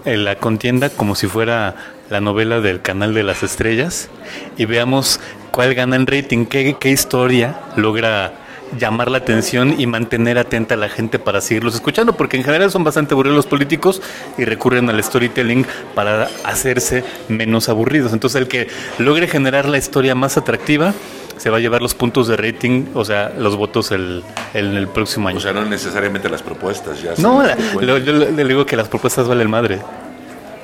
eh, 0.06 0.18
la 0.18 0.36
contienda 0.36 0.90
como 0.90 1.16
si 1.16 1.28
fuera 1.28 1.76
la 2.10 2.22
novela 2.22 2.62
del 2.62 2.82
canal 2.82 3.14
de 3.14 3.24
las 3.24 3.44
estrellas 3.44 4.10
y 4.58 4.66
veamos 4.66 5.20
cuál 5.52 5.74
gana 5.74 5.96
en 5.96 6.08
rating, 6.08 6.46
qué, 6.46 6.78
qué 6.80 6.90
historia 6.90 7.60
logra 7.76 8.34
llamar 8.80 9.10
la 9.12 9.20
atención 9.20 9.80
y 9.80 9.88
mantener 9.88 10.38
atenta 10.38 10.76
a 10.76 10.78
la 10.78 10.90
gente 10.90 11.20
para 11.20 11.42
seguirlos 11.42 11.76
escuchando, 11.76 12.18
porque 12.18 12.38
en 12.38 12.44
general 12.44 12.72
son 12.72 12.84
bastante 12.84 13.14
aburridos 13.14 13.36
los 13.36 13.46
políticos 13.46 14.02
y 14.38 14.46
recurren 14.46 14.90
al 14.90 15.02
storytelling 15.04 15.66
para 15.94 16.30
hacerse 16.44 17.04
menos 17.28 17.70
aburridos. 17.70 18.14
Entonces 18.14 18.42
el 18.42 18.48
que 18.48 18.68
logre 18.98 19.28
generar 19.28 19.68
la 19.68 19.78
historia 19.78 20.16
más 20.16 20.38
atractiva 20.38 20.94
se 21.38 21.50
va 21.50 21.58
a 21.58 21.60
llevar 21.60 21.82
los 21.82 21.94
puntos 21.94 22.28
de 22.28 22.38
rating, 22.38 22.86
o 22.94 23.04
sea, 23.06 23.32
los 23.38 23.56
votos 23.56 23.92
el, 23.92 24.24
el, 24.54 24.78
el 24.78 24.88
próximo 24.88 25.28
año. 25.28 25.38
O 25.38 25.42
sea, 25.42 25.54
no 25.54 25.66
necesariamente 25.66 26.30
las 26.30 26.42
propuestas 26.42 27.02
ya. 27.02 27.14
No, 27.18 27.44
la- 27.44 27.58
lo- 27.82 27.98
yo 27.98 28.14
le 28.14 28.44
digo 28.46 28.66
que 28.66 28.76
las 28.78 28.88
propuestas 28.88 29.28
valen 29.28 29.50
madre. 29.50 29.80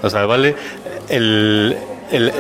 O 0.02 0.10
sea, 0.10 0.26
vale 0.26 0.56
el, 1.10 1.76
el- 2.12 2.32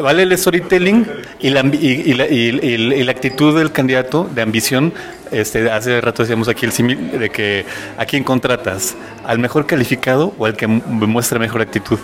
vale 0.00 0.22
el 0.22 0.36
storytelling 0.38 1.06
y 1.40 1.50
la, 1.50 1.60
y, 1.60 2.02
y 2.06 2.14
la, 2.14 2.26
y- 2.28 3.04
la 3.04 3.10
actitud 3.10 3.56
del 3.58 3.72
candidato 3.72 4.28
de 4.34 4.42
ambición. 4.42 4.92
Este, 5.32 5.68
hace 5.70 6.00
rato 6.00 6.22
decíamos 6.22 6.46
aquí 6.48 6.66
el 6.66 6.72
símil 6.72 7.18
de 7.18 7.30
que 7.30 7.66
a 7.98 8.04
quién 8.06 8.22
contratas, 8.22 8.94
al 9.24 9.38
mejor 9.40 9.66
calificado 9.66 10.32
o 10.38 10.46
al 10.46 10.56
que 10.56 10.66
mu- 10.68 11.06
muestra 11.08 11.38
mejor 11.40 11.62
actitud. 11.62 11.98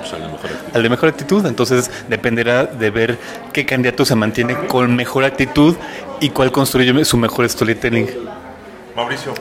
Pues, 0.00 0.12
a 0.12 0.18
lo 0.18 0.28
mejor- 0.30 0.50
Al 0.74 0.82
de 0.82 0.88
mejor 0.88 1.08
actitud, 1.08 1.44
entonces 1.46 1.90
dependerá 2.08 2.64
de 2.64 2.90
ver 2.90 3.18
qué 3.52 3.64
candidato 3.66 4.04
se 4.04 4.14
mantiene 4.14 4.54
con 4.66 4.94
mejor 4.94 5.24
actitud 5.24 5.76
y 6.20 6.30
cuál 6.30 6.52
construye 6.52 7.04
su 7.04 7.16
mejor 7.16 7.48
storytelling. 7.48 8.08
Mauricio. 8.96 9.32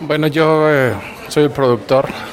Bueno, 0.00 0.26
yo 0.26 0.68
eh, 0.70 0.92
soy 1.28 1.44
el 1.44 1.50
productor. 1.50 2.08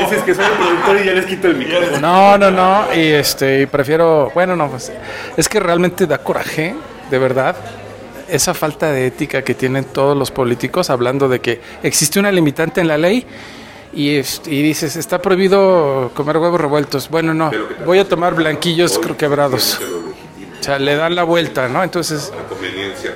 Dices 0.00 0.22
que 0.24 0.34
soy 0.34 0.44
el 0.44 0.50
productor 0.52 1.00
y 1.00 1.04
ya 1.04 1.12
les 1.12 1.26
quito 1.26 1.46
el 1.48 1.56
micrófono. 1.56 1.98
No, 2.00 2.38
no, 2.38 2.50
no. 2.50 2.94
Y 2.94 3.12
este, 3.12 3.62
y 3.62 3.66
prefiero. 3.66 4.30
Bueno, 4.34 4.56
no, 4.56 4.68
pues. 4.68 4.92
Es 5.36 5.48
que 5.48 5.60
realmente 5.60 6.06
da 6.06 6.18
coraje, 6.18 6.74
de 7.10 7.18
verdad. 7.18 7.56
Esa 8.28 8.54
falta 8.54 8.90
de 8.90 9.06
ética 9.06 9.42
que 9.42 9.54
tienen 9.54 9.84
todos 9.84 10.16
los 10.16 10.30
políticos 10.30 10.90
hablando 10.90 11.28
de 11.28 11.40
que 11.40 11.60
existe 11.82 12.18
una 12.18 12.32
limitante 12.32 12.80
en 12.80 12.88
la 12.88 12.96
ley 12.98 13.26
y, 13.94 14.16
es- 14.16 14.42
y 14.46 14.62
dices, 14.62 14.96
está 14.96 15.20
prohibido 15.20 16.10
comer 16.14 16.38
huevos 16.38 16.60
revueltos. 16.60 17.08
Bueno, 17.08 17.32
no, 17.34 17.50
voy 17.84 17.98
a 17.98 18.08
tomar 18.08 18.34
blanquillos 18.34 18.98
quebrados. 19.16 19.78
O 20.60 20.64
sea, 20.64 20.78
le 20.78 20.96
dan 20.96 21.14
la 21.14 21.24
vuelta, 21.24 21.68
¿no? 21.68 21.82
Entonces, 21.82 22.32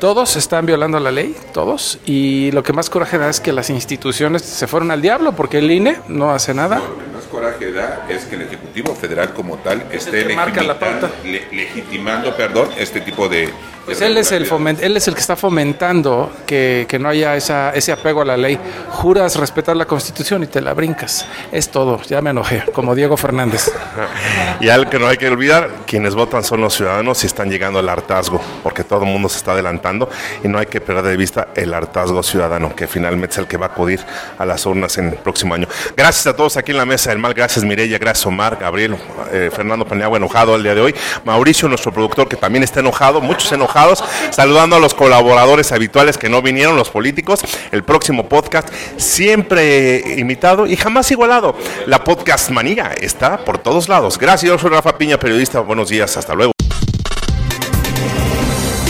todos 0.01 0.37
están 0.37 0.67
violando 0.67 1.01
la 1.01 1.11
ley, 1.11 1.35
todos. 1.55 1.99
Y 2.05 2.51
lo 2.53 2.63
que 2.63 2.75
más 2.75 2.91
coraje 2.91 3.17
da 3.17 3.31
es 3.31 3.41
que 3.41 3.53
las 3.53 3.71
instituciones 3.71 4.43
se 4.43 4.67
fueron 4.67 4.91
al 4.91 5.01
diablo 5.01 5.33
porque 5.33 5.59
el 5.59 5.71
INE 5.71 5.99
no 6.09 6.31
hace 6.31 6.53
nada. 6.53 6.77
Lo 6.77 6.99
que 6.99 7.11
más 7.15 7.25
coraje 7.25 7.73
da 7.73 8.07
es 8.11 8.27
que 8.27 8.35
el 8.37 8.43
Ejecutivo 8.43 8.95
Federal 8.95 9.33
como 9.33 9.57
tal 9.57 9.83
esté 9.91 10.25
la 10.35 10.45
legitimando- 10.67 11.11
le- 11.25 11.57
legitimando 11.57 12.37
perdón, 12.37 12.69
este 12.77 13.01
tipo 13.01 13.29
de... 13.31 13.49
Pues 13.89 14.03
él 14.03 14.19
es 14.19 14.33
el 14.33 14.47
él 14.83 14.97
es 14.99 15.09
el 15.09 15.15
que 15.15 15.21
está 15.21 15.35
fomentando 15.35 16.31
que, 16.47 16.85
que 16.87 16.99
no 16.99 17.09
haya 17.09 17.37
esa, 17.37 17.71
ese 17.71 17.91
apego 17.91 18.21
a 18.21 18.25
la 18.27 18.37
ley. 18.37 18.59
Juras 18.91 19.37
respetar 19.37 19.77
la 19.77 19.87
constitución 19.87 20.43
y 20.43 20.47
te 20.47 20.61
la 20.61 20.75
brincas. 20.75 21.27
Es 21.51 21.71
todo, 21.71 22.03
ya 22.03 22.21
me 22.21 22.29
enojé, 22.29 22.65
como 22.75 22.95
Diego 22.95 23.17
Fernández. 23.17 23.73
Y 24.61 24.69
algo 24.71 24.91
que 24.91 24.99
no 24.99 25.07
hay 25.07 25.17
que 25.17 25.29
olvidar, 25.29 25.71
quienes 25.87 26.17
votan 26.17 26.43
son 26.43 26.61
los 26.61 26.75
ciudadanos 26.75 27.23
y 27.23 27.27
están 27.29 27.49
llegando 27.49 27.79
al 27.79 27.89
hartazgo, 27.89 28.41
porque 28.63 28.83
todo 28.83 29.05
el 29.05 29.11
mundo 29.11 29.29
se 29.29 29.39
está 29.39 29.53
adelantando 29.53 30.11
y 30.43 30.49
no 30.49 30.59
hay 30.59 30.67
que 30.67 30.81
perder 30.81 31.05
de 31.05 31.17
vista 31.17 31.49
el 31.55 31.73
hartazgo 31.73 32.23
ciudadano, 32.25 32.75
que 32.75 32.89
finalmente 32.89 33.35
es 33.35 33.39
el 33.39 33.47
que 33.47 33.57
va 33.57 33.67
a 33.67 33.69
acudir 33.69 34.01
a 34.37 34.45
las 34.45 34.67
urnas 34.67 34.99
en 34.99 35.11
el 35.11 35.15
próximo 35.15 35.55
año. 35.55 35.69
Gracias 35.97 36.27
a 36.27 36.35
todos 36.35 36.57
aquí 36.57 36.73
en 36.73 36.79
la 36.79 36.87
Mesa 36.87 37.11
del 37.11 37.21
Mal, 37.21 37.35
gracias 37.35 37.65
Mireya, 37.65 37.99
gracias 37.99 38.27
Omar, 38.27 38.59
Gabriel, 38.61 38.97
eh, 39.33 39.51
Fernando 39.55 39.87
Paniagua 39.87 40.19
enojado 40.19 40.57
el 40.57 40.63
día 40.65 40.75
de 40.75 40.81
hoy, 40.81 40.95
Mauricio, 41.25 41.69
nuestro 41.69 41.93
productor, 41.93 42.29
que 42.29 42.37
también 42.37 42.65
está 42.65 42.81
enojado, 42.81 43.21
muchos 43.21 43.53
saludando 44.31 44.77
a 44.77 44.81
los 44.81 44.95
colaboradores 44.95 45.73
habituales 45.73 46.19
que 46.19 46.29
no 46.29 46.43
vinieron, 46.43 46.77
los 46.77 46.91
políticos, 46.91 47.41
el 47.73 47.85
próximo 47.85 48.29
podcast 48.29 48.69
siempre 48.97 50.17
imitado 50.19 50.67
y 50.67 50.77
jamás 50.77 51.11
igualado. 51.11 51.55
La 51.87 52.05
podcast 52.05 52.51
manía 52.51 52.93
está 53.01 53.45
por 53.45 53.59
todos 53.59 53.89
lados. 53.89 54.19
Gracias, 54.19 54.49
yo 54.51 54.59
soy 54.59 54.71
Rafa 54.71 54.97
Piña, 54.99 55.19
periodista. 55.19 55.61
Buenos 55.61 55.89
días, 55.89 56.17
hasta 56.17 56.35
luego. 56.35 56.58